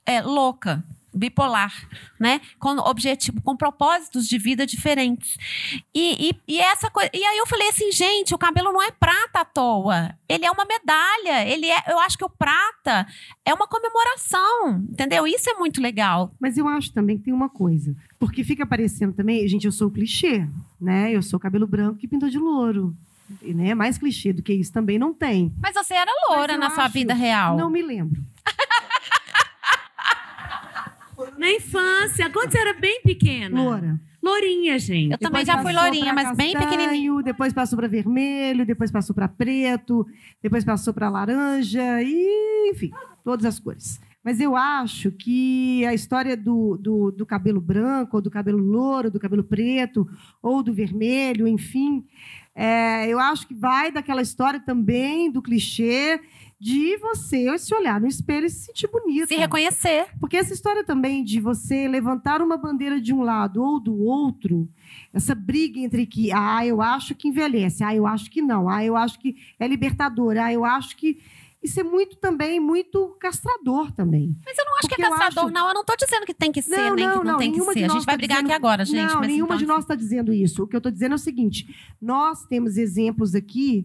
é, 0.06 0.22
louca, 0.22 0.82
bipolar, 1.12 1.72
né? 2.20 2.40
Com 2.58 2.76
objetivo, 2.78 3.40
com 3.42 3.56
propósitos 3.56 4.28
de 4.28 4.36
vida 4.38 4.66
diferentes. 4.66 5.36
E, 5.94 6.30
e, 6.30 6.54
e 6.56 6.60
essa 6.60 6.90
coisa. 6.90 7.10
E 7.14 7.24
aí 7.24 7.38
eu 7.38 7.46
falei 7.46 7.68
assim, 7.70 7.90
gente, 7.90 8.34
o 8.34 8.38
cabelo 8.38 8.70
não 8.72 8.82
é 8.82 8.90
prata 8.90 9.40
à 9.40 9.44
toa. 9.44 10.14
Ele 10.28 10.44
é 10.44 10.50
uma 10.50 10.66
medalha. 10.66 11.46
Ele 11.48 11.66
é. 11.70 11.82
Eu 11.88 11.98
acho 12.00 12.18
que 12.18 12.24
o 12.24 12.28
prata 12.28 13.06
é 13.46 13.54
uma 13.54 13.66
comemoração, 13.66 14.84
entendeu? 14.90 15.26
Isso 15.26 15.48
é 15.50 15.54
muito 15.54 15.80
legal. 15.80 16.30
Mas 16.38 16.58
eu 16.58 16.68
acho 16.68 16.92
também 16.92 17.16
que 17.16 17.24
tem 17.24 17.32
uma 17.34 17.48
coisa. 17.48 17.94
Porque 18.18 18.44
fica 18.44 18.66
parecendo 18.66 19.12
também, 19.14 19.46
gente, 19.48 19.64
eu 19.66 19.72
sou 19.72 19.88
o 19.88 19.90
clichê, 19.90 20.46
né? 20.80 21.12
Eu 21.12 21.22
sou 21.22 21.40
cabelo 21.40 21.66
branco 21.66 21.98
que 21.98 22.06
pintou 22.08 22.28
de 22.28 22.38
louro. 22.38 22.94
E, 23.42 23.52
né? 23.54 23.74
Mais 23.74 23.98
clichê 23.98 24.32
do 24.34 24.42
que 24.42 24.52
isso 24.52 24.72
também 24.72 24.98
não 24.98 25.12
tem. 25.14 25.52
Mas 25.60 25.74
você 25.74 25.94
era 25.94 26.10
loura 26.28 26.56
na 26.58 26.70
sua 26.70 26.84
acho- 26.84 26.92
vida 26.92 27.14
real. 27.14 27.56
Não 27.56 27.70
me 27.70 27.80
lembro. 27.82 28.22
Na 31.46 31.52
infância, 31.52 32.28
quando 32.30 32.50
você 32.50 32.58
era 32.58 32.72
bem 32.72 33.00
pequena. 33.02 33.62
Loura. 33.62 34.00
Lourinha, 34.20 34.76
gente. 34.80 35.12
Eu 35.12 35.18
também 35.18 35.44
Depois 35.44 35.46
já 35.46 35.62
fui 35.62 35.72
lourinha, 35.72 36.12
mas 36.12 36.36
bem 36.36 36.52
castanho, 36.52 36.76
pequenininha. 36.76 37.22
Depois 37.22 37.52
passou 37.52 37.78
para 37.78 37.86
vermelho, 37.86 38.66
depois 38.66 38.90
passou 38.90 39.14
para 39.14 39.28
preto, 39.28 40.04
depois 40.42 40.64
passou 40.64 40.92
para 40.92 41.08
laranja 41.08 42.02
e, 42.02 42.70
enfim, 42.72 42.90
todas 43.22 43.46
as 43.46 43.60
cores. 43.60 44.00
Mas 44.24 44.40
eu 44.40 44.56
acho 44.56 45.12
que 45.12 45.86
a 45.86 45.94
história 45.94 46.36
do, 46.36 46.76
do, 46.78 47.12
do 47.12 47.24
cabelo 47.24 47.60
branco, 47.60 48.16
ou 48.16 48.20
do 48.20 48.28
cabelo 48.28 48.58
louro, 48.58 49.08
do 49.08 49.20
cabelo 49.20 49.44
preto, 49.44 50.04
ou 50.42 50.64
do 50.64 50.74
vermelho, 50.74 51.46
enfim, 51.46 52.04
é, 52.56 53.06
eu 53.08 53.20
acho 53.20 53.46
que 53.46 53.54
vai 53.54 53.92
daquela 53.92 54.20
história 54.20 54.58
também 54.58 55.30
do 55.30 55.40
clichê 55.40 56.20
de 56.58 56.96
você 56.96 57.58
se 57.58 57.74
olhar 57.74 58.00
no 58.00 58.06
espelho 58.06 58.46
e 58.46 58.50
se 58.50 58.66
sentir 58.66 58.88
bonita. 58.90 59.26
Se 59.26 59.36
reconhecer. 59.36 60.06
Porque 60.18 60.36
essa 60.36 60.54
história 60.54 60.82
também 60.82 61.22
de 61.22 61.38
você 61.40 61.86
levantar 61.86 62.40
uma 62.40 62.56
bandeira 62.56 63.00
de 63.00 63.12
um 63.12 63.22
lado 63.22 63.62
ou 63.62 63.78
do 63.78 63.94
outro, 64.02 64.66
essa 65.12 65.34
briga 65.34 65.78
entre 65.78 66.06
que, 66.06 66.32
ah, 66.32 66.64
eu 66.64 66.80
acho 66.80 67.14
que 67.14 67.28
envelhece, 67.28 67.84
ah, 67.84 67.94
eu 67.94 68.06
acho 68.06 68.30
que 68.30 68.40
não, 68.40 68.68
ah, 68.68 68.82
eu 68.84 68.96
acho 68.96 69.18
que 69.18 69.36
é 69.60 69.68
libertador, 69.68 70.36
ah, 70.38 70.52
eu 70.52 70.64
acho 70.64 70.96
que. 70.96 71.18
Isso 71.62 71.80
é 71.80 71.82
muito 71.82 72.16
também, 72.18 72.60
muito 72.60 73.16
castrador 73.18 73.90
também. 73.90 74.36
Mas 74.44 74.56
eu 74.56 74.64
não 74.66 74.72
acho 74.74 74.82
que 74.82 74.88
Porque 74.88 75.02
é 75.02 75.06
eu 75.06 75.10
caçador, 75.10 75.44
acho- 75.46 75.52
não. 75.54 75.68
Eu 75.68 75.74
não 75.74 75.84
tô 75.84 75.96
dizendo 75.96 76.24
que 76.24 76.34
tem 76.34 76.52
que 76.52 76.62
ser, 76.62 76.76
Não, 76.76 76.94
nem 76.94 77.04
não, 77.06 77.18
que 77.18 77.24
não, 77.24 77.32
não, 77.32 77.38
tem 77.38 77.50
que 77.50 77.60
ser. 77.60 77.84
A 77.84 77.88
gente 77.88 78.04
vai 78.04 78.14
tá 78.14 78.16
brigar 78.16 78.36
dizendo- 78.36 78.46
aqui 78.52 78.54
agora, 78.56 78.84
gente. 78.84 78.96
Não, 79.12 79.18
mas 79.18 79.26
nenhuma 79.28 79.46
então, 79.46 79.56
de 79.58 79.66
nós 79.66 79.80
está 79.80 79.94
dizendo 79.96 80.32
isso. 80.32 80.62
O 80.62 80.66
que 80.68 80.76
eu 80.76 80.78
estou 80.78 80.92
dizendo 80.92 81.12
é 81.12 81.14
o 81.16 81.18
seguinte: 81.18 81.66
nós 82.00 82.44
temos 82.46 82.76
exemplos 82.76 83.34
aqui, 83.34 83.84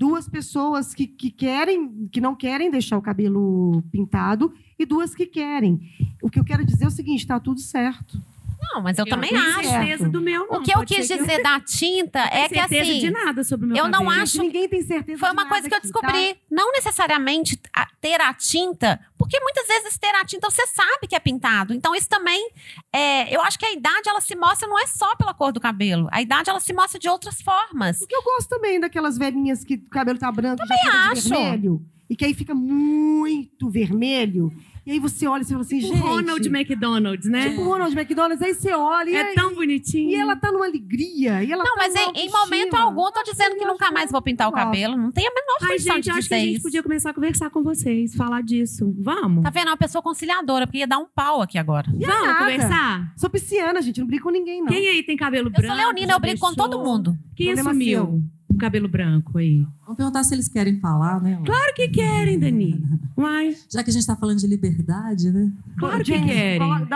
duas 0.00 0.26
pessoas 0.26 0.94
que, 0.94 1.06
que 1.06 1.30
querem, 1.30 2.08
que 2.08 2.22
não 2.22 2.34
querem 2.34 2.70
deixar 2.70 2.96
o 2.96 3.02
cabelo 3.02 3.82
pintado 3.92 4.50
e 4.78 4.86
duas 4.86 5.14
que 5.14 5.26
querem. 5.26 5.78
O 6.22 6.30
que 6.30 6.40
eu 6.40 6.44
quero 6.44 6.64
dizer 6.64 6.84
é 6.84 6.88
o 6.88 6.90
seguinte: 6.90 7.20
está 7.20 7.38
tudo 7.38 7.60
certo. 7.60 8.18
Não, 8.60 8.82
mas 8.82 8.98
eu, 8.98 9.06
também 9.06 9.32
não 9.32 9.40
tenho 9.40 9.58
acho. 9.58 9.68
certeza 9.70 10.08
do 10.08 10.20
meu, 10.20 10.46
não. 10.46 10.58
O 10.58 10.62
que 10.62 10.70
eu 10.70 10.78
Pode 10.78 10.94
quis 10.94 11.08
dizer 11.08 11.42
da 11.42 11.58
tinta 11.60 12.18
eu 12.20 12.24
é 12.24 12.48
tenho 12.48 12.48
que 12.48 12.54
certeza 12.74 12.82
assim. 12.90 12.98
de 13.00 13.10
nada 13.10 13.42
sobre 13.44 13.66
o 13.66 13.68
meu 13.70 13.76
eu 13.78 13.84
não 13.88 14.04
cabelo. 14.04 14.22
acho- 14.22 14.32
Gente, 14.36 14.42
ninguém 14.46 14.68
tem 14.68 14.82
certeza 14.82 15.18
Foi 15.18 15.30
uma 15.30 15.48
coisa 15.48 15.68
que 15.68 15.74
eu 15.74 15.80
tá? 15.80 15.82
descobri. 15.82 16.36
Não 16.50 16.70
necessariamente 16.72 17.58
ter 18.00 18.20
a 18.20 18.32
tinta, 18.34 19.00
porque 19.18 19.38
muitas 19.40 19.66
vezes 19.66 19.96
ter 19.98 20.14
a 20.14 20.24
tinta 20.24 20.48
você 20.50 20.66
sabe 20.66 21.06
que 21.08 21.14
é 21.14 21.20
pintado. 21.20 21.72
Então 21.74 21.94
isso 21.94 22.08
também, 22.08 22.50
é, 22.92 23.34
eu 23.34 23.40
acho 23.42 23.58
que 23.58 23.66
a 23.66 23.72
idade 23.72 24.08
ela 24.08 24.20
se 24.20 24.36
mostra 24.36 24.68
não 24.68 24.78
é 24.78 24.86
só 24.86 25.14
pela 25.16 25.32
cor 25.34 25.52
do 25.52 25.60
cabelo. 25.60 26.08
A 26.12 26.20
idade 26.22 26.48
ela 26.50 26.60
se 26.60 26.72
mostra 26.72 26.98
de 26.98 27.08
outras 27.08 27.40
formas. 27.42 27.98
Porque 27.98 28.14
eu 28.14 28.22
gosto 28.22 28.48
também 28.48 28.78
daquelas 28.78 29.16
velhinhas 29.18 29.64
que 29.64 29.74
o 29.74 29.90
cabelo 29.90 30.18
tá 30.18 30.30
branco 30.30 30.62
e 30.62 30.66
já 30.66 30.76
fica 30.76 30.90
de 30.90 31.18
acho. 31.18 31.28
vermelho. 31.28 31.82
E 32.08 32.16
que 32.16 32.24
aí 32.24 32.34
fica 32.34 32.54
muito 32.54 33.70
vermelho. 33.70 34.50
E 34.86 34.92
aí 34.92 34.98
você 34.98 35.26
olha 35.26 35.42
e 35.42 35.44
você 35.44 35.50
fala 35.52 35.60
assim, 35.62 35.78
O 35.78 35.80
gente... 35.82 35.98
Ronald 35.98 36.46
McDonald's, 36.48 37.30
né? 37.30 37.50
Tipo 37.50 37.62
o 37.62 37.64
Ronald 37.64 37.94
McDonald's, 37.96 38.42
aí 38.42 38.54
você 38.54 38.72
olha 38.72 39.10
e, 39.10 39.14
É 39.14 39.22
aí- 39.28 39.34
tão 39.34 39.54
bonitinho. 39.54 40.10
e 40.10 40.14
ela 40.14 40.34
tá 40.36 40.50
numa 40.50 40.64
alegria. 40.66 41.42
E 41.44 41.52
ela 41.52 41.62
Não, 41.62 41.74
tá 41.74 41.82
mas 41.82 41.94
em, 41.94 42.26
em 42.26 42.30
momento 42.30 42.74
algum 42.74 43.04
eu 43.06 43.12
tô 43.12 43.22
dizendo 43.22 43.56
que 43.56 43.64
nunca 43.64 43.90
mais 43.90 44.10
vou 44.10 44.22
pintar 44.22 44.48
o 44.48 44.52
cabelo. 44.52 44.96
Não 44.96 45.12
tem 45.12 45.26
a 45.26 45.30
menor 45.30 45.56
Ai, 45.62 45.68
condição 45.68 45.94
gente, 45.96 46.04
de 46.04 46.10
acho 46.10 46.28
que 46.28 46.34
a 46.34 46.38
gente 46.38 46.60
podia 46.62 46.82
começar 46.82 47.10
a 47.10 47.14
conversar 47.14 47.50
com 47.50 47.62
vocês, 47.62 48.14
falar 48.14 48.42
disso. 48.42 48.94
Vamos? 48.98 49.42
Tá 49.44 49.50
vendo? 49.50 49.68
É 49.68 49.70
uma 49.70 49.76
pessoa 49.76 50.02
conciliadora, 50.02 50.66
porque 50.66 50.78
ia 50.78 50.86
dar 50.86 50.98
um 50.98 51.06
pau 51.06 51.42
aqui 51.42 51.58
agora. 51.58 51.86
Vamos 51.90 52.06
nada. 52.06 52.38
conversar? 52.38 53.12
Sou 53.16 53.28
pisciana, 53.30 53.82
gente, 53.82 54.00
não 54.00 54.06
brigo 54.06 54.24
com 54.24 54.30
ninguém, 54.30 54.60
não. 54.60 54.68
Quem 54.68 54.88
aí 54.88 55.02
tem 55.02 55.16
cabelo 55.16 55.48
Eu 55.48 55.52
branco? 55.52 55.68
sou 55.68 55.76
leonina, 55.76 56.12
eu 56.14 56.20
brigo 56.20 56.40
com 56.40 56.48
deixou? 56.48 56.68
todo 56.68 56.82
mundo. 56.82 57.16
Quem 57.36 57.46
Problema 57.48 57.70
assumiu 57.70 58.00
seu. 58.04 58.22
O 58.50 58.56
cabelo 58.58 58.88
branco 58.88 59.38
aí? 59.38 59.64
Vamos 59.82 59.96
perguntar 59.96 60.24
se 60.24 60.34
eles 60.34 60.48
querem 60.48 60.78
falar, 60.80 61.20
né? 61.22 61.40
Claro 61.46 61.74
que 61.74 61.88
querem, 61.88 62.38
Dani. 62.38 62.82
Uai, 63.16 63.56
Já 63.70 63.82
que 63.82 63.90
a 63.90 63.92
gente 63.92 64.02
está 64.02 64.16
falando 64.16 64.38
de 64.38 64.46
liberdade, 64.46 65.30
né? 65.30 65.50
claro 65.78 66.04
que 66.04 66.12
querem. 66.20 66.62
um- 66.62 66.86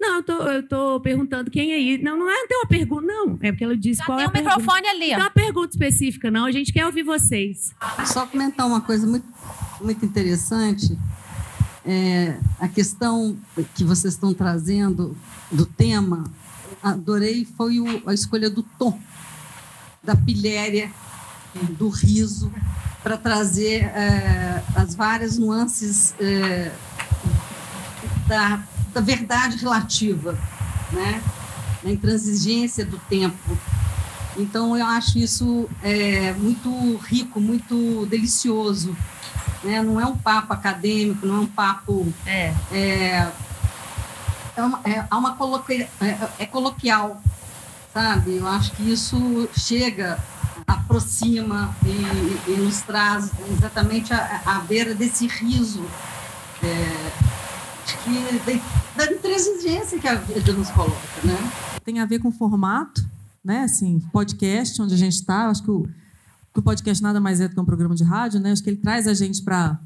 Não, 0.00 0.16
eu 0.16 0.22
tô, 0.24 0.32
eu 0.32 0.68
tô 0.68 1.00
perguntando 1.00 1.48
quem 1.50 1.72
aí. 1.72 1.96
Não, 2.02 2.18
não 2.18 2.28
é 2.28 2.46
ter 2.48 2.56
uma 2.56 2.66
pergunta, 2.66 3.06
não. 3.06 3.38
É 3.40 3.52
porque 3.52 3.62
ela 3.62 3.76
disse 3.76 3.98
Já 4.00 4.04
qual 4.06 4.18
tem 4.18 4.24
é 4.24 4.26
um 4.26 4.30
a 4.30 4.32
pergunta. 4.32 4.56
microfone 4.58 4.86
ali, 4.88 5.10
Não 5.12 5.18
é 5.18 5.22
uma 5.22 5.30
pergunta 5.30 5.70
específica, 5.70 6.30
não. 6.30 6.44
A 6.44 6.50
gente 6.50 6.72
quer 6.72 6.86
ouvir 6.86 7.04
vocês. 7.04 7.72
Só 8.06 8.26
comentar 8.26 8.66
uma 8.66 8.80
coisa 8.80 9.06
muito, 9.06 9.26
muito 9.80 10.04
interessante. 10.04 10.98
É, 11.84 12.36
a 12.60 12.68
questão 12.68 13.36
que 13.74 13.84
vocês 13.84 14.14
estão 14.14 14.32
trazendo 14.34 15.16
do 15.50 15.66
tema, 15.66 16.24
adorei, 16.82 17.44
foi 17.56 17.78
o, 17.80 18.08
a 18.08 18.14
escolha 18.14 18.48
do 18.50 18.62
tom, 18.62 18.98
da 20.02 20.16
pilhéria, 20.16 20.90
do 21.78 21.88
riso, 21.88 22.52
para 23.02 23.16
trazer 23.16 23.84
é, 23.84 24.62
as 24.74 24.94
várias 24.94 25.38
nuances 25.38 26.14
é, 26.20 26.72
da, 28.26 28.62
da 28.92 29.00
verdade 29.00 29.56
relativa, 29.56 30.38
né? 30.92 31.22
na 31.82 31.90
intransigência 31.90 32.84
do 32.84 32.98
tempo. 33.08 33.58
Então, 34.36 34.76
eu 34.76 34.86
acho 34.86 35.18
isso 35.18 35.68
é, 35.82 36.32
muito 36.32 36.96
rico, 36.96 37.40
muito 37.40 38.06
delicioso. 38.06 38.96
Né? 39.62 39.82
Não 39.82 40.00
é 40.00 40.06
um 40.06 40.16
papo 40.16 40.52
acadêmico, 40.52 41.26
não 41.26 41.36
é 41.36 41.40
um 41.40 41.46
papo. 41.46 42.12
É. 42.24 42.54
É, 42.70 43.28
é, 44.56 44.62
uma, 44.62 44.80
é, 44.84 45.14
uma 45.14 45.36
coloquia, 45.36 45.88
é, 46.00 46.44
é 46.44 46.46
coloquial, 46.46 47.22
sabe? 47.92 48.36
Eu 48.36 48.46
acho 48.46 48.72
que 48.72 48.90
isso 48.90 49.48
chega, 49.56 50.18
aproxima 50.66 51.74
e, 51.84 52.52
e 52.52 52.56
nos 52.56 52.80
traz 52.82 53.30
exatamente 53.50 54.12
a, 54.12 54.42
a 54.44 54.60
beira 54.60 54.94
desse 54.94 55.26
riso. 55.26 55.82
É, 56.62 57.12
que, 58.04 58.62
da 58.96 59.12
intransigência 59.12 59.98
que 59.98 60.08
a 60.08 60.14
vida 60.14 60.52
nos 60.52 60.70
coloca, 60.70 60.96
né? 61.24 61.36
Tem 61.84 61.98
a 61.98 62.06
ver 62.06 62.20
com 62.20 62.28
o 62.28 62.32
formato, 62.32 63.04
né? 63.44 63.64
Assim, 63.64 64.00
podcast, 64.12 64.80
onde 64.80 64.94
a 64.94 64.96
gente 64.96 65.14
está. 65.14 65.48
Acho 65.48 65.62
que 65.62 65.70
o, 65.70 65.88
o 66.54 66.62
podcast 66.62 67.02
nada 67.02 67.20
mais 67.20 67.40
é 67.40 67.48
do 67.48 67.54
que 67.54 67.60
um 67.60 67.64
programa 67.64 67.94
de 67.94 68.04
rádio, 68.04 68.40
né? 68.40 68.52
Acho 68.52 68.62
que 68.62 68.70
ele 68.70 68.76
traz 68.76 69.06
a 69.06 69.14
gente 69.14 69.42
para 69.42 69.78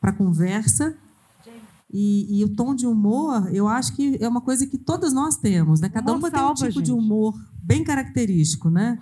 para 0.00 0.12
conversa. 0.12 0.94
E, 1.96 2.40
e, 2.40 2.44
o 2.44 2.48
tom 2.48 2.74
de 2.74 2.88
humor, 2.88 3.54
eu 3.54 3.68
acho 3.68 3.94
que 3.94 4.18
é 4.20 4.28
uma 4.28 4.40
coisa 4.40 4.66
que 4.66 4.76
todas 4.76 5.12
nós 5.12 5.36
temos, 5.36 5.78
né? 5.78 5.88
Cada 5.88 6.12
uma 6.12 6.28
tem 6.28 6.42
um 6.42 6.52
tipo 6.52 6.82
de 6.82 6.90
humor 6.90 7.38
bem 7.62 7.84
característico, 7.84 8.68
né? 8.68 8.98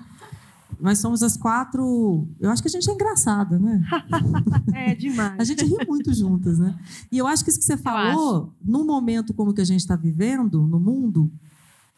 Nós 0.78 0.99
somos 0.99 1.22
as 1.22 1.34
quatro. 1.34 2.28
Eu 2.38 2.51
acho 2.51 2.61
que 2.61 2.68
a 2.68 2.70
gente 2.70 2.90
é 2.90 2.93
engraçada, 2.93 3.59
né? 3.59 3.82
é 4.74 4.95
demais. 4.95 5.40
A 5.40 5.45
gente 5.45 5.64
ri 5.64 5.86
muito 5.88 6.12
juntas, 6.12 6.59
né? 6.59 6.78
E 7.11 7.16
eu 7.16 7.26
acho 7.26 7.43
que 7.43 7.49
isso 7.49 7.59
que 7.59 7.64
você 7.64 7.78
falou, 7.78 8.53
num 8.62 8.84
momento 8.84 9.32
como 9.32 9.55
que 9.55 9.62
a 9.62 9.64
gente 9.66 9.80
está 9.80 9.97
vivendo 9.97 10.61
no 10.61 10.78
mundo, 10.78 11.32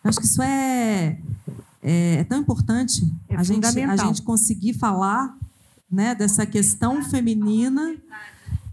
eu 0.04 0.08
acho 0.08 0.20
que 0.20 0.26
isso 0.26 0.40
é, 0.42 1.18
é, 1.82 2.14
é 2.20 2.24
tão 2.24 2.38
importante 2.38 3.12
é 3.28 3.34
a, 3.34 3.42
gente, 3.42 3.66
a 3.66 3.96
gente 3.96 4.22
conseguir 4.22 4.74
falar 4.74 5.36
né, 5.90 6.14
dessa 6.14 6.46
questão 6.46 7.02
feminina, 7.02 7.96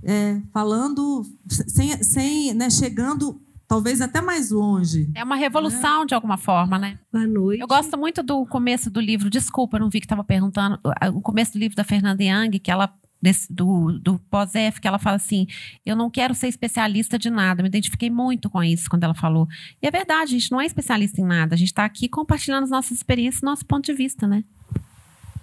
é, 0.04 0.40
falando 0.54 1.26
sem, 1.48 2.04
sem 2.04 2.54
né, 2.54 2.70
chegando 2.70 3.40
talvez 3.68 4.02
até 4.02 4.20
mais 4.20 4.52
longe. 4.52 5.10
É 5.16 5.24
uma 5.24 5.36
revolução 5.36 6.04
é. 6.04 6.06
de 6.06 6.14
alguma 6.14 6.38
forma, 6.38 6.78
né? 6.78 7.00
Boa 7.12 7.26
noite. 7.26 7.62
Eu 7.62 7.68
gosto 7.68 7.98
muito 7.98 8.22
do 8.22 8.46
começo 8.46 8.90
do 8.90 9.00
livro. 9.00 9.30
Desculpa, 9.30 9.80
não 9.80 9.90
vi 9.90 10.02
que 10.02 10.06
estava 10.06 10.26
perguntando. 10.26 10.78
O 11.14 11.22
começo 11.22 11.54
do 11.54 11.60
livro 11.60 11.76
da 11.76 11.84
Fernanda 11.86 12.22
Young, 12.22 12.60
que 12.60 12.70
ela 12.70 12.94
desse, 13.22 13.52
do, 13.54 13.94
do 14.00 14.20
pós-F, 14.30 14.82
que 14.82 14.88
ela 14.88 15.00
fala 15.00 15.16
assim: 15.16 15.48
eu 15.86 15.96
não 15.96 16.10
quero 16.10 16.34
ser 16.34 16.48
especialista 16.48 17.18
de 17.18 17.30
nada. 17.30 17.62
Eu 17.62 17.64
me 17.64 17.70
identifiquei 17.70 18.10
muito 18.10 18.50
com 18.50 18.62
isso 18.62 18.90
quando 18.90 19.04
ela 19.04 19.14
falou. 19.14 19.48
E 19.82 19.88
é 19.88 19.92
verdade, 19.92 20.36
a 20.36 20.40
gente 20.40 20.52
não 20.52 20.60
é 20.60 20.66
especialista 20.66 21.22
em 21.22 21.26
nada. 21.26 21.56
A 21.56 21.58
gente 21.58 21.70
está 21.70 21.86
aqui 21.86 22.10
compartilhando 22.10 22.64
as 22.64 22.72
nossas 22.72 22.98
experiências, 22.98 23.42
nosso 23.42 23.66
ponto 23.66 23.86
de 23.86 23.94
vista, 23.94 24.28
né? 24.28 24.44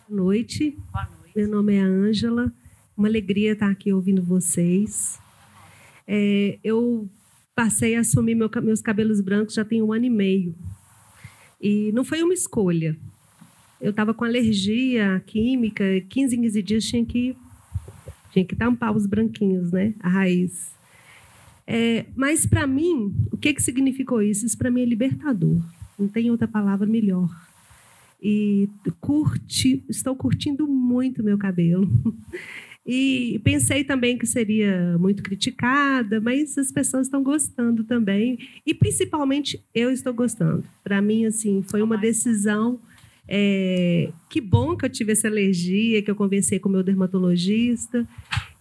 Boa 0.06 0.22
noite. 0.24 0.76
Boa 0.92 1.08
noite. 1.18 1.32
Meu 1.34 1.48
nome 1.48 1.76
é 1.76 1.80
Ângela. 1.80 2.52
Uma 2.98 3.06
alegria 3.06 3.52
estar 3.52 3.70
aqui 3.70 3.92
ouvindo 3.92 4.24
vocês. 4.24 5.20
É, 6.04 6.58
eu 6.64 7.08
passei 7.54 7.94
a 7.94 8.00
assumir 8.00 8.34
meu, 8.34 8.50
meus 8.60 8.82
cabelos 8.82 9.20
brancos 9.20 9.54
já 9.54 9.64
tem 9.64 9.80
um 9.80 9.92
ano 9.92 10.06
e 10.06 10.10
meio. 10.10 10.52
E 11.60 11.92
não 11.92 12.04
foi 12.04 12.24
uma 12.24 12.34
escolha. 12.34 12.96
Eu 13.80 13.90
estava 13.90 14.12
com 14.12 14.24
alergia 14.24 15.22
química, 15.24 15.84
15 16.08 16.34
em 16.34 16.42
15 16.42 16.62
dias 16.62 16.84
tinha 16.86 17.04
que, 17.04 17.36
tinha 18.32 18.44
que 18.44 18.56
tampar 18.56 18.96
os 18.96 19.06
branquinhos, 19.06 19.70
né? 19.70 19.94
A 20.00 20.08
raiz. 20.08 20.72
É, 21.68 22.04
mas 22.16 22.46
para 22.46 22.66
mim, 22.66 23.14
o 23.30 23.36
que, 23.36 23.54
que 23.54 23.62
significou 23.62 24.20
isso? 24.20 24.44
Isso 24.44 24.58
para 24.58 24.72
mim 24.72 24.82
é 24.82 24.84
libertador. 24.84 25.62
Não 25.96 26.08
tem 26.08 26.32
outra 26.32 26.48
palavra 26.48 26.84
melhor. 26.84 27.30
E 28.20 28.68
curti, 29.00 29.84
estou 29.88 30.16
curtindo 30.16 30.66
muito 30.66 31.22
meu 31.22 31.38
cabelo. 31.38 31.88
E 32.90 33.38
pensei 33.44 33.84
também 33.84 34.16
que 34.16 34.26
seria 34.26 34.96
muito 34.98 35.22
criticada, 35.22 36.22
mas 36.22 36.56
as 36.56 36.72
pessoas 36.72 37.06
estão 37.06 37.22
gostando 37.22 37.84
também. 37.84 38.38
E 38.64 38.72
principalmente 38.72 39.62
eu 39.74 39.90
estou 39.90 40.14
gostando. 40.14 40.64
Para 40.82 41.02
mim, 41.02 41.26
assim, 41.26 41.62
foi 41.62 41.82
uma 41.82 41.98
decisão. 41.98 42.80
É, 43.28 44.10
que 44.30 44.40
bom 44.40 44.74
que 44.74 44.86
eu 44.86 44.88
tive 44.88 45.12
essa 45.12 45.28
alergia, 45.28 46.00
que 46.00 46.10
eu 46.10 46.16
conversei 46.16 46.58
com 46.58 46.70
o 46.70 46.72
meu 46.72 46.82
dermatologista 46.82 48.08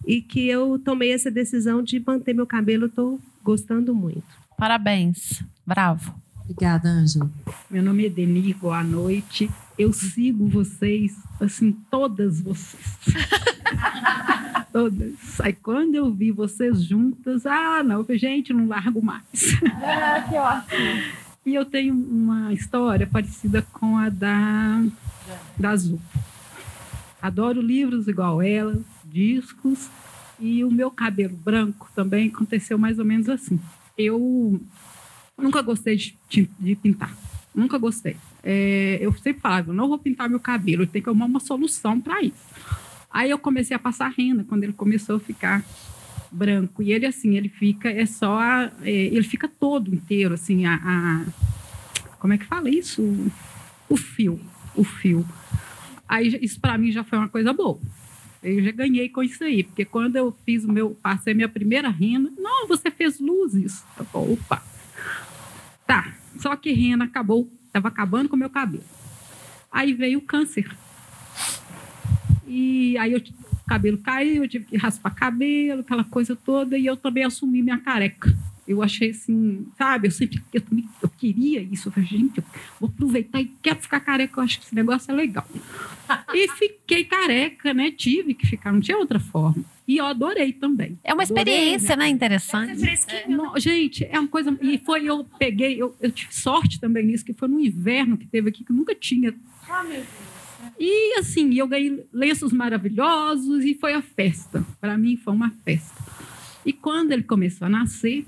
e 0.06 0.20
que 0.20 0.46
eu 0.46 0.78
tomei 0.78 1.10
essa 1.10 1.30
decisão 1.30 1.82
de 1.82 1.98
manter 1.98 2.34
meu 2.34 2.46
cabelo. 2.46 2.84
Estou 2.84 3.18
gostando 3.42 3.94
muito. 3.94 4.24
Parabéns. 4.58 5.42
Bravo. 5.66 6.14
Obrigada, 6.42 6.86
Ângela. 6.86 7.30
Meu 7.70 7.82
nome 7.82 8.04
é 8.04 8.10
Deni, 8.10 8.52
boa 8.52 8.84
noite. 8.84 9.48
Eu 9.78 9.92
sigo 9.92 10.48
vocês, 10.48 11.16
assim, 11.40 11.72
todas 11.90 12.40
vocês. 12.40 12.98
Todas. 14.72 15.40
Aí 15.40 15.54
quando 15.54 15.94
eu 15.94 16.12
vi 16.12 16.30
vocês 16.30 16.82
juntas, 16.84 17.46
ah, 17.46 17.82
não, 17.82 18.04
gente, 18.10 18.52
não 18.52 18.68
largo 18.68 19.02
mais. 19.02 19.54
Ah, 19.82 20.20
que 20.28 20.36
ótimo. 20.36 21.02
E 21.46 21.54
eu 21.54 21.64
tenho 21.64 21.94
uma 21.94 22.52
história 22.52 23.06
parecida 23.06 23.62
com 23.72 23.96
a 23.96 24.10
da, 24.10 24.84
da 25.58 25.70
Azul. 25.70 26.00
Adoro 27.22 27.62
livros 27.62 28.06
igual 28.06 28.42
ela, 28.42 28.78
discos, 29.04 29.88
e 30.38 30.62
o 30.62 30.70
meu 30.70 30.90
cabelo 30.90 31.36
branco 31.36 31.88
também 31.94 32.28
aconteceu 32.28 32.76
mais 32.76 32.98
ou 32.98 33.04
menos 33.04 33.28
assim. 33.28 33.58
Eu 33.96 34.60
nunca 35.36 35.62
gostei 35.62 35.96
de, 35.96 36.50
de 36.60 36.76
pintar, 36.76 37.16
nunca 37.54 37.78
gostei. 37.78 38.16
É, 38.42 38.98
eu 39.00 39.12
sempre 39.14 39.40
falava, 39.40 39.72
não 39.72 39.88
vou 39.88 39.98
pintar 39.98 40.28
meu 40.28 40.40
cabelo, 40.40 40.86
tenho 40.86 41.02
que 41.02 41.08
arrumar 41.08 41.26
uma 41.26 41.40
solução 41.40 42.00
para 42.00 42.22
isso. 42.22 42.36
Aí 43.10 43.30
eu 43.30 43.38
comecei 43.38 43.74
a 43.74 43.78
passar 43.78 44.08
renda 44.08 44.44
quando 44.44 44.64
ele 44.64 44.72
começou 44.72 45.16
a 45.16 45.20
ficar 45.20 45.64
branco. 46.30 46.82
E 46.82 46.92
ele, 46.92 47.06
assim, 47.06 47.36
ele 47.36 47.48
fica, 47.48 47.90
é 47.90 48.06
só, 48.06 48.38
a, 48.38 48.70
é, 48.82 48.90
ele 48.90 49.22
fica 49.22 49.48
todo 49.48 49.94
inteiro, 49.94 50.34
assim, 50.34 50.66
a, 50.66 50.74
a, 50.74 51.24
Como 52.18 52.32
é 52.32 52.38
que 52.38 52.44
fala 52.44 52.68
isso? 52.68 53.02
O 53.88 53.96
fio, 53.96 54.38
o 54.74 54.84
fio. 54.84 55.26
Aí 56.08 56.38
isso 56.40 56.60
para 56.60 56.78
mim 56.78 56.92
já 56.92 57.02
foi 57.04 57.18
uma 57.18 57.28
coisa 57.28 57.52
boa. 57.52 57.78
Eu 58.42 58.62
já 58.62 58.70
ganhei 58.70 59.08
com 59.08 59.22
isso 59.22 59.42
aí, 59.42 59.64
porque 59.64 59.84
quando 59.84 60.16
eu 60.16 60.36
fiz 60.44 60.64
o 60.64 60.72
meu, 60.72 60.96
passei 61.02 61.34
minha 61.34 61.48
primeira 61.48 61.88
renda, 61.88 62.30
não, 62.38 62.68
você 62.68 62.90
fez 62.90 63.18
luzes. 63.18 63.82
Opa. 64.12 64.62
Tá, 65.86 66.14
só 66.38 66.54
que 66.54 66.70
renda 66.72 67.04
acabou, 67.04 67.50
estava 67.78 67.88
acabando 67.88 68.28
com 68.28 68.36
o 68.36 68.38
meu 68.38 68.50
cabelo. 68.50 68.84
Aí 69.72 69.92
veio 69.92 70.18
o 70.18 70.22
câncer. 70.22 70.70
E 72.46 72.96
aí 72.98 73.12
eu, 73.12 73.18
o 73.18 73.68
cabelo 73.68 73.98
caiu, 73.98 74.42
eu 74.42 74.48
tive 74.48 74.64
que 74.64 74.76
raspar 74.76 75.14
cabelo, 75.14 75.80
aquela 75.80 76.04
coisa 76.04 76.36
toda, 76.36 76.78
e 76.78 76.86
eu 76.86 76.96
também 76.96 77.24
assumi 77.24 77.62
minha 77.62 77.78
careca. 77.78 78.34
Eu 78.68 78.82
achei 78.82 79.10
assim, 79.10 79.66
sabe? 79.78 80.08
Eu 80.08 80.12
sempre 80.12 80.42
eu, 80.52 80.62
eu 81.02 81.08
queria 81.08 81.60
isso. 81.62 81.88
Eu 81.88 81.92
falei, 81.92 82.08
gente, 82.08 82.38
eu 82.38 82.44
vou 82.78 82.88
aproveitar 82.88 83.40
e 83.40 83.46
quero 83.62 83.80
ficar 83.80 84.00
careca. 84.00 84.38
Eu 84.38 84.44
acho 84.44 84.60
que 84.60 84.66
esse 84.66 84.74
negócio 84.74 85.10
é 85.10 85.14
legal. 85.14 85.46
e 86.34 86.48
fiquei 86.48 87.04
careca, 87.04 87.72
né? 87.72 87.90
Tive 87.90 88.34
que 88.34 88.46
ficar, 88.46 88.72
não 88.72 88.80
tinha 88.80 88.98
outra 88.98 89.18
forma. 89.18 89.64
E 89.86 89.96
eu 89.96 90.04
adorei 90.04 90.52
também. 90.52 90.98
É 91.02 91.14
uma 91.14 91.22
experiência, 91.22 91.94
adorei, 91.94 92.10
né? 92.10 92.14
Interessante. 92.14 92.86
É, 93.08 93.26
não, 93.26 93.58
gente, 93.58 94.04
é 94.04 94.20
uma 94.20 94.28
coisa. 94.28 94.56
E 94.60 94.76
foi, 94.76 95.04
eu 95.06 95.24
peguei, 95.38 95.80
eu, 95.80 95.96
eu 96.00 96.12
tive 96.12 96.34
sorte 96.34 96.78
também 96.78 97.06
nisso, 97.06 97.24
que 97.24 97.32
foi 97.32 97.48
no 97.48 97.58
inverno 97.58 98.18
que 98.18 98.26
teve 98.26 98.50
aqui, 98.50 98.64
que 98.64 98.72
nunca 98.72 98.94
tinha. 98.94 99.34
Ah, 99.66 99.82
meu 99.82 99.94
Deus. 99.94 100.38
E 100.78 101.18
assim, 101.18 101.54
eu 101.54 101.66
ganhei 101.66 102.04
lenços 102.12 102.52
maravilhosos 102.52 103.64
e 103.64 103.74
foi 103.74 103.94
a 103.94 104.02
festa. 104.02 104.64
Para 104.80 104.98
mim 104.98 105.16
foi 105.16 105.32
uma 105.32 105.50
festa. 105.64 106.02
E 106.64 106.72
quando 106.72 107.12
ele 107.12 107.22
começou 107.22 107.66
a 107.66 107.70
nascer, 107.70 108.26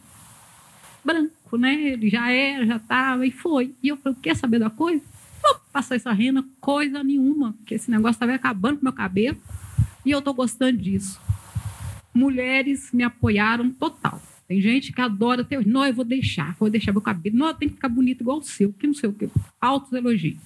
branco, 1.04 1.56
né? 1.56 1.74
Ele 1.74 2.08
já 2.08 2.30
era, 2.30 2.66
já 2.66 2.76
estava 2.76 3.26
e 3.26 3.30
foi. 3.30 3.74
E 3.82 3.88
eu 3.88 3.96
falei, 3.96 4.18
quer 4.22 4.36
saber 4.36 4.58
da 4.58 4.70
coisa? 4.70 5.02
Vou 5.42 5.60
passar 5.72 5.96
essa 5.96 6.12
renda, 6.12 6.44
coisa 6.60 7.02
nenhuma, 7.02 7.54
que 7.64 7.74
esse 7.74 7.90
negócio 7.90 8.16
estava 8.16 8.34
acabando 8.34 8.78
com 8.78 8.84
meu 8.84 8.92
cabelo. 8.92 9.38
E 10.04 10.10
eu 10.10 10.18
estou 10.18 10.34
gostando 10.34 10.78
disso. 10.78 11.20
Mulheres 12.12 12.90
me 12.92 13.02
apoiaram 13.02 13.70
total. 13.70 14.20
Tem 14.48 14.60
gente 14.60 14.92
que 14.92 15.00
adora 15.00 15.44
ter. 15.44 15.64
Não, 15.64 15.86
eu 15.86 15.94
vou 15.94 16.04
deixar, 16.04 16.56
vou 16.58 16.68
deixar 16.68 16.90
meu 16.90 17.00
cabelo. 17.00 17.36
Não, 17.36 17.54
tem 17.54 17.68
que 17.68 17.76
ficar 17.76 17.88
bonito 17.88 18.22
igual 18.22 18.38
o 18.38 18.42
seu, 18.42 18.72
que 18.72 18.86
não 18.86 18.94
sei 18.94 19.08
o 19.08 19.12
quê. 19.12 19.28
Altos 19.60 19.92
elogios. 19.92 20.38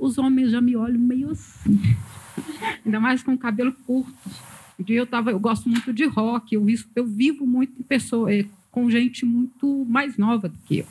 Os 0.00 0.18
homens 0.18 0.50
já 0.50 0.60
me 0.60 0.74
olham 0.74 0.98
meio 0.98 1.30
assim. 1.30 1.80
Ainda 2.84 2.98
mais 2.98 3.22
com 3.22 3.34
o 3.34 3.38
cabelo 3.38 3.72
curto. 3.86 4.12
Eu 4.88 5.06
tava, 5.06 5.30
eu 5.30 5.38
gosto 5.38 5.68
muito 5.68 5.92
de 5.92 6.04
rock, 6.04 6.54
eu, 6.54 6.66
eu 6.94 7.06
vivo 7.06 7.46
muito 7.46 7.80
em 7.80 7.82
pessoa, 7.82 8.34
é, 8.34 8.44
com 8.76 8.90
gente 8.90 9.24
muito 9.24 9.86
mais 9.86 10.18
nova 10.18 10.50
do 10.50 10.58
que 10.66 10.80
eu. 10.80 10.86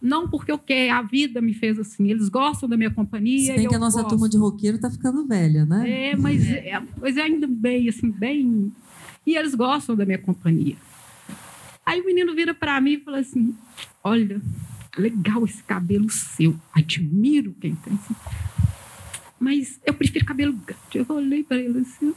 Não 0.00 0.28
porque 0.28 0.52
eu 0.52 0.58
quero, 0.58 0.92
a 0.92 1.00
vida 1.00 1.40
me 1.40 1.54
fez 1.54 1.78
assim. 1.78 2.10
Eles 2.10 2.28
gostam 2.28 2.68
da 2.68 2.76
minha 2.76 2.90
companhia. 2.90 3.46
Se 3.46 3.56
bem 3.56 3.66
que 3.66 3.74
a 3.74 3.78
nossa 3.78 4.02
gosto. 4.02 4.10
turma 4.10 4.28
de 4.28 4.36
roqueiro 4.36 4.76
está 4.76 4.90
ficando 4.90 5.26
velha, 5.26 5.64
né? 5.64 6.10
É, 6.10 6.16
mas 6.16 6.46
é, 6.50 6.82
mas 7.00 7.16
é 7.16 7.22
ainda 7.22 7.46
bem, 7.46 7.88
assim, 7.88 8.10
bem. 8.10 8.70
E 9.26 9.36
eles 9.36 9.54
gostam 9.54 9.96
da 9.96 10.04
minha 10.04 10.18
companhia. 10.18 10.76
Aí 11.86 11.98
o 12.02 12.04
menino 12.04 12.34
vira 12.34 12.52
para 12.52 12.78
mim 12.78 12.92
e 12.92 13.00
fala 13.00 13.20
assim: 13.20 13.54
Olha, 14.04 14.38
legal 14.98 15.42
esse 15.46 15.62
cabelo 15.62 16.10
seu. 16.10 16.54
Admiro 16.74 17.54
quem 17.58 17.74
tem. 17.74 17.94
Assim. 17.94 18.14
Mas 19.38 19.80
eu 19.86 19.94
prefiro 19.94 20.26
cabelo 20.26 20.52
grande. 20.52 20.82
Eu 20.92 21.06
olhei 21.08 21.42
para 21.42 21.56
ele 21.56 21.78
assim. 21.78 22.14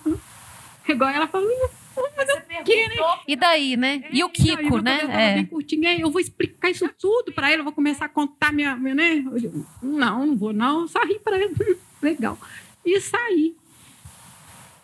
Igual 0.86 1.10
ela 1.12 1.28
falou: 1.28 1.50
Né? 1.96 3.22
E 3.28 3.36
daí, 3.36 3.78
né? 3.78 4.04
E 4.12 4.24
o 4.24 4.28
Não, 4.28 4.34
Kiko, 4.34 4.82
né? 4.82 5.00
É. 5.10 5.36
bem 5.36 5.46
curtinho. 5.46 5.88
Eu 6.00 6.12
vou 6.12 6.20
explicar 6.22 6.70
isso 6.70 6.90
tudo 7.00 7.32
para 7.32 7.52
ele, 7.52 7.62
eu 7.62 7.64
vou 7.64 7.74
começar 7.74 8.06
a 8.06 8.10
contar 8.10 8.52
minha, 8.52 8.76
minha 8.76 8.96
né? 8.96 9.18
Eu 9.18 9.66
não, 9.82 10.26
não 10.26 10.38
vou 10.38 10.54
não. 10.54 10.88
Só 10.88 11.04
ri 11.04 11.20
para 11.20 11.38
ele. 11.38 11.56
Legal. 12.02 12.38
E 12.86 13.00
saí. 13.00 13.56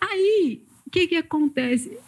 Aí, 0.00 0.62
o 0.86 0.90
que 0.90 1.06
que 1.06 1.16
acontece? 1.16 1.98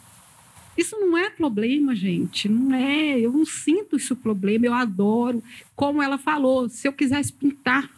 Isso 0.77 0.99
não 0.99 1.17
é 1.17 1.29
problema, 1.29 1.95
gente. 1.95 2.49
Não 2.49 2.75
é. 2.75 3.19
Eu 3.19 3.31
não 3.31 3.45
sinto 3.45 3.95
isso 3.97 4.15
problema. 4.15 4.65
Eu 4.65 4.73
adoro. 4.73 5.43
Como 5.75 6.01
ela 6.01 6.17
falou, 6.17 6.67
se 6.67 6.87
eu 6.87 6.93
quisesse 6.93 7.31
pintar, 7.31 7.89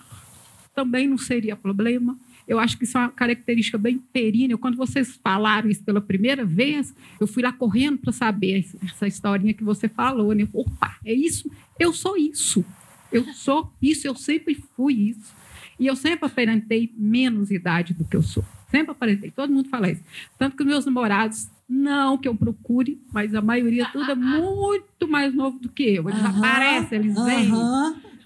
também 0.74 1.08
não 1.08 1.18
seria 1.18 1.56
problema. 1.56 2.18
Eu 2.48 2.60
acho 2.60 2.78
que 2.78 2.84
isso 2.84 2.98
é 2.98 3.02
uma 3.02 3.10
característica 3.10 3.78
bem 3.78 3.98
perínea. 3.98 4.58
Quando 4.58 4.78
vocês 4.78 5.20
falaram 5.24 5.70
isso 5.70 5.84
pela 5.84 6.00
primeira 6.02 6.46
vez, 6.46 6.93
eu 7.20 7.26
fui 7.28 7.41
lá 7.41 7.52
correndo 7.52 7.98
para 7.98 8.12
saber 8.12 8.66
essa- 8.84 9.08
historinha 9.08 9.54
que 9.54 9.64
você 9.64 9.88
falou. 9.89 10.34
Né? 10.34 10.48
Opa, 10.54 10.96
é 11.04 11.14
isso? 11.14 11.50
Eu 11.80 11.91
sou 11.91 12.16
isso. 12.18 12.64
Eu 13.12 13.24
sou 13.34 13.72
isso, 13.82 14.08
eu 14.08 14.16
sempre 14.16 14.56
fui 14.76 14.93
isso. 15.10 15.34
E 15.80 15.88
eu 15.88 15.96
sempre 15.96 16.26
aparentei 16.26 16.91
menos 16.98 17.52
idade 17.52 17.93
do 17.93 18.06
que 18.06 18.16
eu 18.16 18.22
sou. 18.24 18.43
Sempre 18.70 18.91
aparentei. 18.91 19.32
Todo 19.32 19.52
mundo 19.52 19.70
fala 19.70 19.89
isso. 19.91 20.04
Tanto 20.38 20.56
que 20.56 20.64
os 20.64 20.68
meus 20.68 20.86
namorados, 20.86 21.48
não 21.68 22.18
que 22.18 22.28
eu 22.28 22.36
procure, 22.36 23.02
mas 23.14 23.34
a 23.34 23.41
maioria 23.41 23.86
tudo 23.91 24.12
é 24.12 24.16
muito 24.16 25.08
mais 25.08 25.34
novo 25.34 25.58
do 25.60 25.70
que 25.70 25.84
eu. 25.84 26.10
Eles 26.10 26.24
aparecem, 26.24 27.00
eles 27.00 27.16
vêm. 27.26 27.50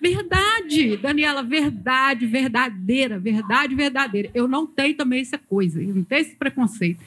Verdade, 0.02 0.98
Daniela, 0.98 1.44
verdade, 1.44 2.26
verdadeira, 2.26 3.20
verdade, 3.20 3.76
verdadeira. 3.76 4.30
Eu 4.34 4.48
não 4.48 4.66
tenho 4.66 4.96
também 4.96 5.22
essa 5.22 5.38
coisa, 5.38 5.82
eu 5.82 5.94
não 5.94 6.04
tenho 6.04 6.22
esse 6.22 6.36
preconceito. 6.36 7.04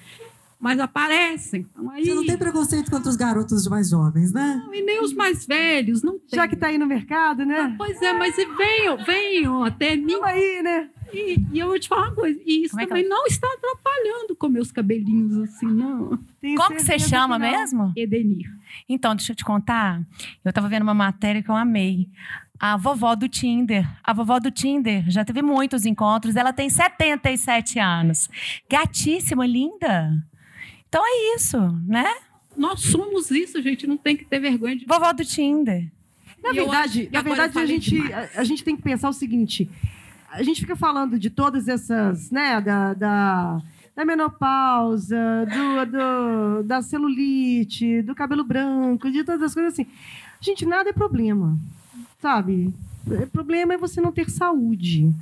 Mas 0.62 0.78
aparecem. 0.78 1.66
Então, 1.72 1.90
aí, 1.90 2.04
Você 2.04 2.14
não 2.14 2.24
tem 2.24 2.38
preconceito 2.38 2.88
contra 2.88 3.10
os 3.10 3.16
garotos 3.16 3.66
mais 3.66 3.90
jovens, 3.90 4.32
né? 4.32 4.62
Não, 4.64 4.72
e 4.72 4.80
nem 4.80 5.02
os 5.02 5.12
mais 5.12 5.44
velhos, 5.44 6.04
não 6.04 6.20
tem. 6.20 6.36
Já 6.36 6.46
que 6.46 6.54
tá 6.54 6.68
aí 6.68 6.78
no 6.78 6.86
mercado, 6.86 7.44
né? 7.44 7.74
Pois 7.76 8.00
é, 8.00 8.12
mas 8.12 8.36
venham, 8.36 8.96
venham 9.04 9.64
até 9.64 9.96
mim. 9.96 10.12
Tamo 10.12 10.24
aí, 10.24 10.62
né? 10.62 10.88
E, 11.12 11.36
e 11.52 11.58
eu 11.58 11.66
vou 11.66 11.78
te 11.80 11.88
falar 11.88 12.06
uma 12.06 12.14
coisa, 12.14 12.40
e 12.46 12.64
isso 12.64 12.78
é 12.78 12.86
também 12.86 13.06
não 13.06 13.26
está 13.26 13.46
atrapalhando 13.46 14.36
com 14.36 14.48
meus 14.48 14.70
cabelinhos 14.70 15.36
assim, 15.38 15.66
não. 15.66 16.16
Tenho 16.40 16.56
Como 16.56 16.76
que 16.76 16.82
você 16.82 16.96
chama 16.96 17.40
que 17.40 17.42
mesmo? 17.42 17.92
Edenir. 17.96 18.48
Então, 18.88 19.16
deixa 19.16 19.32
eu 19.32 19.36
te 19.36 19.44
contar. 19.44 20.00
Eu 20.44 20.52
tava 20.52 20.68
vendo 20.68 20.84
uma 20.84 20.94
matéria 20.94 21.42
que 21.42 21.50
eu 21.50 21.56
amei. 21.56 22.08
A 22.64 22.76
vovó 22.76 23.16
do 23.16 23.28
Tinder. 23.28 23.84
A 24.04 24.12
vovó 24.12 24.38
do 24.38 24.48
Tinder 24.48 25.04
já 25.10 25.24
teve 25.24 25.42
muitos 25.42 25.84
encontros. 25.84 26.36
Ela 26.36 26.52
tem 26.52 26.70
77 26.70 27.80
anos. 27.80 28.28
Gatíssima, 28.70 29.44
linda. 29.44 30.16
Então 30.88 31.02
é 31.04 31.34
isso, 31.34 31.58
né? 31.88 32.06
Nós 32.56 32.80
somos 32.80 33.30
isso, 33.32 33.60
gente, 33.60 33.84
não 33.86 33.96
tem 33.96 34.16
que 34.16 34.24
ter 34.24 34.38
vergonha 34.38 34.76
de 34.76 34.84
Vovó 34.84 35.12
do 35.12 35.24
Tinder. 35.24 35.86
Na 36.40 36.50
E 36.50 36.54
verdade, 36.54 37.08
na 37.12 37.20
verdade 37.22 37.58
a 37.58 37.66
gente, 37.66 38.12
a, 38.12 38.28
a 38.36 38.44
gente 38.44 38.62
tem 38.62 38.76
que 38.76 38.82
pensar 38.82 39.08
o 39.08 39.12
seguinte: 39.12 39.68
a 40.30 40.42
gente 40.42 40.60
fica 40.60 40.76
falando 40.76 41.18
de 41.18 41.30
todas 41.30 41.66
essas, 41.66 42.30
né, 42.30 42.60
da, 42.60 42.92
da, 42.94 43.62
da 43.96 44.04
menopausa, 44.04 45.16
do, 45.46 45.92
do- 45.92 46.62
da 46.64 46.82
celulite, 46.82 48.02
do 48.02 48.14
cabelo 48.14 48.44
branco, 48.44 49.10
de 49.10 49.24
todas 49.24 49.42
as 49.42 49.54
coisas 49.54 49.72
assim. 49.72 49.86
Gente, 50.40 50.66
nada 50.66 50.90
é 50.90 50.92
problema, 50.92 51.58
sabe? 52.22 52.72
O 53.04 53.26
problema 53.26 53.74
é 53.74 53.76
você 53.76 54.00
não 54.00 54.12
ter 54.12 54.30
saúde. 54.30 55.12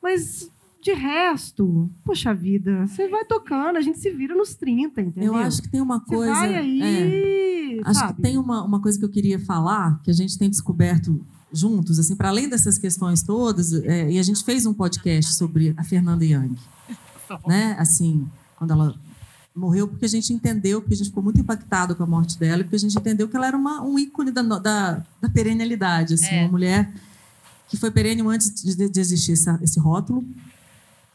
Mas 0.00 0.48
de 0.80 0.92
resto, 0.92 1.90
poxa 2.04 2.32
vida, 2.32 2.86
você 2.86 3.08
vai 3.08 3.24
tocando, 3.24 3.76
a 3.76 3.80
gente 3.80 3.98
se 3.98 4.10
vira 4.10 4.34
nos 4.34 4.54
30, 4.54 5.02
entendeu? 5.02 5.34
Eu 5.34 5.36
acho 5.36 5.60
que 5.60 5.68
tem 5.68 5.80
uma 5.80 5.98
Você 5.98 6.14
coisa. 6.14 6.32
vai 6.32 6.54
aí, 6.54 7.78
é. 7.78 7.80
Acho 7.84 8.00
sabe? 8.00 8.14
que 8.14 8.22
tem 8.22 8.38
uma, 8.38 8.62
uma 8.62 8.80
coisa 8.80 8.96
que 8.96 9.04
eu 9.04 9.08
queria 9.08 9.40
falar, 9.40 10.00
que 10.04 10.10
a 10.10 10.14
gente 10.14 10.38
tem 10.38 10.48
descoberto 10.48 11.20
juntos, 11.52 11.98
assim, 11.98 12.14
para 12.14 12.28
além 12.28 12.48
dessas 12.48 12.78
questões 12.78 13.22
todas, 13.22 13.72
é, 13.72 14.10
e 14.10 14.18
a 14.18 14.22
gente 14.22 14.44
fez 14.44 14.64
um 14.66 14.72
podcast 14.72 15.34
sobre 15.34 15.74
a 15.76 15.82
Fernanda 15.82 16.24
Young, 16.24 16.54
né? 17.46 17.74
Assim, 17.78 18.28
quando 18.56 18.70
ela 18.70 18.94
morreu, 19.58 19.86
porque 19.88 20.04
a 20.04 20.08
gente 20.08 20.32
entendeu, 20.32 20.80
porque 20.80 20.94
a 20.94 20.96
gente 20.96 21.08
ficou 21.08 21.22
muito 21.22 21.40
impactado 21.40 21.94
com 21.96 22.02
a 22.02 22.06
morte 22.06 22.38
dela, 22.38 22.62
porque 22.62 22.76
a 22.76 22.78
gente 22.78 22.96
entendeu 22.98 23.28
que 23.28 23.36
ela 23.36 23.46
era 23.46 23.56
uma, 23.56 23.82
um 23.82 23.98
ícone 23.98 24.30
da, 24.30 24.42
da, 24.42 25.04
da 25.20 25.28
perennialidade, 25.28 26.14
assim, 26.14 26.34
É. 26.34 26.42
uma 26.42 26.50
mulher 26.52 26.92
que 27.68 27.76
foi 27.76 27.90
perene 27.90 28.22
antes 28.22 28.50
de, 28.76 28.88
de 28.88 29.00
existir 29.00 29.32
essa- 29.32 29.58
esse 29.62 29.78
rótulo, 29.78 30.24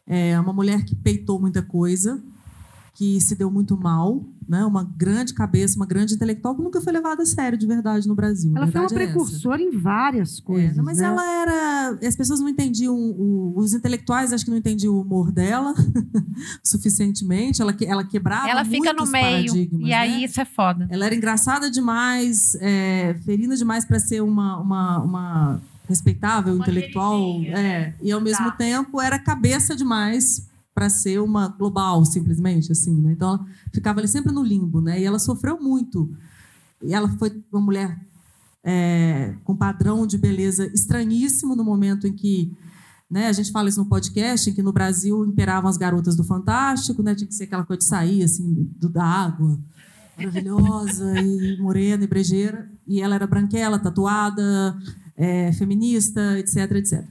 é 0.08 0.39
uma 0.39 0.54
mulher 0.54 0.84
que 0.84 0.96
peitou 0.96 1.39
muita 1.39 1.62
coisa, 1.62 2.22
que 2.94 3.20
se 3.22 3.34
deu 3.36 3.50
muito 3.50 3.76
mal, 3.76 4.22
né? 4.48 4.64
Uma 4.66 4.84
grande 4.84 5.34
cabeça, 5.34 5.76
uma 5.76 5.86
grande 5.86 6.14
intelectual 6.14 6.56
que 6.56 6.62
nunca 6.62 6.80
foi 6.82 6.94
levada 6.94 7.24
a 7.24 7.26
sério 7.26 7.58
de 7.58 7.66
verdade 7.68 8.08
no 8.08 8.16
Brasil. 8.16 8.52
Ela 8.56 8.68
foi 8.68 8.82
uma 8.82 8.88
é 8.88 8.94
precursora 8.94 9.62
em 9.62 9.72
várias 9.72 10.39
É, 10.39 10.41
coisas. 10.41 10.78
não, 10.78 10.84
mas 10.84 10.98
né? 11.00 11.06
ela 11.06 11.26
era. 11.41 11.98
As 12.08 12.16
pessoas 12.16 12.39
não 12.39 12.50
entendiam. 12.50 12.94
o- 12.96 13.54
os 13.58 13.74
intelectuais 13.74 14.34
acho 14.34 14.44
que 14.46 14.52
não 14.52 14.58
entendiam 14.58 14.94
o 14.96 15.02
humor 15.02 15.32
dela 15.32 15.74
suficientemente. 16.64 17.62
Ela, 17.62 17.74
que- 17.74 17.86
ela 17.86 18.04
quebrava. 18.04 18.50
Ela 18.50 18.66
fica 18.66 18.94
no 18.94 19.06
meio. 19.06 19.24
paradigmas, 19.52 19.88
E 19.88 19.94
aí 19.94 20.12
né? 20.20 20.26
isso 20.26 20.39
é 20.41 20.46
foda. 20.46 20.88
Ela 20.89 21.06
era 21.06 21.16
engraçada 21.16 21.70
demais, 21.70 22.56
é, 22.60 23.16
ferina 23.26 23.56
demais 23.56 23.86
para 23.86 24.00
ser 24.00 24.22
uma, 24.22 24.58
uma, 24.60 25.00
uma 25.04 25.62
respeitável 25.88 26.58
intelectual. 26.58 27.41
É, 27.46 27.94
e 28.02 28.12
ao 28.12 28.22
mesmo 28.22 28.52
tempo 28.52 29.02
era 29.02 29.20
cabeça 29.20 29.76
demais 29.76 30.48
para 30.74 30.89
ser 30.89 31.19
uma 31.19 31.47
global, 31.47 32.03
simplesmente 32.05 32.71
assim. 32.71 32.99
Né? 33.01 33.13
Então 33.13 33.30
ela 33.30 33.45
ficava 33.71 33.99
ali 33.99 34.07
sempre 34.07 34.32
no 34.32 34.43
limbo, 34.43 34.82
né? 34.82 34.99
E 34.99 35.03
ela 35.03 35.19
sofreu 35.19 35.61
muito. 35.61 36.09
E 36.82 36.93
ela 36.93 37.07
foi 37.17 37.32
uma 37.51 37.61
mulher 37.61 37.99
é, 38.63 39.36
com 39.43 39.55
padrão 39.55 40.07
de 40.07 40.17
beleza 40.17 40.65
estranhíssimo 40.74 41.55
no 41.55 41.63
momento 41.63 42.07
em 42.07 42.13
que 42.13 42.51
né, 43.09 43.28
a 43.28 43.32
gente 43.32 43.51
fala 43.51 43.69
isso 43.69 43.80
no 43.80 43.86
podcast, 43.86 44.49
em 44.49 44.53
que 44.53 44.63
no 44.63 44.74
Brasil 44.74 45.24
imperavam 45.26 45.69
as 45.69 45.78
garotas 45.78 46.15
do 46.15 46.24
Fantástico, 46.24 47.03
né, 47.03 47.13
tinha 47.13 47.28
que 47.28 47.36
ser 47.36 47.43
aquela 47.43 47.63
coisa 47.63 47.80
de 47.80 47.86
sair 47.86 48.24
assim, 48.24 48.67
do, 48.80 48.89
da 48.89 49.03
água, 49.03 49.59
maravilhosa 50.17 51.19
e 51.21 51.57
morena 51.61 52.03
e 52.03 52.07
brejeira, 52.07 52.67
e 52.88 53.01
ela 53.01 53.13
era 53.13 53.28
branquela, 53.28 53.78
tatuada, 53.78 54.76
é, 55.15 55.51
feminista, 55.53 56.39
etc, 56.39 56.71
etc. 56.71 57.05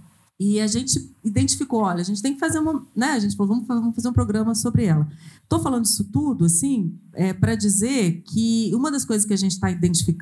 E 0.45 0.61
a 0.61 0.67
gente 0.67 1.09
identificou, 1.23 1.83
olha, 1.83 2.01
a 2.01 2.05
gente 2.05 2.21
tem 2.21 2.35
que 2.35 2.41
fazer 2.41 2.59
uma, 2.59 2.85
né? 2.97 3.13
A 3.13 3.19
gente 3.21 3.37
falou, 3.37 3.53
vamos, 3.55 3.67
fa- 3.69 3.75
vamos 3.79 3.95
fazer 3.95 4.09
um 4.09 4.13
programa 4.13 4.55
sobre 4.55 4.85
ela. 4.87 5.07
Estou 5.43 5.61
falando 5.61 5.85
isso 5.85 6.03
tudo, 6.05 6.47
assim, 6.47 6.99
é, 7.13 7.33
para 7.33 7.55
dizer 7.55 8.23
que 8.27 8.71
uma 8.75 8.91
das 8.91 9.05
coisas 9.05 9.25
que 9.27 9.35
a 9.35 9.37
gente 9.37 9.53
está 9.53 9.71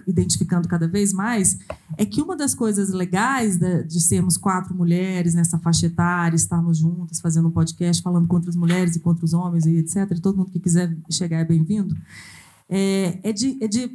identificando 0.07 0.68
cada 0.68 0.87
vez 0.89 1.12
mais 1.12 1.57
é 1.97 2.05
que 2.05 2.21
uma 2.21 2.37
das 2.37 2.55
coisas 2.55 2.91
legais 2.91 3.57
da- 3.57 3.83
de 3.83 4.01
sermos 4.01 4.37
quatro 4.37 4.75
mulheres 4.75 5.33
nessa 5.35 5.59
faixa 5.59 5.87
etária, 5.87 6.37
estarmos 6.37 6.77
juntas 6.79 7.21
fazendo 7.21 7.49
um 7.49 7.53
podcast 7.53 8.03
falando 8.03 8.27
contra 8.27 8.51
as 8.51 8.57
mulheres 8.57 8.97
e 8.97 9.01
contra 9.01 9.25
os 9.25 9.33
homens 9.33 9.64
e 9.66 9.77
etc. 9.77 10.11
E 10.11 10.21
todo 10.21 10.37
mundo 10.37 10.51
que 10.51 10.59
quiser 10.61 10.95
chegar 11.11 11.39
é 11.39 11.45
bem-vindo. 11.45 11.97
É, 12.68 13.18
é 13.23 13.33
de, 13.33 13.57
é 13.62 13.68
de 13.68 13.91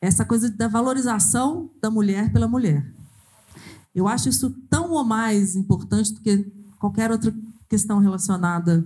essa 0.00 0.24
coisa 0.24 0.50
da 0.50 0.66
valorização 0.66 1.70
da 1.80 1.90
mulher 1.90 2.32
pela 2.32 2.48
mulher. 2.48 2.84
Eu 3.94 4.06
acho 4.06 4.28
isso 4.28 4.50
tão 4.68 4.92
ou 4.92 5.04
mais 5.04 5.56
importante 5.56 6.12
do 6.12 6.20
que 6.20 6.46
qualquer 6.78 7.10
outra 7.10 7.34
questão 7.68 7.98
relacionada 7.98 8.84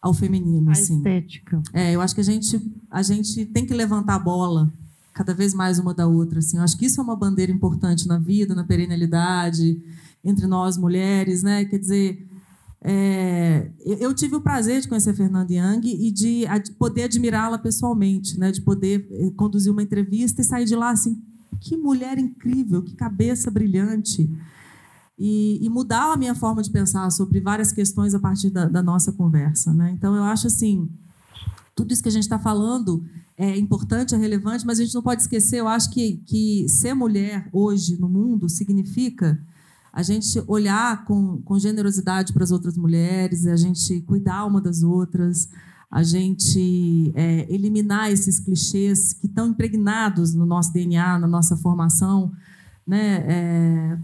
ao 0.00 0.12
feminino. 0.12 0.68
A 0.68 0.72
assim. 0.72 0.98
estética. 0.98 1.62
É, 1.72 1.94
eu 1.94 2.00
acho 2.00 2.14
que 2.14 2.20
a 2.20 2.24
gente, 2.24 2.60
a 2.90 3.02
gente 3.02 3.44
tem 3.46 3.66
que 3.66 3.74
levantar 3.74 4.14
a 4.14 4.18
bola 4.18 4.72
cada 5.12 5.32
vez 5.32 5.54
mais 5.54 5.78
uma 5.78 5.94
da 5.94 6.06
outra. 6.06 6.38
Assim. 6.38 6.58
Eu 6.58 6.62
acho 6.62 6.76
que 6.76 6.86
isso 6.86 7.00
é 7.00 7.04
uma 7.04 7.16
bandeira 7.16 7.50
importante 7.50 8.06
na 8.06 8.18
vida, 8.18 8.54
na 8.54 8.64
perennialidade, 8.64 9.82
entre 10.24 10.46
nós 10.46 10.76
mulheres. 10.76 11.42
Né? 11.42 11.64
Quer 11.64 11.78
dizer, 11.78 12.26
é, 12.82 13.68
eu, 13.84 14.14
tive 14.14 14.36
o 14.36 14.40
prazer 14.40 14.80
de 14.80 14.88
conhecer 14.88 15.10
a 15.10 15.14
Fernanda 15.14 15.52
Young 15.52 15.80
e 15.84 16.10
de, 16.10 16.46
ad- 16.46 16.70
poder 16.72 17.04
admirá-la 17.04 17.58
pessoalmente, 17.58 18.38
né? 18.38 18.52
de 18.52 18.60
poder 18.60 19.08
eh, 19.10 19.32
conduzir 19.36 19.72
uma 19.72 19.82
entrevista 19.82 20.40
e 20.40 20.44
sair 20.44 20.66
de 20.66 20.76
lá 20.76 20.90
assim, 20.90 21.20
que 21.60 21.76
mulher 21.76 22.18
incrível, 22.18 22.82
que 22.82 22.94
cabeça 22.94 23.50
brilhante. 23.50 24.28
E, 25.18 25.58
e 25.64 25.70
mudar 25.70 26.12
a 26.12 26.16
minha 26.16 26.34
forma 26.34 26.62
de 26.62 26.70
pensar 26.70 27.10
sobre 27.10 27.40
várias 27.40 27.72
questões 27.72 28.14
a 28.14 28.20
partir 28.20 28.50
da, 28.50 28.66
da 28.66 28.82
nossa 28.82 29.10
conversa. 29.12 29.72
Né? 29.72 29.90
Então, 29.92 30.14
eu 30.14 30.22
acho 30.22 30.46
assim 30.46 30.90
tudo 31.76 31.92
isso 31.92 32.02
que 32.02 32.08
a 32.08 32.12
gente 32.12 32.22
está 32.22 32.38
falando 32.38 33.04
é 33.36 33.56
importante, 33.58 34.14
é 34.14 34.18
relevante, 34.18 34.64
mas 34.64 34.80
a 34.80 34.82
gente 34.82 34.94
não 34.94 35.02
pode 35.02 35.20
esquecer, 35.20 35.60
eu 35.60 35.68
acho 35.68 35.90
que, 35.90 36.16
que 36.26 36.66
ser 36.70 36.94
mulher 36.94 37.46
hoje 37.52 38.00
no 38.00 38.08
mundo 38.08 38.48
significa 38.48 39.38
a 39.92 40.02
gente 40.02 40.42
olhar 40.46 41.04
com, 41.04 41.42
com 41.42 41.58
generosidade 41.58 42.32
para 42.32 42.42
as 42.42 42.50
outras 42.50 42.78
mulheres, 42.78 43.46
a 43.46 43.56
gente 43.56 44.00
cuidar 44.02 44.46
uma 44.46 44.60
das 44.60 44.82
outras, 44.82 45.50
a 45.96 46.02
gente 46.02 47.10
é, 47.14 47.46
eliminar 47.48 48.12
esses 48.12 48.38
clichês 48.38 49.14
que 49.14 49.26
estão 49.26 49.48
impregnados 49.48 50.34
no 50.34 50.44
nosso 50.44 50.70
DNA, 50.70 51.18
na 51.18 51.26
nossa 51.26 51.56
formação, 51.56 52.30
né? 52.86 53.24
É, 53.26 53.98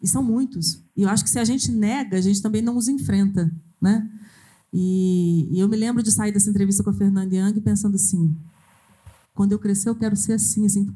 e 0.00 0.06
são 0.06 0.22
muitos. 0.22 0.80
E 0.96 1.02
eu 1.02 1.08
acho 1.08 1.24
que 1.24 1.30
se 1.30 1.40
a 1.40 1.44
gente 1.44 1.72
nega, 1.72 2.16
a 2.16 2.20
gente 2.20 2.40
também 2.40 2.62
não 2.62 2.76
os 2.76 2.86
enfrenta, 2.86 3.50
né? 3.82 4.08
E, 4.72 5.48
e 5.50 5.58
eu 5.58 5.68
me 5.68 5.76
lembro 5.76 6.04
de 6.04 6.12
sair 6.12 6.30
dessa 6.30 6.48
entrevista 6.48 6.84
com 6.84 6.90
a 6.90 6.94
Fernanda 6.94 7.34
Young 7.34 7.60
pensando 7.60 7.96
assim: 7.96 8.32
quando 9.34 9.50
eu 9.50 9.58
crescer, 9.58 9.88
eu 9.88 9.96
quero 9.96 10.14
ser 10.14 10.34
assim, 10.34 10.64
assim, 10.64 10.88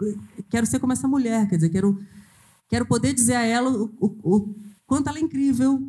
quero 0.48 0.66
ser 0.66 0.78
como 0.78 0.92
essa 0.92 1.08
mulher, 1.08 1.48
quer 1.48 1.56
dizer, 1.56 1.70
quero, 1.70 2.00
quero 2.70 2.86
poder 2.86 3.12
dizer 3.12 3.34
a 3.34 3.44
ela 3.44 3.70
o, 3.70 3.90
o, 4.00 4.36
o 4.36 4.54
quanto 4.86 5.08
ela 5.08 5.18
é 5.18 5.20
incrível, 5.20 5.82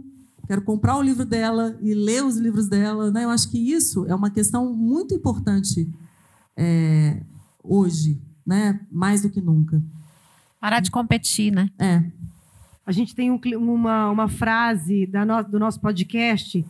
quero 0.49 0.63
comprar 0.63 0.97
o 0.97 1.01
livro 1.03 1.23
dela 1.23 1.77
e 1.79 1.93
ler 1.93 2.25
os 2.25 2.35
livros 2.35 2.67
dela. 2.67 3.11
Né? 3.11 3.23
Eu 3.23 3.29
acho 3.29 3.47
que 3.51 3.59
isso 3.59 4.07
é 4.07 4.15
uma 4.15 4.31
questão 4.31 4.73
muito 4.73 5.13
importante 5.13 5.87
é, 6.57 7.17
hoje, 7.63 8.17
né? 8.43 8.79
mais 8.91 9.21
do 9.21 9.29
que 9.29 9.39
nunca. 9.39 9.79
Parar 10.59 10.79
de 10.79 10.89
competir, 10.89 11.51
né? 11.51 11.69
É. 11.77 12.03
A 12.83 12.91
gente 12.91 13.13
tem 13.13 13.29
um, 13.29 13.39
uma, 13.59 14.09
uma 14.09 14.27
frase 14.27 15.05
da 15.05 15.23
no, 15.23 15.43
do 15.43 15.59
nosso 15.59 15.79
podcast, 15.79 16.65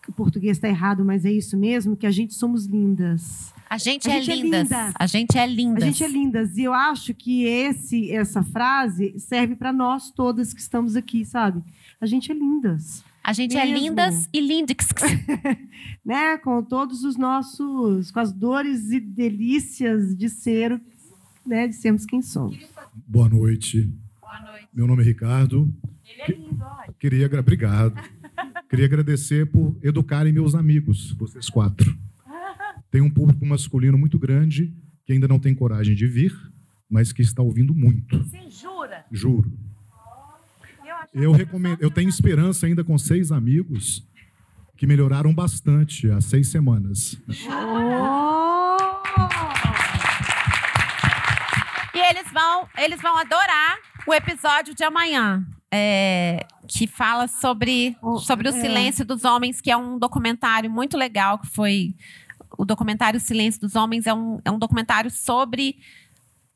que 0.00 0.10
o 0.10 0.12
português 0.12 0.56
está 0.56 0.68
errado, 0.68 1.04
mas 1.04 1.24
é 1.24 1.32
isso 1.32 1.56
mesmo, 1.56 1.96
que 1.96 2.06
a 2.06 2.12
gente 2.12 2.34
somos 2.34 2.66
lindas. 2.66 3.52
A 3.68 3.76
gente, 3.76 4.08
a 4.08 4.14
é, 4.14 4.22
gente 4.22 4.42
lindas. 4.42 4.70
é 4.70 4.76
lindas. 4.76 4.94
A 4.96 5.06
gente 5.08 5.38
é 5.38 5.46
lindas. 5.48 5.82
A 5.82 5.86
gente 5.86 6.04
é 6.04 6.08
lindas. 6.08 6.56
E 6.56 6.62
eu 6.62 6.72
acho 6.72 7.12
que 7.12 7.44
esse, 7.44 8.12
essa 8.12 8.44
frase 8.44 9.18
serve 9.18 9.56
para 9.56 9.72
nós 9.72 10.12
todas 10.12 10.54
que 10.54 10.60
estamos 10.60 10.94
aqui, 10.94 11.24
sabe? 11.24 11.60
A 12.00 12.06
gente 12.06 12.30
é 12.30 12.34
lindas. 12.34 13.02
A 13.24 13.32
gente 13.32 13.56
é 13.56 13.64
Mesmo. 13.64 13.76
é 13.76 13.80
lindas 13.80 14.28
e 14.30 14.38
lindix. 14.38 14.86
né? 16.04 16.36
Com 16.36 16.62
todos 16.62 17.04
os 17.04 17.16
nossos, 17.16 18.10
com 18.10 18.20
as 18.20 18.30
dores 18.30 18.90
e 18.90 19.00
delícias 19.00 20.14
de 20.14 20.28
ser, 20.28 20.78
né? 21.46 21.66
De 21.66 21.74
sermos 21.74 22.04
quem 22.04 22.20
somos. 22.20 22.58
Boa 23.08 23.30
noite. 23.30 23.90
Boa 24.20 24.40
noite. 24.42 24.68
Meu 24.74 24.86
nome 24.86 25.02
é 25.02 25.06
Ricardo. 25.06 25.66
Ele 26.06 26.20
é 26.20 26.36
lindo, 26.36 26.62
olha. 26.62 26.94
Queria, 27.00 27.40
obrigado. 27.40 27.98
Queria 28.68 28.84
agradecer 28.84 29.46
por 29.46 29.74
educarem 29.82 30.30
meus 30.30 30.54
amigos, 30.54 31.12
vocês 31.12 31.48
quatro. 31.48 31.96
Tem 32.90 33.00
um 33.00 33.10
público 33.10 33.46
masculino 33.46 33.96
muito 33.96 34.18
grande 34.18 34.70
que 35.06 35.14
ainda 35.14 35.26
não 35.26 35.38
tem 35.38 35.54
coragem 35.54 35.94
de 35.94 36.06
vir, 36.06 36.36
mas 36.90 37.10
que 37.10 37.22
está 37.22 37.42
ouvindo 37.42 37.74
muito. 37.74 38.18
Você 38.18 38.50
jura? 38.50 39.04
Juro. 39.10 39.50
Eu 41.14 41.30
recomendo, 41.30 41.80
eu 41.80 41.92
tenho 41.92 42.08
esperança 42.08 42.66
ainda 42.66 42.82
com 42.82 42.98
seis 42.98 43.30
amigos 43.30 44.02
que 44.76 44.84
melhoraram 44.84 45.32
bastante 45.32 46.10
há 46.10 46.20
seis 46.20 46.48
semanas. 46.48 47.16
Oh! 47.48 48.64
E 51.94 51.98
eles 52.10 52.24
vão, 52.32 52.68
eles 52.76 53.00
vão 53.00 53.16
adorar 53.16 53.78
o 54.08 54.12
episódio 54.12 54.74
de 54.74 54.82
amanhã. 54.82 55.46
É, 55.76 56.46
que 56.68 56.86
fala 56.86 57.26
sobre, 57.26 57.96
sobre 58.20 58.48
o 58.48 58.54
é. 58.54 58.60
silêncio 58.60 59.04
dos 59.04 59.24
homens, 59.24 59.60
que 59.60 59.70
é 59.70 59.76
um 59.76 59.98
documentário 59.98 60.70
muito 60.70 60.96
legal, 60.96 61.38
que 61.38 61.48
foi. 61.48 61.94
O 62.56 62.64
documentário 62.64 63.18
Silêncio 63.18 63.60
dos 63.60 63.74
Homens 63.74 64.06
é 64.06 64.14
um, 64.14 64.38
é 64.44 64.50
um 64.50 64.58
documentário 64.58 65.10
sobre 65.10 65.76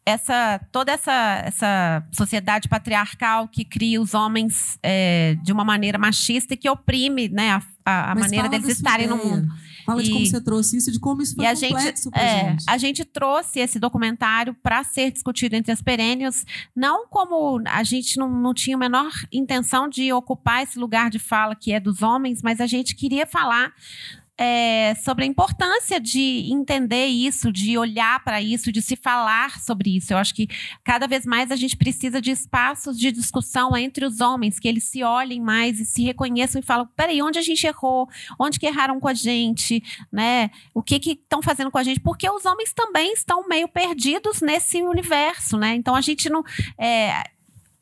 essa 0.08 0.60
toda 0.72 0.92
essa, 0.92 1.42
essa 1.44 2.06
sociedade 2.12 2.68
patriarcal 2.68 3.46
que 3.48 3.64
cria 3.64 4.00
os 4.00 4.14
homens 4.14 4.78
é, 4.82 5.36
de 5.42 5.52
uma 5.52 5.64
maneira 5.64 5.98
machista 5.98 6.54
e 6.54 6.56
que 6.56 6.68
oprime 6.68 7.28
né, 7.28 7.50
a, 7.50 7.62
a, 7.84 8.12
a 8.12 8.14
maneira 8.14 8.48
deles 8.48 8.68
estarem 8.68 9.06
ideia. 9.06 9.22
no 9.22 9.24
mundo. 9.24 9.48
Fala 9.84 10.02
e, 10.02 10.04
de 10.04 10.10
como 10.10 10.26
você 10.26 10.40
trouxe 10.40 10.76
isso, 10.76 10.92
de 10.92 11.00
como 11.00 11.22
isso 11.22 11.34
foi 11.34 11.44
e 11.44 11.48
a 11.48 11.54
complexo 11.54 12.10
gente, 12.10 12.18
é, 12.18 12.50
gente. 12.50 12.64
A 12.66 12.78
gente 12.78 13.04
trouxe 13.04 13.58
esse 13.60 13.78
documentário 13.78 14.54
para 14.62 14.84
ser 14.84 15.10
discutido 15.10 15.56
entre 15.56 15.72
as 15.72 15.80
perênios, 15.80 16.44
não 16.76 17.06
como 17.08 17.62
a 17.66 17.82
gente 17.82 18.18
não, 18.18 18.30
não 18.30 18.52
tinha 18.52 18.76
a 18.76 18.78
menor 18.78 19.10
intenção 19.32 19.88
de 19.88 20.12
ocupar 20.12 20.62
esse 20.62 20.78
lugar 20.78 21.08
de 21.08 21.18
fala 21.18 21.54
que 21.54 21.72
é 21.72 21.80
dos 21.80 22.02
homens, 22.02 22.42
mas 22.42 22.60
a 22.60 22.66
gente 22.66 22.94
queria 22.94 23.26
falar 23.26 23.72
é, 24.38 24.94
sobre 25.04 25.24
a 25.24 25.26
importância 25.26 25.98
de 25.98 26.48
entender 26.52 27.06
isso, 27.06 27.50
de 27.50 27.76
olhar 27.76 28.22
para 28.22 28.40
isso, 28.40 28.70
de 28.70 28.80
se 28.80 28.94
falar 28.94 29.60
sobre 29.60 29.96
isso. 29.96 30.12
Eu 30.12 30.18
acho 30.18 30.32
que 30.32 30.46
cada 30.84 31.08
vez 31.08 31.26
mais 31.26 31.50
a 31.50 31.56
gente 31.56 31.76
precisa 31.76 32.20
de 32.20 32.30
espaços 32.30 32.96
de 32.96 33.10
discussão 33.10 33.76
entre 33.76 34.06
os 34.06 34.20
homens, 34.20 34.60
que 34.60 34.68
eles 34.68 34.84
se 34.84 35.02
olhem 35.02 35.40
mais 35.40 35.80
e 35.80 35.84
se 35.84 36.04
reconheçam 36.04 36.60
e 36.60 36.64
falam: 36.64 36.88
peraí, 36.96 37.20
onde 37.20 37.38
a 37.38 37.42
gente 37.42 37.66
errou? 37.66 38.08
Onde 38.38 38.60
que 38.60 38.66
erraram 38.66 39.00
com 39.00 39.08
a 39.08 39.14
gente? 39.14 39.82
Né? 40.12 40.50
O 40.72 40.82
que 40.82 41.00
estão 41.10 41.42
fazendo 41.42 41.70
com 41.70 41.78
a 41.78 41.82
gente? 41.82 41.98
Porque 41.98 42.30
os 42.30 42.44
homens 42.44 42.72
também 42.72 43.12
estão 43.12 43.48
meio 43.48 43.66
perdidos 43.66 44.40
nesse 44.40 44.80
universo, 44.82 45.56
né? 45.56 45.74
Então 45.74 45.96
a 45.96 46.00
gente 46.00 46.30
não. 46.30 46.44
É, 46.78 47.24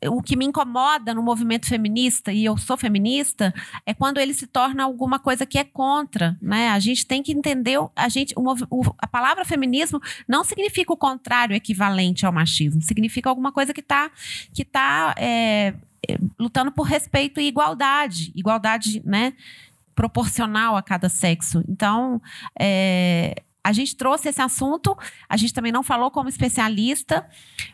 o 0.05 0.21
que 0.21 0.35
me 0.35 0.45
incomoda 0.45 1.13
no 1.13 1.23
movimento 1.23 1.67
feminista, 1.67 2.31
e 2.31 2.45
eu 2.45 2.55
sou 2.57 2.77
feminista, 2.77 3.53
é 3.85 3.93
quando 3.93 4.19
ele 4.19 4.33
se 4.33 4.45
torna 4.45 4.83
alguma 4.83 5.17
coisa 5.17 5.45
que 5.45 5.57
é 5.57 5.63
contra. 5.63 6.37
Né? 6.41 6.69
A 6.69 6.79
gente 6.79 7.05
tem 7.05 7.23
que 7.23 7.31
entender, 7.31 7.79
a, 7.95 8.09
gente, 8.09 8.33
o, 8.37 8.43
o, 8.69 8.95
a 8.99 9.07
palavra 9.07 9.43
feminismo 9.43 9.99
não 10.27 10.43
significa 10.43 10.93
o 10.93 10.97
contrário 10.97 11.55
equivalente 11.55 12.25
ao 12.25 12.31
machismo, 12.31 12.81
significa 12.81 13.29
alguma 13.29 13.51
coisa 13.51 13.73
que 13.73 13.81
está 13.81 14.11
que 14.53 14.63
tá, 14.63 15.15
é, 15.17 15.73
é, 16.07 16.17
lutando 16.39 16.71
por 16.71 16.83
respeito 16.83 17.39
e 17.39 17.47
igualdade, 17.47 18.31
igualdade 18.35 19.01
né, 19.03 19.33
proporcional 19.95 20.75
a 20.75 20.83
cada 20.83 21.09
sexo. 21.09 21.63
Então, 21.67 22.21
é, 22.59 23.41
a 23.67 23.73
gente 23.73 23.97
trouxe 23.97 24.29
esse 24.29 24.41
assunto, 24.41 24.97
a 25.27 25.35
gente 25.35 25.53
também 25.53 25.73
não 25.73 25.83
falou 25.83 26.09
como 26.09 26.29
especialista, 26.29 27.27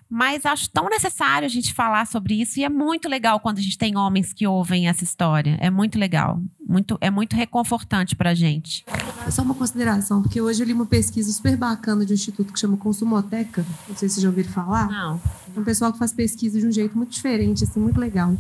mas 0.10 0.44
acho 0.44 0.68
tão 0.72 0.90
necessário 0.90 1.46
a 1.46 1.50
gente 1.50 1.72
falar 1.72 2.08
sobre 2.08 2.42
isso 2.42 2.60
e 2.60 2.64
é 2.64 2.70
muito 2.70 3.08
legal 3.08 3.40
quando 3.40 3.60
a 3.60 3.62
gente 3.62 3.78
tem 3.78 3.96
homens 3.96 4.34
que 4.34 4.48
ouvem 4.48 4.88
essa 4.88 5.04
história. 5.04 5.56
É 5.62 5.70
muito 5.70 6.00
legal, 6.00 6.42
muito, 6.66 6.98
é 7.02 7.10
muito 7.10 7.36
reconfortante 7.36 8.16
para 8.16 8.32
a 8.32 8.34
gente. 8.34 8.86
É 9.26 9.32
só 9.32 9.42
uma 9.42 9.54
consideração, 9.54 10.22
porque 10.22 10.42
hoje 10.42 10.62
eu 10.62 10.68
li 10.68 10.74
uma 10.74 10.86
pesquisa 10.86 11.32
super 11.32 11.56
bacana 11.56 12.06
de 12.06 12.14
um 12.14 12.16
instituto 12.16 12.52
que 12.52 12.60
chama 12.60 12.78
Consumoteca, 12.78 13.66
não 13.88 13.96
sei 13.96 14.10
se 14.10 14.16
vocês 14.16 14.24
já 14.24 14.30
ouviram 14.30 14.50
falar. 14.50 14.90
Não. 14.90 15.22
É 15.56 15.60
um 15.60 15.64
pessoal 15.64 15.92
que 15.94 16.00
faz 16.00 16.12
pesquisa 16.12 16.60
de 16.60 16.68
um 16.68 16.72
jeito 16.72 16.98
muito 16.98 17.12
diferente, 17.12 17.64
assim, 17.64 17.80
muito 17.80 18.00
legal. 18.00 18.36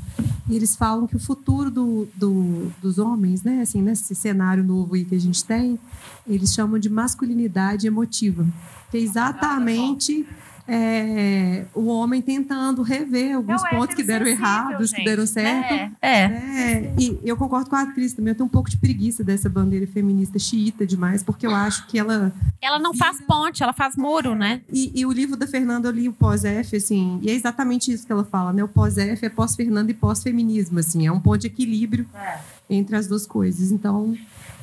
E 0.49 0.55
eles 0.55 0.75
falam 0.75 1.05
que 1.05 1.15
o 1.15 1.19
futuro 1.19 1.69
do, 1.69 2.07
do, 2.15 2.71
dos 2.81 2.97
homens, 2.97 3.43
né, 3.43 3.61
assim, 3.61 3.81
nesse 3.81 4.13
cenário 4.15 4.63
novo 4.63 4.95
aí 4.95 5.05
que 5.05 5.15
a 5.15 5.19
gente 5.19 5.43
tem, 5.43 5.79
eles 6.27 6.53
chamam 6.53 6.79
de 6.79 6.89
masculinidade 6.89 7.87
emotiva, 7.87 8.45
que 8.89 8.97
é 8.97 8.99
exatamente 8.99 10.25
é, 10.65 11.65
o 11.73 11.87
homem 11.87 12.21
tentando 12.21 12.81
rever 12.81 13.35
alguns 13.35 13.61
Não, 13.63 13.69
pontos 13.69 13.93
é 13.93 13.95
que 13.97 14.03
deram 14.03 14.25
errados, 14.25 14.89
gente. 14.89 14.99
que 14.99 15.05
deram 15.05 15.25
certo. 15.25 15.73
É. 15.73 15.91
é. 16.01 16.23
é. 16.23 16.93
E 16.97 17.19
eu 17.23 17.35
concordo 17.35 17.69
com 17.69 17.75
a 17.75 17.81
atriz 17.81 18.13
também. 18.13 18.31
Eu 18.31 18.35
tenho 18.35 18.45
um 18.45 18.51
pouco 18.51 18.69
de 18.69 18.77
preguiça 18.77 19.23
dessa 19.23 19.49
bandeira 19.49 19.85
feminista 19.85 20.39
xiita 20.39 20.85
demais, 20.85 21.21
porque 21.21 21.45
eu 21.45 21.53
acho 21.53 21.85
que 21.87 21.99
ela. 21.99 22.33
Ela 22.61 22.79
não 22.79 22.93
faz 22.93 23.19
ponte, 23.19 23.61
ela 23.61 23.73
faz 23.73 23.97
muro, 23.97 24.35
né? 24.35 24.61
E, 24.71 24.91
e 24.95 25.05
o 25.05 25.11
livro 25.11 25.35
da 25.35 25.45
Fernanda, 25.45 25.89
eu 25.89 25.91
li 25.91 26.07
o 26.07 26.13
pós-F, 26.13 26.77
assim, 26.77 27.19
e 27.21 27.29
é 27.29 27.33
exatamente 27.33 27.91
isso 27.91 28.05
que 28.05 28.11
ela 28.11 28.23
fala, 28.23 28.53
né? 28.53 28.63
O 28.63 28.67
pós-F 28.67 29.25
é 29.25 29.29
pós-Fernanda 29.29 29.91
e 29.91 29.93
pós-feminismo, 29.93 30.79
assim, 30.79 31.05
é 31.05 31.11
um 31.11 31.19
ponto 31.19 31.39
de 31.39 31.47
equilíbrio 31.47 32.07
é. 32.15 32.39
entre 32.69 32.95
as 32.95 33.07
duas 33.07 33.25
coisas. 33.25 33.69
Então, 33.71 34.17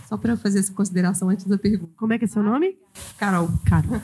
só 0.09 0.17
para 0.17 0.35
fazer 0.37 0.61
essa 0.61 0.73
consideração 0.73 1.29
antes 1.29 1.45
da 1.45 1.59
pergunta. 1.59 1.93
Como 1.97 2.13
é 2.15 2.19
que 2.19 2.25
é 2.25 2.29
seu 2.29 2.43
nome? 2.43 2.77
Carol. 3.19 3.51
Carol. 3.67 4.01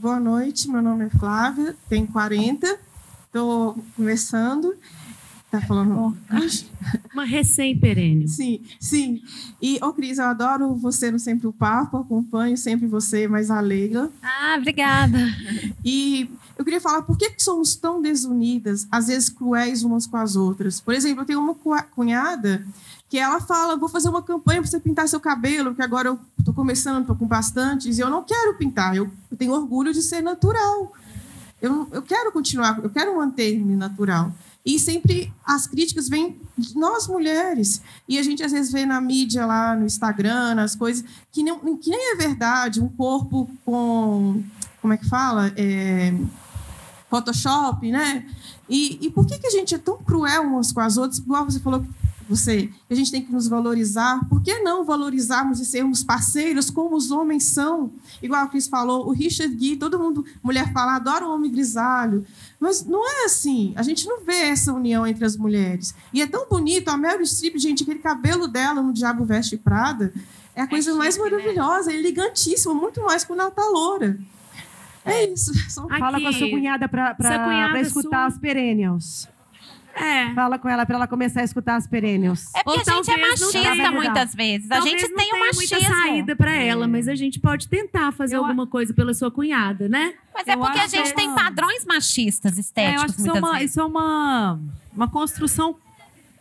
Boa 0.00 0.20
noite, 0.20 0.70
meu 0.70 0.80
nome 0.80 1.06
é 1.06 1.10
Flávia, 1.10 1.74
tenho 1.88 2.06
40, 2.06 2.78
estou 3.26 3.76
começando. 3.96 4.72
Tá 5.50 5.60
falando. 5.60 6.16
Uma 7.12 7.24
recém-perênio. 7.24 8.28
Sim, 8.28 8.60
sim. 8.78 9.20
E, 9.60 9.76
ô 9.82 9.92
Cris, 9.92 10.18
eu 10.18 10.26
adoro 10.26 10.72
você 10.76 11.10
no 11.10 11.18
Sempre 11.18 11.48
o 11.48 11.52
Papo, 11.52 11.96
acompanho 11.96 12.56
sempre 12.56 12.86
você, 12.86 13.26
mais 13.26 13.50
alegre. 13.50 14.08
Ah, 14.22 14.54
obrigada. 14.56 15.18
E 15.84 16.30
eu 16.56 16.64
queria 16.64 16.80
falar 16.80 17.02
por 17.02 17.18
que, 17.18 17.30
que 17.30 17.42
somos 17.42 17.74
tão 17.74 18.00
desunidas, 18.00 18.86
às 18.92 19.08
vezes 19.08 19.28
cruéis 19.28 19.82
umas 19.82 20.06
com 20.06 20.16
as 20.16 20.36
outras. 20.36 20.80
Por 20.80 20.94
exemplo, 20.94 21.22
eu 21.22 21.26
tenho 21.26 21.40
uma 21.40 21.56
cunhada 21.82 22.64
que 23.10 23.18
ela 23.18 23.40
fala: 23.40 23.76
vou 23.76 23.88
fazer 23.88 24.10
uma 24.10 24.22
campanha 24.22 24.60
para 24.60 24.70
você 24.70 24.78
pintar 24.78 25.08
seu 25.08 25.18
cabelo, 25.18 25.70
porque 25.70 25.82
agora 25.82 26.08
eu 26.08 26.20
estou 26.48 26.54
começando, 26.54 27.14
com 27.14 27.26
bastantes, 27.26 27.98
e 27.98 28.00
eu 28.00 28.08
não 28.08 28.22
quero 28.22 28.56
pintar, 28.56 28.96
eu, 28.96 29.10
tenho 29.36 29.52
orgulho 29.52 29.92
de 29.92 30.02
ser 30.02 30.22
natural. 30.22 30.92
Eu, 31.60 31.88
eu 31.92 32.02
quero 32.02 32.32
continuar, 32.32 32.78
eu 32.82 32.90
quero 32.90 33.16
manter-me 33.16 33.76
natural. 33.76 34.32
E 34.64 34.78
sempre 34.78 35.32
as 35.46 35.66
críticas 35.66 36.08
vêm 36.08 36.38
de 36.56 36.76
nós 36.76 37.08
mulheres. 37.08 37.80
E 38.08 38.18
a 38.18 38.22
gente 38.22 38.42
às 38.42 38.52
vezes 38.52 38.70
vê 38.70 38.84
na 38.84 39.00
mídia 39.00 39.46
lá, 39.46 39.74
no 39.74 39.86
Instagram, 39.86 40.54
nas 40.54 40.76
coisas, 40.76 41.04
que, 41.32 41.42
não, 41.42 41.76
que 41.76 41.90
nem 41.90 42.12
é 42.12 42.16
verdade. 42.16 42.80
Um 42.80 42.88
corpo 42.88 43.48
com. 43.64 44.42
Como 44.80 44.92
é 44.92 44.96
que 44.96 45.08
fala? 45.08 45.52
É, 45.56 46.12
Photoshop, 47.08 47.90
né? 47.90 48.26
E, 48.68 48.98
e 49.00 49.10
por 49.10 49.26
que, 49.26 49.38
que 49.38 49.46
a 49.46 49.50
gente 49.50 49.74
é 49.74 49.78
tão 49.78 49.96
cruel 49.98 50.42
umas 50.42 50.70
com 50.70 50.80
as 50.80 50.96
outras? 50.96 51.18
Igual 51.18 51.44
você 51.46 51.60
falou 51.60 51.84
você, 52.28 52.68
que 52.86 52.92
a 52.92 52.96
gente 52.96 53.10
tem 53.10 53.22
que 53.22 53.32
nos 53.32 53.48
valorizar. 53.48 54.20
Por 54.28 54.42
que 54.42 54.58
não 54.60 54.84
valorizarmos 54.84 55.60
e 55.60 55.64
sermos 55.64 56.02
parceiros 56.04 56.68
como 56.70 56.94
os 56.96 57.10
homens 57.10 57.44
são? 57.44 57.90
Igual 58.22 58.42
a 58.42 58.46
Cris 58.46 58.68
falou, 58.68 59.06
o 59.08 59.12
Richard 59.12 59.56
Gere, 59.58 59.76
todo 59.76 59.98
mundo, 59.98 60.24
mulher 60.42 60.72
fala, 60.72 60.96
adora 60.96 61.26
o 61.26 61.32
homem 61.34 61.50
grisalho. 61.50 62.24
Mas 62.60 62.84
não 62.84 63.06
é 63.08 63.24
assim. 63.24 63.72
A 63.76 63.82
gente 63.82 64.06
não 64.06 64.24
vê 64.24 64.34
essa 64.48 64.72
união 64.72 65.06
entre 65.06 65.24
as 65.24 65.36
mulheres. 65.36 65.94
E 66.12 66.20
é 66.20 66.26
tão 66.26 66.48
bonito, 66.48 66.88
a 66.88 66.96
Meryl 66.96 67.24
Streep, 67.26 67.56
gente, 67.58 67.82
aquele 67.82 68.00
cabelo 68.00 68.46
dela 68.46 68.82
no 68.82 68.92
Diabo 68.92 69.24
Veste 69.24 69.56
Prada, 69.56 70.12
é 70.54 70.62
a 70.62 70.66
coisa 70.66 70.92
mais 70.94 71.16
né? 71.16 71.22
maravilhosa, 71.22 71.92
é 71.92 71.96
elegantíssimo, 71.96 72.74
muito 72.74 73.00
mais 73.02 73.24
que 73.24 73.32
o 73.32 73.36
Natal 73.36 73.70
Loura. 73.72 74.18
É 75.04 75.24
isso. 75.26 75.52
Só- 75.70 75.86
Fala 75.88 76.20
com 76.20 76.26
a 76.28 76.32
sua 76.32 76.50
cunhada 76.50 76.88
para 76.88 77.80
escutar 77.80 78.08
sua- 78.10 78.26
as 78.26 78.38
perennials. 78.38 79.28
É. 80.00 80.32
Fala 80.34 80.58
com 80.58 80.68
ela 80.68 80.86
para 80.86 80.94
ela 80.96 81.06
começar 81.06 81.40
a 81.40 81.44
escutar 81.44 81.76
as 81.76 81.86
perennials. 81.86 82.46
É 82.54 82.62
porque 82.62 82.88
a 82.90 82.94
gente 82.94 83.10
é 83.10 83.16
machista 83.16 83.90
muitas 83.92 84.34
vezes. 84.34 84.70
A 84.70 84.76
Talvez 84.76 85.00
gente 85.00 85.10
não 85.10 85.16
tem 85.18 85.34
um 85.34 85.38
machismo. 85.40 85.78
muita 85.80 85.94
saída 85.96 86.36
para 86.36 86.52
ela, 86.54 86.86
mas 86.88 87.08
a 87.08 87.14
gente 87.14 87.38
pode 87.40 87.68
tentar 87.68 88.12
fazer 88.12 88.36
alguma 88.36 88.66
coisa 88.66 88.94
pela 88.94 89.12
sua 89.14 89.30
cunhada, 89.30 89.88
né? 89.88 90.14
Mas 90.34 90.46
é 90.46 90.54
Eu 90.54 90.58
porque 90.58 90.78
a 90.78 90.86
gente 90.86 91.10
que- 91.10 91.16
tem 91.16 91.34
padrões 91.34 91.84
machistas 91.84 92.52
É, 92.52 92.56
eu 92.56 92.60
estéticos 92.60 93.02
acho 93.04 93.14
que 93.14 93.20
isso 93.22 93.30
é, 93.30 93.38
uma, 93.38 93.52
vezes. 93.54 93.70
isso 93.70 93.80
é 93.80 93.84
uma, 93.84 94.60
uma 94.94 95.08
construção 95.08 95.76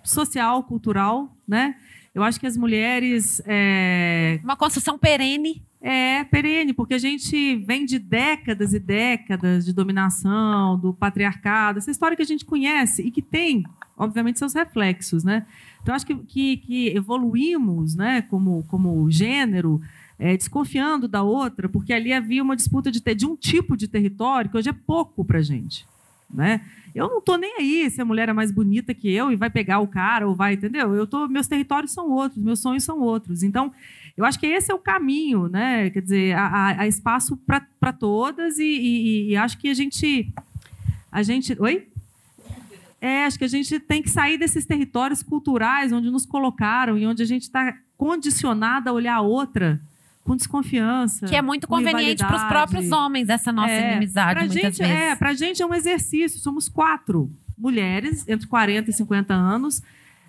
social, 0.04 0.64
cultural, 0.64 1.30
né? 1.48 1.76
Eu 2.14 2.24
acho 2.24 2.40
que 2.40 2.48
as 2.48 2.58
mulheres. 2.58 3.42
É... 3.46 4.40
Uma 4.44 4.56
construção 4.56 4.98
perene. 4.98 5.62
É, 5.90 6.26
perene, 6.26 6.74
porque 6.74 6.96
a 6.96 6.98
gente 6.98 7.56
vem 7.60 7.86
de 7.86 7.98
décadas 7.98 8.74
e 8.74 8.80
décadas 8.80 9.64
de 9.64 9.72
dominação, 9.72 10.78
do 10.78 10.94
patriarcado, 10.94 11.80
essa 11.80 11.90
história 11.90 12.18
que 12.18 12.22
a 12.22 12.26
gente 12.26 12.44
conhece 12.44 13.04
e 13.04 13.10
que 13.10 13.22
tem, 13.22 13.64
obviamente, 13.96 14.38
seus 14.38 14.54
reflexos, 14.54 15.24
né? 15.24 15.46
Então, 15.82 15.96
acho 15.96 16.06
que, 16.06 16.14
que, 16.14 16.58
que 16.58 16.88
evoluímos, 16.90 17.96
né, 17.96 18.22
como, 18.24 18.66
como 18.68 19.10
gênero, 19.10 19.80
é, 20.20 20.36
desconfiando 20.36 21.08
da 21.08 21.24
outra, 21.24 21.70
porque 21.70 21.94
ali 21.94 22.12
havia 22.12 22.44
uma 22.44 22.58
disputa 22.58 22.92
de, 22.92 23.00
ter, 23.00 23.16
de 23.16 23.26
um 23.26 23.38
tipo 23.38 23.78
de 23.78 23.88
território 23.88 24.50
que 24.52 24.58
hoje 24.58 24.70
é 24.70 24.74
pouco 24.74 25.24
para 25.24 25.42
gente, 25.42 25.86
né? 26.30 26.66
Eu 26.94 27.08
não 27.08 27.22
tô 27.22 27.38
nem 27.38 27.56
aí 27.60 27.90
se 27.90 28.02
a 28.02 28.06
mulher 28.06 28.28
é 28.28 28.34
mais 28.34 28.52
bonita 28.52 28.94
que 28.94 29.10
eu 29.10 29.32
e 29.32 29.38
vai 29.38 29.50
pegar 29.50 29.80
o 29.80 29.88
cara 29.88 30.28
ou 30.28 30.36
vai, 30.36 30.56
entendeu? 30.56 30.94
Eu 30.94 31.08
tô, 31.08 31.30
meus 31.30 31.48
territórios 31.48 31.94
são 31.94 32.10
outros, 32.10 32.44
meus 32.44 32.60
sonhos 32.60 32.84
são 32.84 33.00
outros. 33.00 33.44
Então, 33.44 33.72
eu 34.18 34.26
acho 34.26 34.40
que 34.40 34.48
esse 34.48 34.72
é 34.72 34.76
o 34.76 34.80
caminho, 34.80 35.48
né? 35.48 35.90
Quer 35.92 36.02
dizer, 36.02 36.36
há, 36.36 36.80
há- 36.80 36.88
espaço 36.88 37.38
para 37.46 37.94
todas 37.94 38.58
e, 38.58 38.64
e- 38.66 39.30
e 39.30 39.36
acho 39.38 39.58
que 39.58 39.70
a 39.70 39.74
gente, 39.74 40.28
a 41.12 41.22
gente, 41.24 41.56
oi? 41.60 41.88
É, 43.00 43.26
acho 43.26 43.38
que 43.38 43.46
a 43.46 43.48
gente 43.48 43.80
tem 43.80 44.02
que 44.02 44.10
sair 44.10 44.38
desses 44.40 44.66
territórios 44.66 45.22
culturais 45.22 45.92
onde 45.92 46.10
nos 46.10 46.26
colocaram 46.26 46.98
e 46.98 47.06
onde 47.06 47.22
a 47.22 47.26
gente 47.26 47.44
está 47.44 47.76
condicionada 47.96 48.90
a 48.90 48.94
olhar 48.94 49.16
a 49.16 49.22
outra 49.22 49.80
com 50.24 50.36
desconfiança. 50.36 51.28
Que 51.28 51.36
é 51.36 51.42
muito 51.42 51.68
conveniente 51.68 52.26
para 52.26 52.36
os 52.36 52.44
próprios 52.46 52.92
homens, 52.92 53.30
essa 53.30 53.52
nossa 53.52 53.72
É, 53.72 53.92
inimizade, 53.92 54.40
muitas 54.40 54.54
gente, 54.56 54.78
vezes. 54.80 54.94
É, 54.94 55.16
pra 55.16 55.34
gente 55.36 55.62
é 55.62 55.66
um 55.66 55.74
exercício. 55.76 56.40
Somos 56.40 56.68
quatro 56.68 57.30
mulheres, 57.58 58.28
entre 58.28 58.48
40 58.48 58.90
e 58.90 58.94
50 58.94 59.34
anos. 59.34 59.82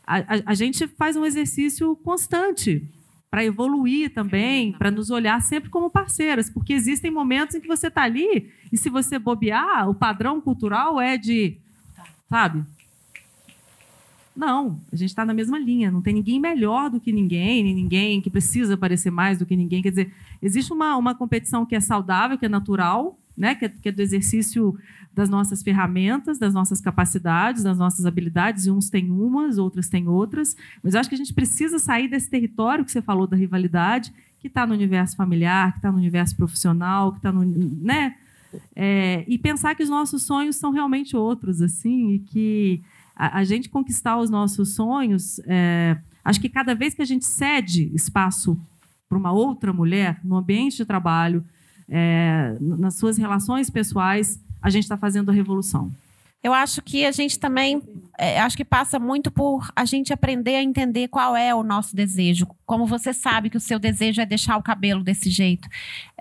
A, 0.07 0.19
a- 0.19 0.25
a 0.47 0.55
gente 0.55 0.87
faz 0.87 1.17
um 1.17 1.25
exercício 1.25 1.97
constante 2.05 2.83
para 3.31 3.45
evoluir 3.45 4.13
também, 4.13 4.73
para 4.73 4.91
nos 4.91 5.11
olhar 5.11 5.41
sempre 5.43 5.69
como 5.69 5.91
parceiras, 5.91 6.49
porque 6.49 6.73
existem 6.73 7.11
momentos 7.11 7.55
em 7.55 7.61
que 7.61 7.69
você 7.69 7.89
está 7.89 8.03
ali 8.03 8.51
e 8.73 8.77
se 8.77 8.89
você 8.89 9.19
bobear, 9.19 9.89
o 9.89 9.95
padrão 9.95 10.41
cultural 10.41 11.01
é 11.01 11.19
de, 11.19 11.57
sabe? 12.29 12.65
Não, 14.39 14.81
a 14.93 14.95
gente 14.95 15.09
está 15.11 15.25
na 15.25 15.35
mesma 15.35 15.59
linha. 15.59 15.91
Não 15.91 16.01
tem 16.01 16.15
ninguém 16.15 16.39
melhor 16.39 16.89
do 16.89 17.01
que 17.01 17.11
ninguém, 17.11 17.65
nem 17.65 17.75
ninguém 17.75 18.21
que 18.21 18.31
precisa 18.31 18.77
parecer 18.77 19.11
mais 19.11 19.37
do 19.37 19.45
que 19.45 19.57
ninguém. 19.57 19.83
Quer 19.83 19.91
dizer, 19.91 20.15
existe 20.41 20.73
uma, 20.73 20.97
uma 20.97 21.13
competição 21.13 21.67
que 21.67 21.75
é 21.75 21.81
saudável, 21.81 22.39
que 22.39 22.47
é 22.47 22.49
natural, 22.49 23.19
né? 23.37 23.57
que, 23.57 23.65
é, 23.65 23.69
que 23.69 23.89
é 23.89 23.93
do 23.93 24.01
exercício 24.01 24.79
das 25.19 25.29
nossas 25.29 25.65
ferramentas, 25.65 26.39
das 26.39 26.55
nossas 26.55 26.81
capacidades, 26.81 27.65
das 27.65 27.77
nossas 27.77 28.07
habilidades. 28.07 28.67
E 28.67 28.71
uns 28.71 28.89
têm 28.89 29.11
umas, 29.11 29.59
outras 29.59 29.89
têm 29.89 30.07
outras. 30.07 30.57
Mas 30.81 30.95
eu 30.95 31.01
acho 31.01 31.09
que 31.09 31.17
a 31.17 31.19
gente 31.19 31.35
precisa 31.35 31.81
sair 31.81 32.07
desse 32.07 32.31
território 32.31 32.85
que 32.85 32.93
você 32.93 33.03
falou 33.03 33.27
da 33.27 33.37
rivalidade, 33.37 34.13
que 34.41 34.47
está 34.47 34.65
no 34.65 34.75
universo 34.75 35.17
familiar, 35.17 35.73
que 35.73 35.79
está 35.79 35.91
no 35.91 35.99
universo 35.99 36.37
profissional, 36.37 37.11
que 37.11 37.19
está 37.19 37.33
no. 37.33 37.45
Né? 37.45 38.15
É, 38.77 39.25
e 39.27 39.37
pensar 39.37 39.75
que 39.75 39.83
os 39.83 39.89
nossos 39.89 40.23
sonhos 40.23 40.55
são 40.55 40.71
realmente 40.71 41.17
outros, 41.17 41.61
assim, 41.61 42.13
e 42.13 42.19
que 42.21 42.81
a, 43.17 43.39
a 43.41 43.45
gente 43.45 43.69
conquistar 43.69 44.19
os 44.19 44.31
nossos 44.31 44.77
sonhos, 44.77 45.41
é, 45.49 45.99
acho 46.25 46.41
que 46.41 46.49
cada 46.49 46.77
vez 46.77 46.95
que 46.95 47.03
a 47.03 47.05
gente 47.05 47.27
cede 47.27 47.91
espaço 47.93 48.57
para 49.09 49.19
uma 49.19 49.33
outra 49.33 49.73
mulher 49.73 50.21
no 50.23 50.37
ambiente 50.37 50.77
de 50.77 50.85
trabalho, 50.85 51.45
é, 51.89 52.57
nas 52.61 52.95
suas 52.95 53.19
relações 53.19 53.69
pessoais, 53.69 54.41
a 54.63 54.71
gente 54.71 54.85
está 54.85 54.97
fazendo 54.97 55.31
a 55.31 55.35
revolução. 55.35 55.93
Eu 56.41 56.55
acho 56.55 56.81
que 56.83 57.05
a 57.05 57.11
gente 57.11 57.37
também, 57.37 57.83
é, 58.17 58.41
acho 58.41 58.57
que 58.57 58.65
passa 58.65 58.97
muito 58.97 59.29
por 59.29 59.69
a 59.75 59.85
gente 59.85 60.13
aprender 60.13 60.55
a 60.55 60.63
entender 60.63 61.09
qual 61.09 61.37
é 61.37 61.53
o 61.53 61.65
nosso 61.65 61.97
desejo. 61.97 62.47
Como 62.65 62.87
você 62.87 63.13
sabe 63.13 63.51
que 63.51 63.57
o 63.57 63.61
seu 63.61 63.77
desejo 63.77 64.21
é 64.21 64.27
deixar 64.27 64.57
o 64.57 64.63
cabelo 64.63 65.03
desse 65.03 65.31
jeito, 65.31 65.69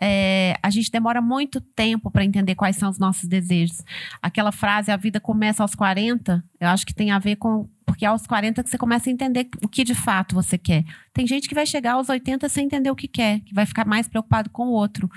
é, 0.02 0.58
a 0.64 0.72
gente 0.72 0.92
demora 0.92 1.22
muito 1.22 1.62
tempo 1.62 2.10
para 2.10 2.26
entender 2.26 2.56
quais 2.56 2.78
são 2.78 2.90
os 2.90 2.98
nossos 2.98 3.26
desejos. 3.30 3.84
Aquela 4.20 4.52
frase, 4.52 4.92
a 4.92 4.98
vida 4.98 5.20
começa 5.20 5.62
aos 5.62 5.76
40, 5.76 6.44
eu 6.60 6.68
acho 6.68 6.86
que 6.86 6.96
tem 6.96 7.12
a 7.12 7.20
ver 7.20 7.36
com. 7.36 7.70
Porque 7.86 8.04
é 8.04 8.10
aos 8.10 8.28
40 8.28 8.64
que 8.64 8.70
você 8.70 8.78
começa 8.78 9.10
a 9.10 9.14
entender 9.14 9.48
o 9.64 9.68
que 9.68 9.84
de 9.84 9.96
fato 9.96 10.36
você 10.36 10.58
quer. 10.58 10.84
Tem 11.14 11.26
gente 11.26 11.48
que 11.48 11.56
vai 11.56 11.66
chegar 11.66 11.94
aos 11.94 12.10
80 12.10 12.50
sem 12.50 12.66
entender 12.66 12.92
o 12.92 12.96
que 12.96 13.08
quer, 13.08 13.40
que 13.40 13.54
vai 13.54 13.66
ficar 13.66 13.86
mais 13.86 14.10
preocupado 14.10 14.50
com 14.50 14.68
o 14.68 14.72
outro. 14.72 15.10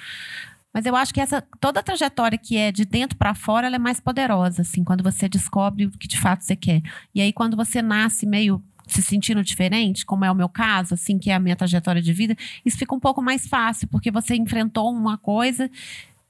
Mas 0.72 0.86
eu 0.86 0.94
acho 0.94 1.12
que 1.12 1.20
essa 1.20 1.42
toda 1.60 1.80
a 1.80 1.82
trajetória 1.82 2.38
que 2.38 2.56
é 2.56 2.70
de 2.70 2.84
dentro 2.84 3.16
para 3.18 3.34
fora, 3.34 3.66
ela 3.66 3.76
é 3.76 3.78
mais 3.78 4.00
poderosa, 4.00 4.62
assim, 4.62 4.84
quando 4.84 5.02
você 5.02 5.28
descobre 5.28 5.86
o 5.86 5.90
que 5.90 6.06
de 6.06 6.18
fato 6.18 6.44
você 6.44 6.54
quer. 6.54 6.82
E 7.14 7.20
aí 7.20 7.32
quando 7.32 7.56
você 7.56 7.82
nasce 7.82 8.26
meio 8.26 8.62
se 8.86 9.02
sentindo 9.02 9.42
diferente, 9.42 10.04
como 10.04 10.24
é 10.24 10.30
o 10.30 10.34
meu 10.34 10.48
caso, 10.48 10.94
assim, 10.94 11.18
que 11.18 11.30
é 11.30 11.34
a 11.34 11.38
minha 11.38 11.54
trajetória 11.54 12.02
de 12.02 12.12
vida, 12.12 12.36
isso 12.64 12.76
fica 12.76 12.94
um 12.94 12.98
pouco 13.00 13.22
mais 13.22 13.46
fácil, 13.46 13.86
porque 13.88 14.10
você 14.10 14.34
enfrentou 14.34 14.92
uma 14.92 15.16
coisa 15.16 15.70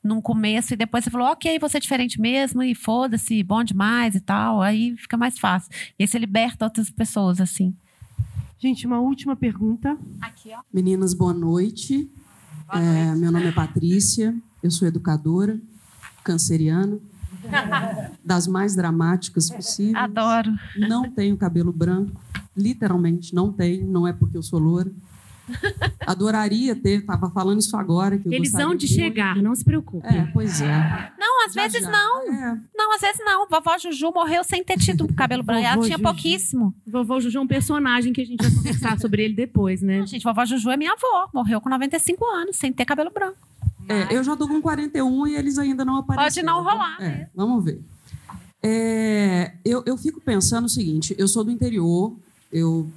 num 0.03 0.21
começo 0.21 0.75
e 0.75 0.77
depois 0.77 1.05
você 1.05 1.11
falou, 1.11 1.29
ok, 1.29 1.59
você 1.59 1.77
é 1.77 1.81
diferente 1.81 2.21
mesmo 2.21 2.63
e 2.63 2.75
foda-se, 2.75 3.43
bom 3.43 3.63
demais 3.63 4.15
e 4.15 4.21
tal, 4.21 4.61
aí 4.61 4.97
fica 4.97 5.17
mais 5.17 5.39
fácil. 5.39 5.71
E 5.99 6.03
aí 6.03 6.09
você 6.09 6.19
liberta 6.19 6.65
outras 6.65 6.91
pessoas, 6.91 7.41
assim. 7.41 7.75
Gente, 8.59 8.87
uma 8.87 9.01
última 9.01 9.35
pergunta. 9.35 9.97
Aqui, 10.21 10.51
ó. 10.55 10.61
Meninas, 10.73 11.15
boa 11.15 11.33
noite. 11.33 12.11
É, 12.73 13.15
meu 13.17 13.33
nome 13.33 13.47
é 13.47 13.53
Patrícia, 13.53 14.35
eu 14.63 14.71
sou 14.71 14.87
educadora, 14.87 15.59
canceriana, 16.23 16.99
das 18.25 18.47
mais 18.47 18.77
dramáticas 18.77 19.51
possíveis. 19.51 19.97
Adoro. 19.97 20.51
Não 20.77 21.11
tenho 21.11 21.37
cabelo 21.37 21.73
branco, 21.73 22.21
literalmente 22.57 23.35
não 23.35 23.53
tenho, 23.53 23.87
não 23.87 24.07
é 24.07 24.13
porque 24.13 24.37
eu 24.37 24.43
sou 24.43 24.59
loura. 24.59 24.91
Adoraria 26.07 26.75
ter, 26.75 27.01
estava 27.01 27.31
falando 27.31 27.61
isso 27.61 27.77
agora. 27.77 28.19
Que 28.19 28.29
eu 28.29 28.33
Eles 28.33 28.53
vão 28.53 28.75
de 28.75 28.87
chegar, 28.89 29.37
não 29.37 29.55
se 29.55 29.65
preocupe. 29.65 30.07
É, 30.07 30.23
pois 30.33 30.61
é. 30.61 31.13
Não, 31.19 31.47
às 31.47 31.53
Já, 31.53 31.63
vezes 31.63 31.83
já. 31.83 31.91
não. 31.91 32.61
Não, 32.75 32.95
às 32.95 33.01
vezes 33.01 33.21
não. 33.25 33.47
Vovó 33.49 33.79
Juju 33.79 34.13
morreu 34.13 34.43
sem 34.45 34.65
ter 34.65 34.79
tido 34.79 35.07
cabelo 35.15 35.43
branco. 35.43 35.65
Ela 35.65 35.83
tinha 35.83 35.97
Juju. 35.97 36.03
pouquíssimo. 36.03 36.75
Vovó 36.87 37.21
Juju 37.21 37.39
é 37.39 37.41
um 37.43 37.47
personagem 37.47 38.13
que 38.13 38.21
a 38.21 38.27
gente 38.27 38.43
vai 38.43 38.51
conversar 38.55 38.99
sobre 39.01 39.25
ele 39.25 39.35
depois, 39.35 39.81
né? 39.83 40.07
Gente, 40.07 40.23
vovó 40.25 40.45
Juju 40.45 40.71
é 40.71 40.77
minha 40.77 40.93
avó. 40.93 41.29
Morreu 41.33 41.61
com 41.61 41.69
95 41.69 42.25
anos, 42.27 42.57
sem 42.57 42.73
ter 42.73 42.85
cabelo 42.85 43.11
branco. 43.11 43.39
É, 43.89 44.17
eu 44.17 44.23
já 44.23 44.37
tô 44.37 44.47
com 44.47 44.61
41 44.61 45.27
e 45.27 45.35
eles 45.35 45.59
ainda 45.59 45.85
não 45.85 45.97
apareceram. 45.97 46.47
Pode 46.55 46.65
não 46.65 46.73
rolar. 46.73 46.97
É, 47.03 47.27
vamos 47.35 47.65
ver. 47.65 47.81
É, 48.63 49.53
eu, 49.65 49.83
eu 49.87 49.97
fico 49.97 50.21
pensando 50.21 50.67
o 50.67 50.69
seguinte: 50.69 51.15
eu 51.19 51.27
sou 51.27 51.43
do 51.43 51.51
interior, 51.51 52.15
eu 52.53 52.91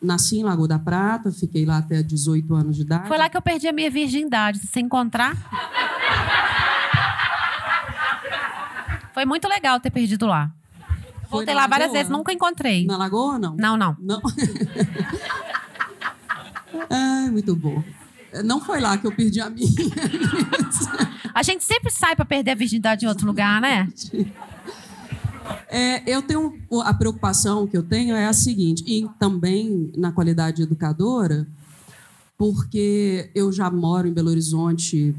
nasci 0.00 0.38
em 0.38 0.44
Lagoa 0.44 0.68
da 0.68 0.78
Prata, 0.78 1.30
fiquei 1.32 1.64
lá 1.64 1.78
até 1.78 2.02
18 2.02 2.54
anos 2.54 2.76
de 2.76 2.82
idade. 2.82 3.08
Foi 3.08 3.18
lá 3.18 3.28
que 3.28 3.36
eu 3.36 3.42
perdi 3.42 3.68
a 3.68 3.72
minha 3.72 3.90
virgindade. 3.90 4.58
Se 4.58 4.66
você 4.66 4.80
encontrar. 4.80 5.36
Foi 9.12 9.24
muito 9.24 9.48
legal 9.48 9.80
ter 9.80 9.90
perdido 9.90 10.26
lá. 10.26 10.50
Foi 11.28 11.38
Voltei 11.38 11.54
lá 11.54 11.66
várias 11.66 11.88
Lagoa? 11.88 11.98
vezes, 11.98 12.10
nunca 12.10 12.32
encontrei. 12.32 12.86
Na 12.86 12.96
Lagoa 12.96 13.38
não? 13.38 13.56
Não, 13.56 13.76
não. 13.76 13.96
Não. 13.98 14.22
Ai, 16.88 17.30
muito 17.30 17.54
bom. 17.56 17.82
Não 18.44 18.60
foi 18.60 18.80
lá 18.80 18.96
que 18.96 19.06
eu 19.06 19.12
perdi 19.12 19.40
a 19.40 19.50
minha. 19.50 19.68
A 21.34 21.42
gente 21.42 21.64
sempre 21.64 21.90
sai 21.90 22.14
pra 22.14 22.24
perder 22.24 22.52
a 22.52 22.54
virgindade 22.54 23.04
em 23.04 23.08
outro 23.08 23.26
lugar, 23.26 23.60
né? 23.60 23.88
É, 25.68 26.02
eu 26.10 26.22
tenho 26.22 26.54
a 26.82 26.94
preocupação 26.94 27.66
que 27.66 27.76
eu 27.76 27.82
tenho 27.82 28.14
é 28.14 28.26
a 28.26 28.32
seguinte, 28.32 28.84
e 28.86 29.08
também 29.18 29.92
na 29.96 30.12
qualidade 30.12 30.62
educadora, 30.62 31.46
porque 32.36 33.30
eu 33.34 33.52
já 33.52 33.70
moro 33.70 34.06
em 34.06 34.12
Belo 34.12 34.30
Horizonte 34.30 35.14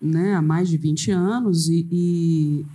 né, 0.00 0.34
há 0.34 0.42
mais 0.42 0.68
de 0.68 0.76
20 0.76 1.10
anos 1.10 1.68
e, 1.68 1.86
e 1.90 2.66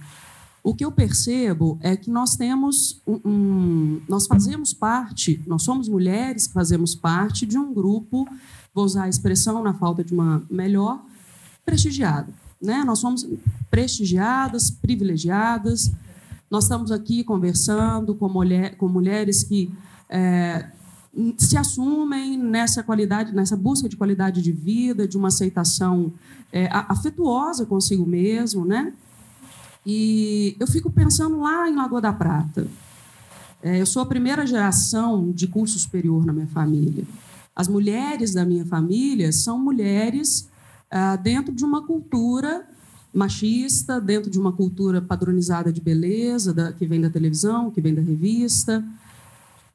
o 0.66 0.74
que 0.74 0.84
eu 0.84 0.92
percebo 0.92 1.78
é 1.82 1.96
que 1.96 2.10
nós 2.10 2.36
temos 2.36 3.00
um, 3.06 3.20
um, 3.24 4.02
nós 4.08 4.26
fazemos 4.26 4.74
parte, 4.74 5.42
nós 5.46 5.62
somos 5.62 5.88
mulheres 5.88 6.48
que 6.48 6.54
fazemos 6.54 6.96
parte 6.96 7.46
de 7.46 7.58
um 7.58 7.74
grupo, 7.74 8.28
vou 8.74 8.84
usar 8.84 9.04
a 9.04 9.10
expressão 9.10 9.62
na 9.64 9.76
falta 9.76 10.04
de 10.04 10.12
uma 10.12 10.44
melhor, 10.50 11.00
prestigiado. 11.64 12.34
Né? 12.62 12.84
Nós 12.84 13.00
somos 13.00 13.28
prestigiadas, 13.70 14.72
privilegiadas. 14.72 15.92
Nós 16.50 16.66
estamos 16.66 16.92
aqui 16.92 17.24
conversando 17.24 18.16
com, 18.16 18.30
mulher, 18.30 18.76
com 18.78 18.88
mulheres 18.88 19.44
que 19.44 19.72
é, 20.10 20.70
se 21.38 21.58
assumem 21.58 22.38
nessa 22.38 22.84
qualidade, 22.84 23.34
nessa 23.34 23.56
busca 23.56 23.90
de 23.90 23.98
qualidade 23.98 24.42
de 24.42 24.52
vida, 24.52 25.08
de 25.08 25.18
uma 25.18 25.30
aceitação 25.30 26.14
é, 26.52 26.68
afetuosa 26.72 27.66
consigo 27.66 28.06
mesmo, 28.06 28.66
né? 28.66 28.94
E 29.86 30.56
eu 30.60 30.68
fico 30.68 30.90
pensando 30.90 31.40
lá 31.40 31.70
em 31.70 31.76
Lagoa 31.76 32.02
da 32.02 32.14
Prata. 32.14 32.68
É, 33.62 33.82
eu 33.82 33.86
sou 33.86 34.02
a 34.02 34.06
primeira 34.06 34.46
geração 34.46 35.32
de 35.32 35.48
curso 35.48 35.80
superior 35.80 36.26
na 36.26 36.34
minha 36.34 36.48
família. 36.48 37.04
As 37.56 37.68
mulheres 37.68 38.34
da 38.34 38.46
minha 38.46 38.66
família 38.66 39.32
são 39.32 39.58
mulheres 39.58 40.50
ah, 40.92 41.16
dentro 41.16 41.54
de 41.54 41.64
uma 41.64 41.86
cultura 41.86 42.68
machista, 43.16 44.02
dentro 44.02 44.30
de 44.30 44.38
uma 44.38 44.52
cultura 44.52 45.02
padronizada 45.02 45.72
de 45.72 45.80
beleza, 45.80 46.54
da, 46.54 46.74
que 46.74 46.86
vem 46.86 47.00
da 47.00 47.10
televisão, 47.10 47.72
que 47.72 47.80
vem 47.80 47.96
da 47.96 48.02
revista. 48.02 48.84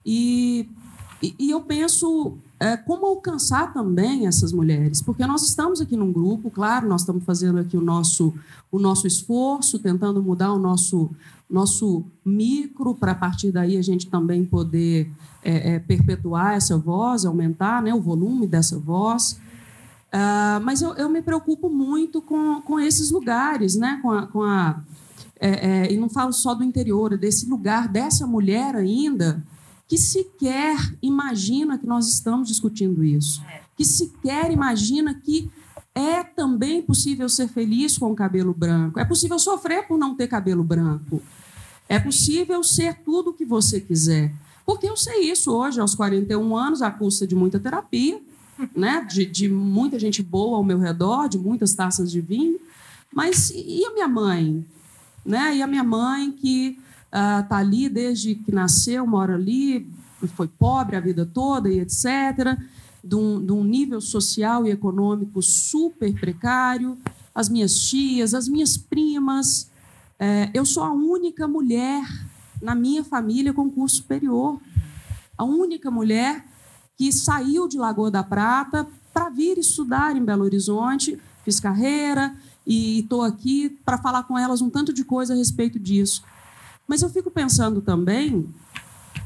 E, 0.05 0.69
e, 1.23 1.35
e 1.39 1.51
eu 1.51 1.63
penso 1.63 2.37
é, 2.61 2.77
como 2.77 3.07
alcançar 3.07 3.73
também 3.73 4.27
essas 4.27 4.53
mulheres, 4.53 5.01
porque 5.01 5.27
nós 5.27 5.43
estamos 5.43 5.81
aqui 5.81 5.97
num 5.97 6.13
grupo, 6.13 6.51
claro, 6.51 6.87
nós 6.87 7.01
estamos 7.01 7.25
fazendo 7.25 7.59
aqui 7.59 7.79
o 7.79 7.81
nosso, 7.81 8.35
o 8.71 8.79
nosso 8.79 9.07
esforço, 9.07 9.79
tentando 9.79 10.23
mudar 10.23 10.53
o 10.53 10.59
nosso, 10.59 11.11
nosso 11.49 12.05
micro, 12.23 12.95
para 12.95 13.13
a 13.13 13.15
partir 13.15 13.51
daí 13.51 13.79
a 13.79 13.83
gente 13.83 14.07
também 14.09 14.45
poder 14.45 15.11
é, 15.43 15.75
é, 15.75 15.79
perpetuar 15.79 16.55
essa 16.55 16.77
voz, 16.77 17.25
aumentar 17.25 17.83
né, 17.83 17.95
o 17.95 18.01
volume 18.03 18.47
dessa 18.47 18.79
voz. 18.79 19.41
Uh, 20.13 20.61
mas 20.65 20.83
eu, 20.83 20.95
eu, 20.95 21.09
me 21.09 21.23
preocupo 21.23 21.71
muito 21.71 22.21
com, 22.21 22.61
com 22.63 22.81
esses 22.81 23.13
lugares, 23.13 23.77
né? 23.77 24.01
com 24.03 24.11
a, 24.11 24.27
com 24.27 24.43
a 24.43 24.83
é, 25.41 25.49
é, 25.49 25.93
e 25.93 25.97
não 25.97 26.11
falo 26.11 26.33
só 26.33 26.53
do 26.53 26.63
interior, 26.63 27.15
é 27.15 27.17
desse 27.17 27.47
lugar, 27.47 27.89
dessa 27.89 28.27
mulher 28.27 28.77
ainda, 28.77 29.43
que 29.89 29.97
sequer 29.97 30.77
imagina 31.01 31.79
que 31.79 31.87
nós 31.87 32.07
estamos 32.09 32.49
discutindo 32.49 33.03
isso, 33.03 33.43
que 33.75 33.85
sequer 33.85 34.53
imagina 34.53 35.15
que 35.15 35.51
é 35.95 36.23
também 36.23 36.83
possível 36.83 37.29
ser 37.29 37.49
feliz 37.49 37.97
com 37.97 38.13
o 38.13 38.15
cabelo 38.15 38.53
branco, 38.53 39.01
é 39.01 39.05
possível 39.05 39.39
sofrer 39.39 39.89
por 39.89 39.99
não 39.99 40.15
ter 40.15 40.29
cabelo 40.29 40.63
branco, 40.63 41.23
é 41.89 41.99
possível 41.99 42.63
ser 42.63 42.97
tudo 43.03 43.31
o 43.31 43.35
que 43.35 43.45
você 43.45 43.81
quiser. 43.81 44.33
Porque 44.65 44.87
eu 44.87 44.97
sei 44.97 45.31
isso 45.31 45.53
hoje, 45.53 45.81
aos 45.81 45.95
41 45.95 46.57
anos, 46.57 46.83
à 46.83 46.91
custa 46.91 47.27
de 47.27 47.35
muita 47.35 47.59
terapia, 47.59 48.21
né? 48.75 49.07
de, 49.11 49.27
de 49.27 49.49
muita 49.49 49.99
gente 49.99 50.23
boa 50.23 50.57
ao 50.57 50.65
meu 50.65 50.79
redor, 50.79 51.29
de 51.29 51.39
muitas 51.39 51.75
taças 51.75 52.11
de 52.11 52.21
vinho. 52.21 52.59
Mas 53.13 53.51
e 53.55 53.85
a 53.85 53.93
minha 53.93 54.09
mãe? 54.09 54.65
Né? 55.25 55.57
E 55.57 55.63
a 55.63 55.67
minha 55.67 55.85
mãe 55.85 56.31
que 56.33 56.79
está 57.07 57.57
uh, 57.57 57.59
ali 57.59 57.89
desde 57.89 58.35
que 58.37 58.53
nasceu, 58.53 59.07
mora 59.07 59.35
ali, 59.35 59.91
foi 60.29 60.47
pobre 60.47 60.97
a 60.97 61.01
vida 61.01 61.27
toda 61.27 61.69
e 61.69 61.81
etc., 61.81 62.57
de 63.03 63.17
um, 63.17 63.45
de 63.45 63.53
um 63.53 63.65
nível 63.65 64.01
social 64.01 64.67
e 64.67 64.71
econômico 64.71 65.43
super 65.43 66.13
precário. 66.15 66.99
As 67.35 67.49
minhas 67.49 67.79
tias, 67.81 68.35
as 68.35 68.47
minhas 68.47 68.77
primas. 68.77 69.71
É, 70.19 70.51
eu 70.53 70.67
sou 70.67 70.83
a 70.83 70.93
única 70.93 71.49
mulher 71.49 72.05
na 72.61 72.75
minha 72.75 73.03
família 73.03 73.55
com 73.55 73.71
curso 73.71 73.97
superior. 73.97 74.61
A 75.37 75.45
única 75.45 75.91
mulher 75.91 76.45
que 77.01 77.11
saiu 77.11 77.67
de 77.67 77.79
Lagoa 77.79 78.11
da 78.11 78.23
Prata 78.23 78.87
para 79.11 79.31
vir 79.31 79.57
estudar 79.57 80.15
em 80.15 80.23
Belo 80.23 80.45
Horizonte. 80.45 81.19
Fiz 81.43 81.59
carreira 81.59 82.37
e 82.67 82.99
estou 82.99 83.23
aqui 83.23 83.71
para 83.87 83.97
falar 83.97 84.25
com 84.25 84.39
elas 84.39 84.61
um 84.61 84.69
tanto 84.69 84.93
de 84.93 85.03
coisa 85.03 85.33
a 85.33 85.37
respeito 85.39 85.79
disso. 85.79 86.23
Mas 86.87 87.01
eu 87.01 87.09
fico 87.09 87.31
pensando 87.31 87.81
também 87.81 88.47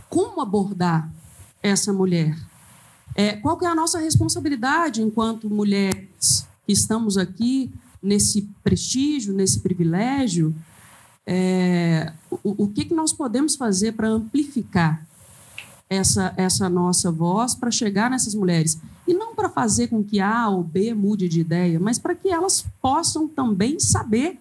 como 0.08 0.40
abordar 0.40 1.12
essa 1.60 1.92
mulher. 1.92 2.38
É, 3.12 3.32
qual 3.38 3.56
que 3.56 3.64
é 3.64 3.68
a 3.68 3.74
nossa 3.74 3.98
responsabilidade 3.98 5.02
enquanto 5.02 5.50
mulheres 5.50 6.46
que 6.64 6.72
estamos 6.72 7.18
aqui 7.18 7.74
nesse 8.00 8.42
prestígio, 8.62 9.34
nesse 9.34 9.58
privilégio? 9.58 10.54
É, 11.26 12.12
o, 12.30 12.66
o 12.66 12.68
que, 12.68 12.84
que 12.84 12.94
nós 12.94 13.12
podemos 13.12 13.56
fazer 13.56 13.94
para 13.94 14.06
amplificar 14.06 15.04
essa, 15.88 16.32
essa 16.36 16.68
nossa 16.68 17.10
voz 17.10 17.54
para 17.54 17.70
chegar 17.70 18.10
nessas 18.10 18.34
mulheres? 18.34 18.80
E 19.06 19.14
não 19.14 19.34
para 19.34 19.48
fazer 19.48 19.88
com 19.88 20.02
que 20.02 20.20
A 20.20 20.48
ou 20.48 20.62
B 20.62 20.94
mude 20.94 21.28
de 21.28 21.40
ideia, 21.40 21.78
mas 21.78 21.98
para 21.98 22.14
que 22.14 22.28
elas 22.28 22.64
possam 22.80 23.28
também 23.28 23.78
saber 23.78 24.38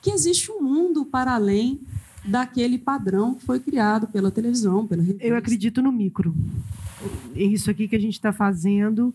que 0.00 0.10
existe 0.10 0.50
um 0.50 0.60
mundo 0.62 1.04
para 1.04 1.34
além 1.34 1.80
daquele 2.24 2.78
padrão 2.78 3.34
que 3.34 3.44
foi 3.44 3.58
criado 3.58 4.06
pela 4.06 4.30
televisão, 4.30 4.86
pela 4.86 5.02
revista. 5.02 5.26
Eu 5.26 5.36
acredito 5.36 5.82
no 5.82 5.90
micro. 5.90 6.34
É 7.34 7.42
isso 7.42 7.70
aqui 7.70 7.88
que 7.88 7.96
a 7.96 8.00
gente 8.00 8.14
está 8.14 8.32
fazendo 8.32 9.12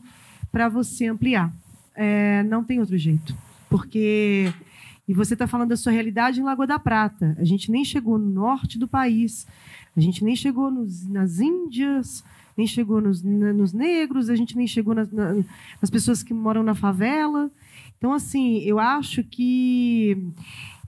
para 0.51 0.67
você 0.67 1.07
ampliar. 1.07 1.53
É, 1.95 2.43
não 2.43 2.63
tem 2.63 2.79
outro 2.79 2.97
jeito. 2.97 3.35
Porque. 3.69 4.53
E 5.07 5.13
você 5.13 5.33
está 5.33 5.47
falando 5.47 5.69
da 5.69 5.77
sua 5.77 5.91
realidade 5.91 6.39
em 6.39 6.43
Lagoa 6.43 6.67
da 6.67 6.77
Prata. 6.77 7.35
A 7.39 7.45
gente 7.45 7.71
nem 7.71 7.85
chegou 7.85 8.17
no 8.17 8.29
norte 8.29 8.77
do 8.77 8.87
país, 8.87 9.47
a 9.95 10.01
gente 10.01 10.23
nem 10.23 10.35
chegou 10.35 10.69
nos, 10.69 11.07
nas 11.07 11.39
Índias, 11.39 12.23
nem 12.57 12.67
chegou 12.67 12.99
nos, 12.99 13.23
na, 13.23 13.53
nos 13.53 13.71
negros, 13.71 14.29
a 14.29 14.35
gente 14.35 14.57
nem 14.57 14.67
chegou 14.67 14.93
nas, 14.93 15.09
na, 15.09 15.35
nas 15.81 15.89
pessoas 15.89 16.21
que 16.21 16.33
moram 16.33 16.61
na 16.61 16.75
favela. 16.75 17.49
Então, 17.97 18.11
assim, 18.11 18.57
eu 18.59 18.79
acho 18.79 19.23
que 19.23 20.33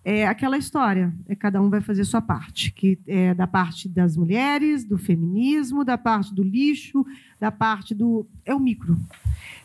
é 0.04 0.28
aquela 0.28 0.58
história, 0.58 1.14
é 1.28 1.36
cada 1.36 1.62
um 1.62 1.70
vai 1.70 1.80
fazer 1.80 2.04
sua 2.04 2.22
parte, 2.22 2.72
que 2.74 3.00
é 3.08 3.34
da 3.34 3.48
parte 3.48 3.88
das 3.88 4.18
mulheres, 4.18 4.84
do 4.84 4.98
feminismo, 4.98 5.86
da 5.86 5.98
parte 5.98 6.34
do 6.34 6.44
lixo, 6.44 7.06
da 7.40 7.52
parte 7.52 7.96
do 7.96 8.26
é 8.46 8.54
o 8.54 8.60
micro, 8.60 9.00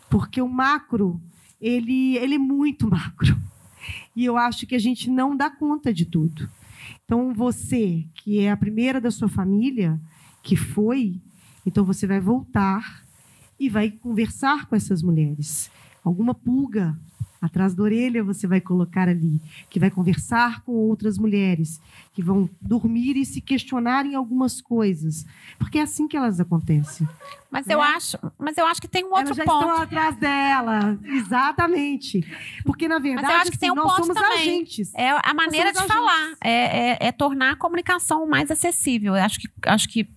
porque 0.09 0.41
o 0.41 0.47
macro 0.47 1.19
ele 1.59 2.17
ele 2.17 2.35
é 2.35 2.37
muito 2.37 2.87
macro 2.89 3.37
e 4.15 4.25
eu 4.25 4.37
acho 4.37 4.65
que 4.65 4.75
a 4.75 4.79
gente 4.79 5.09
não 5.09 5.35
dá 5.35 5.49
conta 5.49 5.93
de 5.93 6.05
tudo. 6.05 6.49
Então 7.03 7.33
você 7.33 8.03
que 8.15 8.39
é 8.39 8.51
a 8.51 8.57
primeira 8.57 8.99
da 8.99 9.11
sua 9.11 9.29
família 9.29 9.99
que 10.41 10.55
foi, 10.55 11.15
então 11.65 11.83
você 11.83 12.05
vai 12.05 12.19
voltar 12.19 13.03
e 13.59 13.69
vai 13.69 13.89
conversar 13.89 14.65
com 14.67 14.75
essas 14.75 15.01
mulheres. 15.01 15.69
Alguma 16.03 16.33
pulga 16.33 16.95
Atrás 17.45 17.75
da 17.75 17.83
orelha 17.83 18.23
você 18.23 18.47
vai 18.47 18.59
colocar 18.59 19.07
ali, 19.07 19.39
que 19.69 19.79
vai 19.79 19.91
conversar 19.91 20.61
com 20.61 20.71
outras 20.71 21.17
mulheres, 21.17 21.79
que 22.13 22.21
vão 22.21 22.49
dormir 22.59 23.15
e 23.17 23.25
se 23.25 23.39
questionar 23.39 24.05
em 24.05 24.15
algumas 24.15 24.59
coisas, 24.59 25.25
porque 25.59 25.77
é 25.77 25.83
assim 25.83 26.07
que 26.07 26.17
elas 26.17 26.39
acontecem. 26.39 27.07
Mas 27.51 27.67
eu 27.67 27.79
né? 27.79 27.85
acho, 27.85 28.17
mas 28.39 28.57
eu 28.57 28.65
acho 28.65 28.81
que 28.81 28.87
tem 28.87 29.03
um 29.03 29.09
outro 29.09 29.27
elas 29.27 29.37
já 29.37 29.43
ponto. 29.45 29.69
estão 29.69 29.81
atrás 29.81 30.15
dela, 30.17 30.99
exatamente. 31.05 32.25
Porque 32.65 32.87
na 32.87 32.99
verdade 32.99 33.27
mas 33.27 33.33
eu 33.33 33.41
acho 33.41 33.51
que 33.51 33.57
assim, 33.57 33.59
tem 33.59 33.71
um 33.71 33.75
nós 33.75 33.95
ponto 33.95 34.07
somos 34.07 34.15
também. 34.15 34.39
agentes. 34.39 34.93
É 34.95 35.09
a 35.11 35.33
maneira 35.33 35.71
de 35.71 35.77
somos 35.77 35.93
falar, 35.93 36.33
é, 36.41 36.89
é, 36.89 36.97
é 36.99 37.11
tornar 37.11 37.51
a 37.51 37.55
comunicação 37.55 38.27
mais 38.27 38.49
acessível. 38.49 39.15
Eu 39.15 39.23
acho 39.23 39.39
que, 39.39 39.49
acho 39.67 39.87
que 39.87 40.09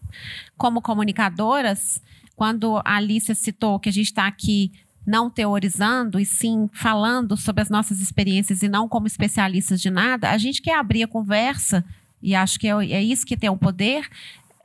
como 0.56 0.80
comunicadoras, 0.80 2.02
quando 2.34 2.76
a 2.84 2.96
Alicia 2.96 3.34
citou 3.34 3.78
que 3.78 3.88
a 3.88 3.92
gente 3.92 4.06
está 4.06 4.26
aqui 4.26 4.72
não 5.08 5.30
teorizando 5.30 6.20
e 6.20 6.26
sim 6.26 6.68
falando 6.74 7.34
sobre 7.34 7.62
as 7.62 7.70
nossas 7.70 7.98
experiências 7.98 8.62
e 8.62 8.68
não 8.68 8.86
como 8.86 9.06
especialistas 9.06 9.80
de 9.80 9.88
nada, 9.88 10.30
a 10.30 10.36
gente 10.36 10.60
quer 10.60 10.74
abrir 10.74 11.02
a 11.02 11.08
conversa, 11.08 11.82
e 12.22 12.34
acho 12.34 12.60
que 12.60 12.68
é, 12.68 12.72
é 12.72 13.02
isso 13.02 13.24
que 13.24 13.34
tem 13.34 13.48
o 13.48 13.56
poder, 13.56 14.06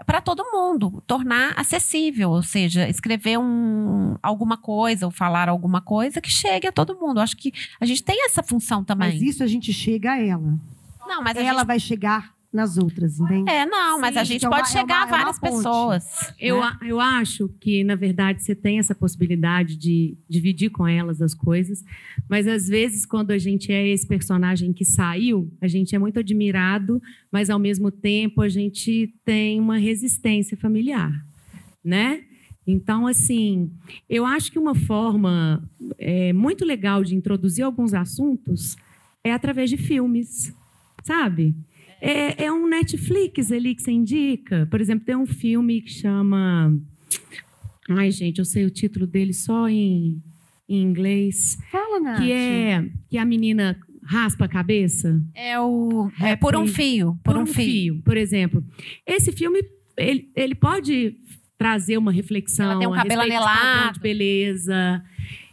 para 0.06 0.20
todo 0.20 0.44
mundo, 0.52 1.02
tornar 1.08 1.54
acessível, 1.56 2.32
ou 2.32 2.44
seja, 2.44 2.90
escrever 2.90 3.40
um, 3.40 4.18
alguma 4.22 4.58
coisa 4.58 5.06
ou 5.06 5.12
falar 5.14 5.48
alguma 5.48 5.80
coisa 5.80 6.20
que 6.20 6.30
chegue 6.30 6.68
a 6.68 6.74
todo 6.74 7.00
mundo. 7.00 7.22
Acho 7.22 7.38
que 7.38 7.54
a 7.80 7.86
gente 7.86 8.04
tem 8.04 8.26
essa 8.26 8.44
função 8.44 8.84
também. 8.84 9.14
Mas 9.14 9.22
isso 9.22 9.44
a 9.44 9.48
gente 9.48 9.72
chega 9.72 10.12
a 10.12 10.20
ela. 10.20 10.60
Não, 11.08 11.24
mas 11.24 11.38
ela 11.38 11.60
gente... 11.60 11.68
vai 11.68 11.80
chegar 11.80 12.34
nas 12.54 12.78
outras, 12.78 13.20
entende? 13.20 13.50
É, 13.50 13.66
não, 13.66 14.00
mas 14.00 14.16
a 14.16 14.24
gente 14.24 14.38
Então, 14.46 14.52
pode 14.52 14.68
é 14.68 14.72
uma- 14.72 14.80
chegar 14.82 14.96
é 14.96 15.00
a 15.00 15.06
uma 15.06 15.18
várias 15.18 15.40
ponte. 15.40 15.56
pessoas. 15.56 16.34
Eu, 16.40 16.58
né? 16.62 16.78
a- 16.82 16.86
eu 16.86 17.00
acho 17.00 17.50
que, 17.60 17.84
na 17.84 17.96
verdade, 17.96 18.44
você 18.44 18.54
tem 18.54 18.78
essa 18.78 18.94
possibilidade 18.94 19.76
de 19.76 20.16
dividir 20.30 20.70
com 20.70 20.88
elas 20.88 21.20
as 21.22 21.34
coisas, 21.34 21.84
mas 22.30 22.48
às 22.48 22.68
vezes, 22.68 23.06
quando 23.08 23.32
a 23.32 23.38
gente 23.40 23.72
é 23.72 23.88
esse 23.88 24.06
personagem 24.06 24.72
que 24.72 24.86
saiu, 24.86 25.50
a 25.60 25.68
gente 25.68 25.96
é 25.96 26.00
muito 26.00 26.20
admirado, 26.20 27.02
mas 27.32 27.50
ao 27.50 27.58
mesmo 27.58 27.90
tempo 27.90 28.42
a 28.42 28.48
gente 28.50 29.12
tem 29.26 29.60
uma 29.60 29.78
resistência 29.78 30.56
familiar, 30.56 31.12
né? 31.84 32.22
Então, 32.68 33.08
assim, 33.08 33.70
eu 34.10 34.26
acho 34.26 34.52
que 34.52 34.60
uma 34.60 34.76
forma 34.76 35.62
é, 35.98 36.32
muito 36.32 36.64
legal 36.64 37.04
de 37.04 37.16
introduzir 37.16 37.64
alguns 37.66 37.94
assuntos 37.94 38.78
é 39.24 39.34
através 39.34 39.70
de 39.70 39.76
filmes, 39.78 40.54
sabe? 41.04 41.54
É, 42.06 42.46
é 42.46 42.52
um 42.52 42.68
Netflix 42.68 43.50
ali 43.50 43.74
que 43.74 43.82
você 43.82 43.92
indica. 43.92 44.68
Por 44.70 44.82
exemplo, 44.82 45.06
tem 45.06 45.16
um 45.16 45.26
filme 45.26 45.82
que 45.82 45.90
chama. 45.90 46.78
Ai, 47.90 48.12
gente, 48.12 48.40
eu 48.40 48.46
sei 48.46 48.66
o 48.66 48.70
título 48.70 49.08
dele 49.08 49.34
só 49.34 49.70
em, 49.70 50.22
em 50.68 50.82
inglês. 50.82 51.58
Fala, 51.72 52.02
Nath. 52.02 52.22
Que 52.22 52.32
é 52.34 52.86
que 53.10 53.18
a 53.18 53.24
menina 53.24 53.80
raspa 54.04 54.44
a 54.46 54.50
cabeça. 54.50 55.18
É 55.34 55.58
o. 55.58 56.12
É 56.22 56.36
por 56.36 56.58
um 56.58 56.68
fio. 56.68 57.18
Por, 57.24 57.38
um, 57.38 57.46
fio. 57.46 58.02
Por 58.04 58.18
exemplo. 58.18 58.62
Esse 59.08 59.32
filme, 59.32 59.64
ele, 59.96 60.30
ele 60.36 60.56
pode 60.56 61.16
trazer 61.58 61.98
uma 61.98 62.12
reflexão. 62.12 62.70
Ela 62.70 62.80
tem 62.80 62.88
um 62.90 62.94
cabelo 62.94 63.22
anelado. 63.22 63.94
de 63.94 64.00
beleza. 64.02 65.02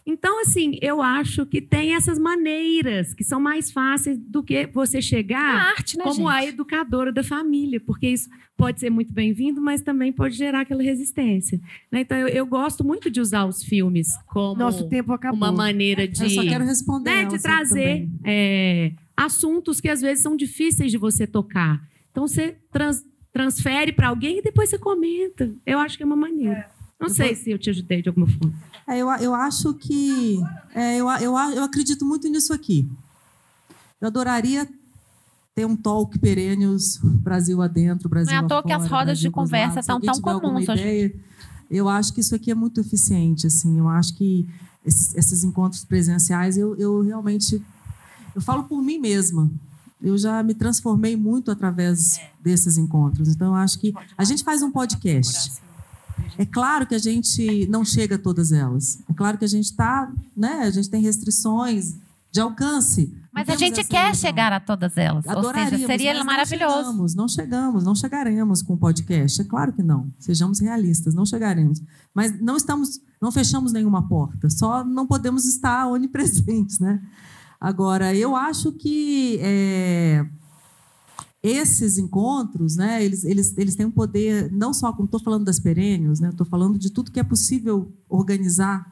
Então, 0.07 0.41
assim, 0.41 0.79
eu 0.83 1.01
acho 1.03 1.45
que 1.47 1.61
tem 1.61 1.95
essas 1.95 2.19
maneiras 2.19 3.15
que 3.15 3.23
são 3.23 3.41
mais 3.41 3.71
fáceis 3.71 4.19
do 4.19 4.43
que 4.43 4.67
você 4.67 5.01
chegar 5.01 5.55
É 5.55 5.71
arte, 5.79 5.97
né, 5.99 6.05
como 6.05 6.29
a 6.29 6.41
gente? 6.41 6.51
educadora 6.55 7.13
da 7.13 7.23
família, 7.23 7.81
porque 7.81 8.09
isso 8.09 8.29
pode 8.57 8.81
ser 8.81 8.91
muito 8.91 9.13
bem-vindo, 9.13 9.61
mas 9.61 9.81
também 9.83 10.13
pode 10.13 10.35
gerar 10.37 10.61
aquela 10.63 10.83
resistência. 10.83 11.59
né? 11.91 12.01
Então, 12.01 12.17
eu, 12.19 12.29
eu 12.29 12.47
gosto 12.47 12.85
muito 12.85 13.11
de 13.11 13.21
usar 13.21 13.45
os 13.47 13.63
filmes 13.63 14.09
como 14.27 14.59
Nosso 14.59 14.89
tempo 14.89 15.13
acabou. 15.13 15.37
uma 15.39 15.53
maneira 15.53 16.07
de, 16.09 16.23
Eu 16.25 16.31
só 16.31 16.43
quero 16.43 16.65
responder 16.65 17.11
né, 17.11 17.25
de 17.27 17.41
trazer 17.41 18.07
é, 18.25 18.93
assuntos 19.17 19.81
que 19.81 19.89
às 19.89 20.01
vezes 20.01 20.23
são 20.23 20.37
difíceis 20.37 20.91
de 20.91 20.99
você 20.99 21.27
tocar. 21.27 21.81
Então, 22.11 22.27
você 22.27 22.55
trans- 22.73 23.05
transfere 23.33 23.93
para 23.93 24.09
alguém 24.09 24.39
e 24.39 24.43
depois 24.43 24.69
você 24.69 24.79
comenta. 24.79 25.51
Eu 25.65 25.79
acho 25.79 25.97
que 25.97 26.03
é 26.03 26.07
uma 26.07 26.17
maneira. 26.17 26.69
Não 27.01 27.09
Eu 27.09 27.15
sei 27.15 27.35
vou- 27.35 27.45
se 27.45 27.51
eu 27.51 27.59
te 27.59 27.71
ajudei 27.71 28.03
de 28.03 28.09
alguma 28.09 28.27
forma. 28.29 28.53
É, 28.87 28.99
eu, 28.99 29.09
eu 29.09 29.35
acho 29.35 29.73
que. 29.75 30.39
é, 30.75 30.97
eu, 30.99 31.09
eu, 31.13 31.35
eu 31.37 31.65
acredito 31.65 32.05
muito 32.05 32.29
nisso 32.29 32.53
aqui. 32.53 32.89
Eu 34.01 34.09
adoraria 34.09 34.69
ter 35.55 35.65
um 35.67 35.77
talk 35.77 36.19
perênios 36.19 36.99
Brasil 37.03 37.61
adentro, 37.63 38.09
Brasil 38.09 38.33
Não 38.35 38.43
é 38.43 38.45
à 38.45 38.49
toa 38.49 38.59
afora, 38.61 38.67
que 38.69 38.73
as 38.73 38.91
rodas 38.91 39.05
Brasil 39.07 39.31
de 39.31 39.35
conversa 39.35 39.83
são 39.83 40.01
tão 40.01 40.21
comuns 40.21 40.69
hoje. 40.69 40.81
ideia, 40.83 41.15
Eu 41.71 41.89
acho 41.89 42.13
que 42.13 42.21
isso 42.21 42.35
aqui 42.35 42.51
é 42.51 42.55
muito 42.55 42.81
eficiente. 42.81 43.47
Assim, 43.47 43.79
eu 43.79 43.89
acho 43.89 44.15
que 44.17 44.47
esses, 44.85 45.15
esses 45.15 45.45
encontros 45.45 45.85
presenciais, 45.85 46.57
eu, 46.57 46.77
eu 46.77 47.01
realmente. 47.03 47.63
Eu 48.35 48.41
falo 48.41 48.65
por 48.65 48.81
mim 48.83 48.99
mesma. 48.99 49.51
Eu 50.03 50.17
já 50.17 50.43
me 50.43 50.55
transformei 50.55 51.15
muito 51.17 51.51
através 51.51 52.19
desses 52.41 52.79
encontros. 52.79 53.29
Então, 53.29 53.49
eu 53.49 53.55
acho 53.55 53.79
que 53.79 53.93
a 54.17 54.25
gente 54.25 54.43
faz 54.43 54.63
um 54.63 54.71
podcast. 54.71 55.61
É 56.39 56.47
claro 56.47 56.87
que 56.87 56.95
a 56.95 56.99
gente 56.99 57.67
não 57.69 57.85
chega 57.85 58.17
a 58.17 58.19
todas 58.19 58.53
elas. 58.53 58.99
É 59.09 59.13
claro 59.13 59.39
que 59.39 59.45
a 59.45 59.49
gente 59.49 59.67
está, 59.67 60.11
né? 60.37 60.63
A 60.63 60.71
gente 60.71 60.89
tem 60.89 61.03
restrições 61.03 61.95
de 62.33 62.41
alcance. 62.41 63.13
Mas 63.33 63.49
a 63.49 63.57
gente 63.57 63.85
quer 63.85 64.07
ilusão. 64.07 64.21
chegar 64.21 64.53
a 64.53 64.61
todas 64.61 64.97
elas. 64.97 65.25
Ou 65.27 65.33
Adoraríamos, 65.33 65.87
seja, 65.87 65.87
seria 65.87 66.25
maravilhoso. 66.25 66.75
Não 66.75 66.83
chegamos, 66.85 67.15
não 67.15 67.29
chegamos, 67.29 67.85
não 67.85 67.95
chegaremos 67.95 68.63
com 68.63 68.75
o 68.75 68.77
podcast. 68.77 69.41
É 69.41 69.45
claro 69.45 69.73
que 69.73 69.83
não. 69.83 70.11
Sejamos 70.19 70.61
realistas, 70.61 71.15
não 71.15 71.27
chegaremos. 71.27 71.81
Mas 72.15 72.41
não 72.41 72.57
estamos, 72.57 73.01
não 73.21 73.31
fechamos 73.31 73.73
nenhuma 73.73 74.07
porta. 74.09 74.51
Só 74.51 74.85
não 74.85 75.07
podemos 75.07 75.45
estar 75.45 75.87
onipresentes, 75.91 76.79
né? 76.79 77.01
Agora, 77.61 78.15
eu 78.15 78.35
acho 78.35 78.73
que 78.73 79.39
é, 79.43 80.25
esses 81.43 81.97
encontros, 81.97 82.77
né, 82.77 83.03
eles, 83.03 83.25
eles, 83.25 83.57
eles 83.57 83.75
têm 83.75 83.87
um 83.87 83.91
poder, 83.91 84.53
não 84.53 84.75
só, 84.75 84.93
como 84.93 85.07
estou 85.07 85.21
falando 85.21 85.45
das 85.45 85.59
perênios, 85.59 86.21
né, 86.21 86.29
estou 86.29 86.47
falando 86.47 86.79
de 86.79 86.91
tudo 86.91 87.11
que 87.11 87.21
é 87.21 87.25
possível 87.25 87.91
organizar 88.09 88.87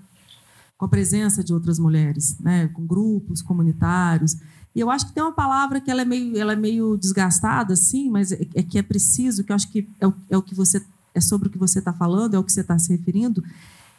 com 0.79 0.87
a 0.87 0.89
presença 0.89 1.45
de 1.45 1.53
outras 1.53 1.79
mulheres, 1.79 2.39
né, 2.39 2.69
com 2.69 2.87
grupos 2.87 3.43
comunitários. 3.43 4.37
E 4.75 4.81
eu 4.81 4.91
acho 4.91 5.09
que 5.09 5.13
tem 5.13 5.23
uma 5.23 5.33
palavra 5.33 5.81
que 5.81 5.91
ela 5.91 6.03
é 6.03 6.05
meio, 6.05 6.39
ela 6.39 6.53
é 6.53 6.57
meio 6.57 6.97
desgastada, 6.97 7.75
assim, 7.75 8.09
mas 8.09 8.33
é, 8.33 8.41
é 8.55 8.63
que 8.63 8.79
é 8.79 8.83
preciso, 8.83 9.45
que 9.45 9.53
eu 9.53 9.57
acho 9.57 9.71
que 9.71 9.89
é 10.01 10.07
o, 10.07 10.15
é 10.31 10.39
o 10.39 10.43
que 10.43 10.55
você 10.55 10.83
é 11.15 11.21
sobre 11.21 11.49
o 11.49 11.51
que 11.51 11.59
você 11.59 11.81
está 11.81 11.93
falando, 11.93 12.35
é 12.35 12.39
o 12.39 12.45
que 12.45 12.53
você 12.53 12.61
está 12.61 12.79
se 12.79 12.91
referindo, 12.97 13.43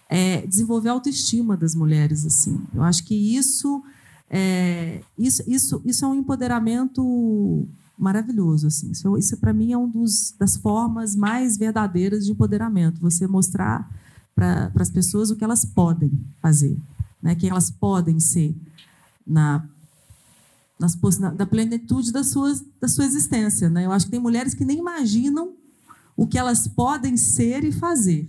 é 0.10 0.48
desenvolver 0.48 0.90
a 0.90 0.94
autoestima 0.94 1.56
das 1.56 1.76
mulheres, 1.76 2.26
assim. 2.26 2.60
Eu 2.74 2.82
acho 2.82 3.04
que 3.04 3.14
isso 3.14 3.84
é, 4.30 5.02
isso, 5.18 5.44
isso, 5.48 5.82
isso 5.84 6.06
é 6.06 6.08
um 6.08 6.16
empoderamento 6.16 7.68
maravilhoso, 8.00 8.68
assim. 8.68 8.92
Isso, 8.92 9.18
isso 9.18 9.38
para 9.38 9.54
mim 9.54 9.72
é 9.72 9.78
um 9.78 9.90
dos 9.90 10.34
das 10.40 10.56
formas 10.56 11.16
mais 11.16 11.58
verdadeiras 11.58 12.26
de 12.26 12.32
empoderamento. 12.32 13.02
Você 13.02 13.28
mostrar 13.28 13.90
para 14.34 14.72
as 14.76 14.90
pessoas 14.90 15.30
o 15.30 15.36
que 15.36 15.44
elas 15.44 15.66
podem 15.66 16.12
fazer, 16.42 16.78
né? 17.22 17.36
Quem 17.36 17.50
elas 17.50 17.70
podem 17.70 18.20
ser 18.20 18.56
na 19.28 19.64
nas, 20.80 20.98
na, 21.20 21.32
da 21.32 21.46
plenitude 21.46 22.12
da 22.12 22.24
sua, 22.24 22.58
da 22.80 22.88
sua 22.88 23.06
existência. 23.06 23.70
Né? 23.70 23.86
Eu 23.86 23.92
acho 23.92 24.06
que 24.06 24.12
tem 24.12 24.20
mulheres 24.20 24.54
que 24.54 24.64
nem 24.64 24.80
imaginam 24.80 25.52
o 26.16 26.26
que 26.26 26.38
elas 26.38 26.68
podem 26.68 27.18
ser 27.18 27.66
e 27.66 27.72
fazer. 27.72 28.26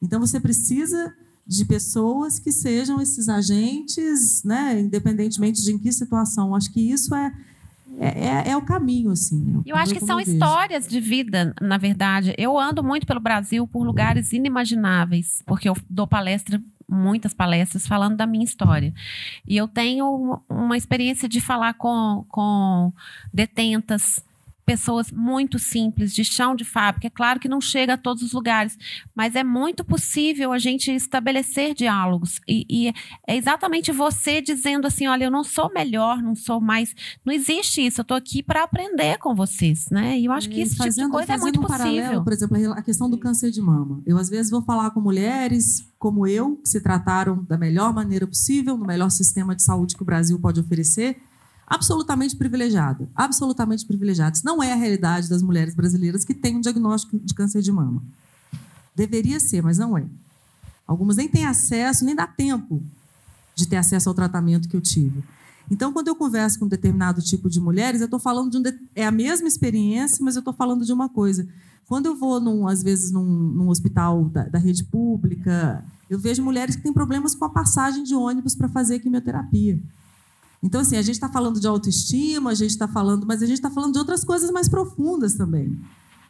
Então, 0.00 0.20
você 0.20 0.38
precisa 0.38 1.14
de 1.46 1.64
pessoas 1.64 2.38
que 2.38 2.52
sejam 2.52 3.00
esses 3.00 3.28
agentes, 3.28 4.42
né? 4.44 4.78
independentemente 4.80 5.62
de 5.62 5.72
em 5.72 5.78
que 5.78 5.90
situação. 5.92 6.54
Acho 6.54 6.70
que 6.70 6.80
isso 6.80 7.14
é, 7.14 7.34
é, 8.02 8.48
é, 8.48 8.50
é 8.50 8.56
o 8.56 8.62
caminho. 8.62 9.12
Assim, 9.12 9.62
Eu 9.64 9.76
acho 9.76 9.94
que 9.94 10.00
são 10.00 10.16
vejo. 10.16 10.32
histórias 10.32 10.86
de 10.86 11.00
vida, 11.00 11.54
na 11.60 11.78
verdade. 11.78 12.34
Eu 12.36 12.58
ando 12.58 12.82
muito 12.82 13.06
pelo 13.06 13.20
Brasil 13.20 13.66
por 13.66 13.84
lugares 13.84 14.32
inimagináveis, 14.32 15.42
porque 15.46 15.68
eu 15.68 15.76
dou 15.88 16.06
palestra, 16.06 16.60
muitas 16.88 17.32
palestras, 17.32 17.86
falando 17.86 18.16
da 18.16 18.26
minha 18.26 18.44
história. 18.44 18.92
E 19.46 19.56
eu 19.56 19.68
tenho 19.68 20.40
uma 20.48 20.76
experiência 20.76 21.28
de 21.28 21.40
falar 21.40 21.74
com, 21.74 22.24
com 22.28 22.92
detentas, 23.32 24.22
pessoas 24.72 25.12
muito 25.12 25.58
simples, 25.58 26.14
de 26.14 26.24
chão 26.24 26.56
de 26.56 26.64
fábrica. 26.64 27.06
É 27.06 27.10
claro 27.10 27.38
que 27.38 27.46
não 27.46 27.60
chega 27.60 27.92
a 27.92 27.96
todos 27.98 28.22
os 28.22 28.32
lugares, 28.32 28.78
mas 29.14 29.36
é 29.36 29.44
muito 29.44 29.84
possível 29.84 30.50
a 30.50 30.58
gente 30.58 30.90
estabelecer 30.90 31.74
diálogos. 31.74 32.40
E, 32.48 32.64
e 32.70 32.92
é 33.26 33.36
exatamente 33.36 33.92
você 33.92 34.40
dizendo 34.40 34.86
assim: 34.86 35.06
olha, 35.06 35.24
eu 35.24 35.30
não 35.30 35.44
sou 35.44 35.70
melhor, 35.72 36.22
não 36.22 36.34
sou 36.34 36.58
mais. 36.58 36.94
Não 37.22 37.34
existe 37.34 37.84
isso, 37.84 38.00
eu 38.00 38.02
estou 38.02 38.16
aqui 38.16 38.42
para 38.42 38.64
aprender 38.64 39.18
com 39.18 39.34
vocês, 39.34 39.90
né? 39.90 40.18
E 40.18 40.24
eu 40.24 40.32
acho 40.32 40.48
que 40.48 40.60
esse 40.62 40.74
tipo 40.74 40.88
de 40.88 41.08
coisa 41.10 41.34
é 41.34 41.36
muito 41.36 41.60
um 41.60 41.66
paralelo, 41.66 41.98
possível. 41.98 42.24
por 42.24 42.32
exemplo, 42.32 42.72
a 42.72 42.82
questão 42.82 43.10
do 43.10 43.18
câncer 43.18 43.50
de 43.50 43.60
mama. 43.60 44.00
Eu, 44.06 44.16
às 44.16 44.30
vezes, 44.30 44.50
vou 44.50 44.62
falar 44.62 44.90
com 44.92 45.00
mulheres 45.00 45.86
como 45.98 46.26
eu, 46.26 46.56
que 46.56 46.68
se 46.68 46.80
trataram 46.80 47.44
da 47.44 47.58
melhor 47.58 47.92
maneira 47.92 48.26
possível, 48.26 48.76
no 48.76 48.86
melhor 48.86 49.10
sistema 49.10 49.54
de 49.54 49.62
saúde 49.62 49.94
que 49.94 50.02
o 50.02 50.06
Brasil 50.06 50.38
pode 50.40 50.58
oferecer, 50.58 51.20
absolutamente 51.72 52.36
privilegiado. 52.36 53.08
Absolutamente 53.16 53.86
privilegiado. 53.86 54.36
Isso 54.36 54.44
não 54.44 54.62
é 54.62 54.72
a 54.72 54.76
realidade 54.76 55.28
das 55.28 55.42
mulheres 55.42 55.74
brasileiras 55.74 56.22
que 56.22 56.34
têm 56.34 56.56
um 56.56 56.60
diagnóstico 56.60 57.18
de 57.18 57.32
câncer 57.32 57.62
de 57.62 57.72
mama. 57.72 58.02
Deveria 58.94 59.40
ser, 59.40 59.62
mas 59.62 59.78
não 59.78 59.96
é. 59.96 60.04
Algumas 60.86 61.16
nem 61.16 61.28
têm 61.28 61.46
acesso, 61.46 62.04
nem 62.04 62.14
dá 62.14 62.26
tempo 62.26 62.82
de 63.54 63.66
ter 63.66 63.76
acesso 63.76 64.10
ao 64.10 64.14
tratamento 64.14 64.68
que 64.68 64.76
eu 64.76 64.82
tive. 64.82 65.24
Então, 65.70 65.94
quando 65.94 66.08
eu 66.08 66.14
converso 66.14 66.58
com 66.58 66.66
um 66.66 66.68
determinado 66.68 67.22
tipo 67.22 67.48
de 67.48 67.58
mulheres, 67.58 68.02
eu 68.02 68.04
estou 68.04 68.20
falando 68.20 68.50
de 68.50 68.58
um 68.58 68.62
de... 68.62 68.78
é 68.94 69.06
a 69.06 69.10
mesma 69.10 69.48
experiência, 69.48 70.22
mas 70.22 70.36
eu 70.36 70.40
estou 70.40 70.52
falando 70.52 70.84
de 70.84 70.92
uma 70.92 71.08
coisa. 71.08 71.48
Quando 71.88 72.04
eu 72.04 72.14
vou, 72.14 72.38
num, 72.38 72.68
às 72.68 72.82
vezes, 72.82 73.10
num, 73.10 73.24
num 73.24 73.68
hospital 73.70 74.24
da, 74.24 74.44
da, 74.44 74.58
rede 74.58 74.84
pública, 74.84 75.82
eu 76.10 76.18
vejo 76.18 76.42
mulheres 76.42 76.76
que 76.76 76.82
têm 76.82 76.92
problemas 76.92 77.34
com 77.34 77.46
a 77.46 77.48
passagem 77.48 78.04
de 78.04 78.14
ônibus 78.14 78.54
para 78.54 78.68
fazer 78.68 78.98
quimioterapia. 78.98 79.78
Então, 80.62 80.80
assim, 80.80 80.96
a 80.96 81.02
gente 81.02 81.14
está 81.14 81.28
falando 81.28 81.58
de 81.58 81.66
autoestima, 81.66 82.50
a 82.50 82.54
gente 82.54 82.70
está 82.70 82.86
falando, 82.86 83.26
mas 83.26 83.42
a 83.42 83.46
gente 83.46 83.56
está 83.56 83.70
falando 83.70 83.94
de 83.94 83.98
outras 83.98 84.22
coisas 84.22 84.50
mais 84.50 84.68
profundas 84.68 85.34
também. 85.34 85.76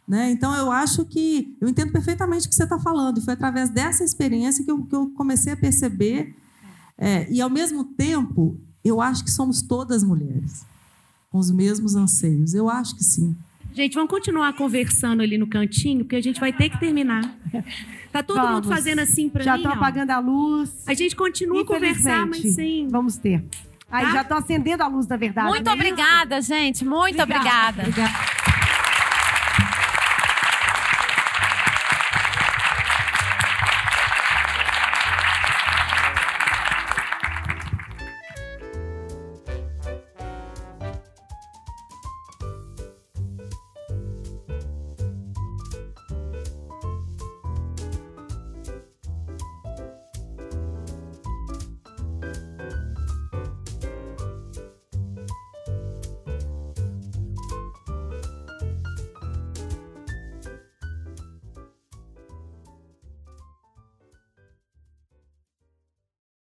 Né? 0.07 0.31
Então, 0.31 0.53
eu 0.55 0.71
acho 0.71 1.05
que 1.05 1.55
eu 1.61 1.69
entendo 1.69 1.91
perfeitamente 1.91 2.47
o 2.47 2.49
que 2.49 2.55
você 2.55 2.63
está 2.63 2.79
falando. 2.79 3.19
E 3.19 3.21
foi 3.21 3.35
através 3.35 3.69
dessa 3.69 4.03
experiência 4.03 4.63
que 4.65 4.71
eu, 4.71 4.83
que 4.83 4.95
eu 4.95 5.09
comecei 5.11 5.53
a 5.53 5.57
perceber. 5.57 6.35
É, 6.97 7.31
e, 7.31 7.41
ao 7.41 7.49
mesmo 7.49 7.83
tempo, 7.83 8.59
eu 8.83 8.99
acho 8.99 9.23
que 9.23 9.31
somos 9.31 9.61
todas 9.61 10.03
mulheres, 10.03 10.65
com 11.31 11.37
os 11.37 11.51
mesmos 11.51 11.95
anseios. 11.95 12.53
Eu 12.53 12.69
acho 12.69 12.95
que 12.95 13.03
sim. 13.03 13.35
Gente, 13.73 13.95
vamos 13.95 14.09
continuar 14.09 14.53
conversando 14.53 15.21
ali 15.21 15.37
no 15.37 15.47
cantinho, 15.47 16.03
porque 16.03 16.15
a 16.15 16.21
gente 16.21 16.39
vai 16.39 16.53
ter 16.53 16.69
que 16.69 16.79
terminar. 16.79 17.21
Tá 18.11 18.21
todo 18.21 18.35
Vamos. 18.35 18.51
mundo 18.53 18.67
fazendo 18.67 18.99
assim 18.99 19.27
para 19.27 19.43
Já 19.43 19.57
mim. 19.57 19.63
tô 19.63 19.69
ó. 19.69 19.71
apagando 19.71 20.11
a 20.11 20.19
luz. 20.19 20.69
A 20.85 20.93
gente 20.93 21.15
continua 21.15 21.63
a 21.63 21.65
conversar, 21.65 22.27
mas 22.27 22.53
sem. 22.53 22.87
Vamos 22.87 23.17
ter. 23.17 23.43
Aí 23.93 24.05
Tá? 24.05 24.11
já 24.11 24.23
tô 24.23 24.33
acendendo 24.33 24.81
a 24.81 24.87
luz, 24.87 25.07
na 25.07 25.15
verdade. 25.15 25.47
Muito 25.49 25.69
é 25.69 25.73
obrigada, 25.73 26.41
gente. 26.41 26.83
Muito 26.83 27.21
obrigada. 27.21 27.83
Obrigada. 27.83 28.52